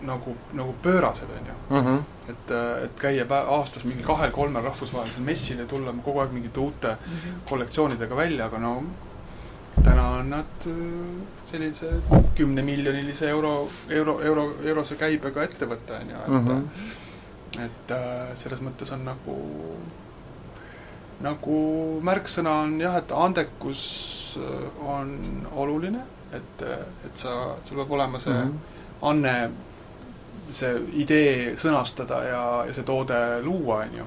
nagu, 0.00 0.36
nagu 0.52 0.74
pöörased, 0.82 1.28
on 1.30 1.46
ju 1.46 1.80
mm. 1.80 1.86
-hmm. 1.86 2.30
et, 2.30 2.50
äh, 2.50 2.84
et 2.84 3.00
käia 3.00 3.26
aastas 3.30 3.84
mingi 3.84 4.02
kahel-kolmel 4.02 4.62
rahvusvahelisel 4.62 5.22
messil 5.22 5.58
ja 5.58 5.66
tulla 5.66 5.94
kogu 6.04 6.20
aeg 6.20 6.32
mingite 6.32 6.60
uute 6.60 6.88
mm 6.88 7.12
-hmm. 7.12 7.48
kollektsioonidega 7.48 8.16
välja, 8.16 8.46
aga 8.46 8.58
no 8.58 8.82
täna 9.84 10.08
on 10.08 10.30
nad 10.30 10.66
äh, 10.66 10.72
sellise 11.50 11.86
kümnemiljonilise 12.34 13.28
euro, 13.28 13.68
euro, 13.88 14.20
euro, 14.20 14.52
eurose 14.64 14.94
käibega 14.94 15.42
ettevõte, 15.42 15.92
on 16.00 16.10
ju, 16.10 16.16
et 16.16 16.28
mm 16.28 16.46
-hmm. 16.46 17.64
et 17.64 17.90
äh, 17.90 18.34
selles 18.34 18.60
mõttes 18.60 18.92
on 18.92 19.04
nagu 19.04 19.36
nagu 21.20 22.00
märksõna 22.02 22.50
on 22.50 22.80
jah, 22.80 22.96
et 22.96 23.12
andekus 23.12 24.38
on 24.86 25.18
oluline, 25.52 26.00
et, 26.32 26.62
et 27.06 27.16
sa, 27.16 27.56
sul 27.64 27.76
peab 27.76 27.90
olema 27.90 28.18
see 28.18 28.32
mm 28.32 28.40
-hmm. 28.40 29.08
anne 29.08 29.50
see 30.52 30.76
idee 31.02 31.56
sõnastada 31.58 32.22
ja, 32.26 32.44
ja 32.68 32.74
see 32.74 32.86
toode 32.86 33.18
luua, 33.44 33.82
on 33.86 33.98
ju. 34.00 34.06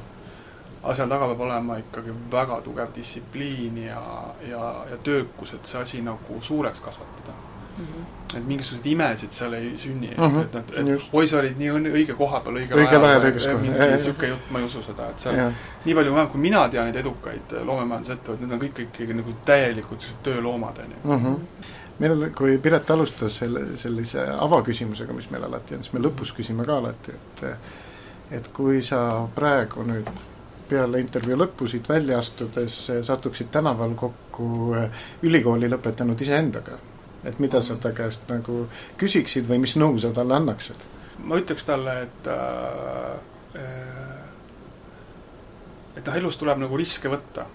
aga 0.84 0.96
seal 0.96 1.12
taga 1.12 1.28
peab 1.32 1.44
olema 1.48 1.78
ikkagi 1.82 2.16
väga 2.32 2.62
tugev 2.64 2.94
distsipliin 2.96 3.78
ja, 3.84 4.02
ja, 4.48 4.74
ja 4.92 4.98
töökus, 5.04 5.54
et 5.54 5.66
see 5.66 5.82
asi 5.82 6.02
nagu 6.02 6.42
suureks 6.42 6.82
kasvatada 6.82 7.34
mm. 7.78 7.86
-hmm. 7.86 8.38
et 8.38 8.46
mingisuguseid 8.48 8.86
imesid 8.92 9.32
seal 9.32 9.54
ei 9.54 9.74
sünni 9.78 10.08
mm, 10.08 10.24
-hmm. 10.24 10.42
et, 10.42 10.56
et, 10.56 10.72
et, 10.78 10.88
et 10.88 11.10
oi, 11.14 11.28
sa 11.28 11.40
olid 11.40 11.58
nii 11.58 11.72
õnne, 11.72 11.92
õige 12.02 12.16
koha 12.16 12.40
peal 12.40 12.62
õige 12.62 12.76
õige 12.76 12.96
ajal, 12.96 13.60
mingi 13.62 13.80
niisugune 13.92 14.30
jutt, 14.30 14.52
ma 14.52 14.60
ei 14.60 14.66
usu 14.66 14.84
seda, 14.84 15.10
et 15.10 15.20
seal 15.20 15.36
ja. 15.36 15.50
nii 15.86 15.96
palju 15.96 16.14
vähemalt, 16.14 16.32
kui 16.32 16.42
mina 16.42 16.68
tean 16.70 16.88
neid 16.88 17.02
edukaid 17.04 17.58
loomemajandusettevõtteid, 17.64 18.48
need 18.48 18.56
on 18.56 18.64
kõik 18.68 18.82
ikkagi 18.88 19.20
nagu 19.20 19.36
täielikud 19.46 20.08
tööloomad, 20.24 20.80
on 20.86 20.96
ju 20.96 21.18
mhm 21.18 21.42
meil, 22.00 22.26
kui 22.36 22.58
Piret 22.64 22.90
alustas 22.92 23.42
selle, 23.42 23.66
sellise 23.80 24.26
avaküsimusega, 24.34 25.14
mis 25.16 25.30
meil 25.34 25.46
alati 25.48 25.78
on, 25.78 25.86
siis 25.86 25.96
me 25.96 26.04
lõpus 26.04 26.34
küsime 26.38 26.66
ka 26.68 26.80
alati, 26.82 27.16
et 27.16 27.46
et 28.30 28.52
kui 28.54 28.84
sa 28.86 29.00
praegu 29.36 29.82
nüüd 29.88 30.10
peale 30.70 31.00
intervjuu 31.02 31.38
lõppu 31.40 31.66
siit 31.70 31.88
välja 31.90 32.20
astudes 32.22 32.76
satuksid 33.08 33.50
tänaval 33.52 33.96
kokku 33.98 34.76
ülikooli 35.26 35.70
lõpetanud 35.72 36.22
iseendaga, 36.22 36.78
et 37.26 37.40
mida 37.42 37.62
sa 37.66 37.80
ta 37.82 37.90
käest 37.98 38.30
nagu 38.30 38.68
küsiksid 39.02 39.50
või 39.50 39.64
mis 39.66 39.74
nõu 39.82 39.98
sa 40.00 40.14
talle 40.14 40.38
annaksid? 40.38 40.86
ma 41.26 41.36
ütleks 41.42 41.66
talle, 41.68 41.96
et 42.06 42.28
äh, 42.32 43.18
et 45.98 46.06
noh, 46.06 46.20
elus 46.22 46.38
tuleb 46.40 46.62
nagu 46.62 46.78
riske 46.80 47.12
võtta. 47.12 47.46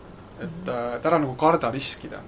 et, 0.41 0.69
äh, 0.69 0.97
et 0.99 1.07
ära 1.07 1.19
nagu 1.23 1.37
karda 1.39 1.71
riskida 1.71 2.19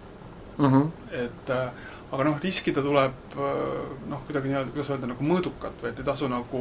mm. 0.59 0.67
-hmm. 0.67 0.91
et 1.13 1.51
äh, 1.51 1.73
aga 2.11 2.25
noh, 2.29 2.39
riskida 2.43 2.83
tuleb 2.85 3.35
noh, 3.37 4.21
kuidagi 4.27 4.51
nii-öelda, 4.51 4.71
kuidas 4.75 4.91
öelda, 4.95 5.09
nagu 5.11 5.27
mõõdukalt 5.27 5.81
või 5.83 5.91
et 5.91 6.01
ei 6.01 6.07
tasu 6.07 6.29
nagu 6.31 6.61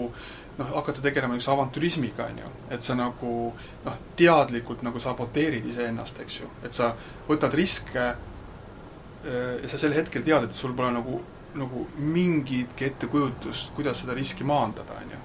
noh, 0.58 0.70
hakata 0.72 1.04
tegelema 1.06 1.36
niisuguse 1.36 1.54
avantürismiga, 1.54 2.30
on 2.32 2.40
ju. 2.42 2.54
et 2.74 2.86
sa 2.86 2.96
nagu 2.98 3.34
noh, 3.86 4.00
teadlikult 4.18 4.82
nagu 4.86 5.02
saboteerid 5.02 5.68
iseennast, 5.70 6.22
eks 6.24 6.40
ju. 6.42 6.50
et 6.66 6.74
sa 6.74 6.94
võtad 7.28 7.54
riske 7.54 8.06
ja 9.26 9.70
sa 9.70 9.78
sel 9.82 9.94
hetkel 9.98 10.26
tead, 10.26 10.48
et 10.48 10.54
sul 10.54 10.74
pole 10.78 10.92
nagu, 10.94 11.20
nagu 11.58 11.86
mingitki 11.98 12.90
ettekujutust, 12.92 13.72
kuidas 13.78 14.04
seda 14.04 14.14
riski 14.18 14.46
maandada, 14.46 14.98
on 15.02 15.14
ju. 15.14 15.24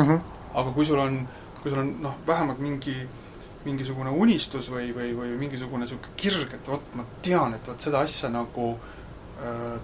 Mhm. 0.00 0.22
aga 0.54 0.70
kui 0.74 0.86
sul 0.86 0.98
on, 0.98 1.20
kui 1.60 1.70
sul 1.70 1.82
on 1.82 1.90
noh, 2.02 2.16
vähemalt 2.26 2.58
mingi 2.58 2.96
mingisugune 3.60 4.08
unistus 4.16 4.70
või, 4.72 4.88
või, 4.96 5.10
või 5.12 5.34
mingisugune 5.36 5.84
niisugune 5.84 6.16
kirg, 6.16 6.54
et 6.56 6.68
vot 6.68 6.94
ma 6.96 7.04
tean, 7.22 7.52
et 7.54 7.66
vot 7.68 7.80
seda 7.80 8.00
asja 8.00 8.30
nagu 8.32 8.70
äh, 8.72 8.99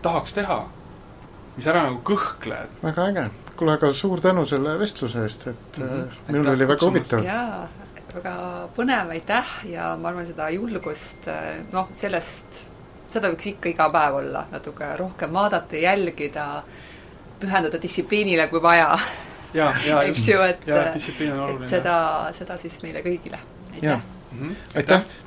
tahaks 0.02 0.36
teha, 0.36 0.60
mis 1.56 1.66
ära 1.66 1.86
nagu 1.88 2.00
kõhkle. 2.04 2.58
väga 2.82 3.08
äge. 3.10 3.26
kuule, 3.56 3.72
aga 3.78 3.92
suur 3.96 4.20
tänu 4.20 4.46
selle 4.46 4.76
vestluse 4.78 5.22
eest, 5.22 5.46
et 5.46 5.78
mm 5.78 5.88
-hmm. 5.88 6.32
minul 6.32 6.52
oli 6.54 6.68
väga 6.68 6.86
huvitav. 6.86 7.24
jaa, 7.24 7.68
väga 8.14 8.68
põnev, 8.76 9.10
aitäh 9.10 9.46
ja 9.64 9.96
ma 9.96 10.08
arvan, 10.08 10.26
seda 10.26 10.50
julgust, 10.50 11.28
äh, 11.28 11.62
noh, 11.72 11.88
sellest, 11.92 12.66
seda 13.08 13.28
võiks 13.28 13.46
ikka 13.46 13.68
iga 13.68 13.90
päev 13.90 14.14
olla, 14.14 14.46
natuke 14.52 14.96
rohkem 14.96 15.32
vaadata, 15.32 15.76
jälgida, 15.76 16.62
pühenduda 17.40 17.82
distsipliinile, 17.82 18.48
kui 18.48 18.62
vaja. 18.62 18.98
eks 20.08 20.28
ju, 20.28 20.40
et, 20.42 20.68
et 20.68 21.68
seda, 21.68 22.30
seda 22.32 22.56
siis 22.58 22.82
meile 22.82 23.00
kõigile 23.00 23.38
aitäh! 23.76 24.00
-hmm. 24.40 24.54
aitäh! 24.76 24.96
aitäh. 24.96 25.25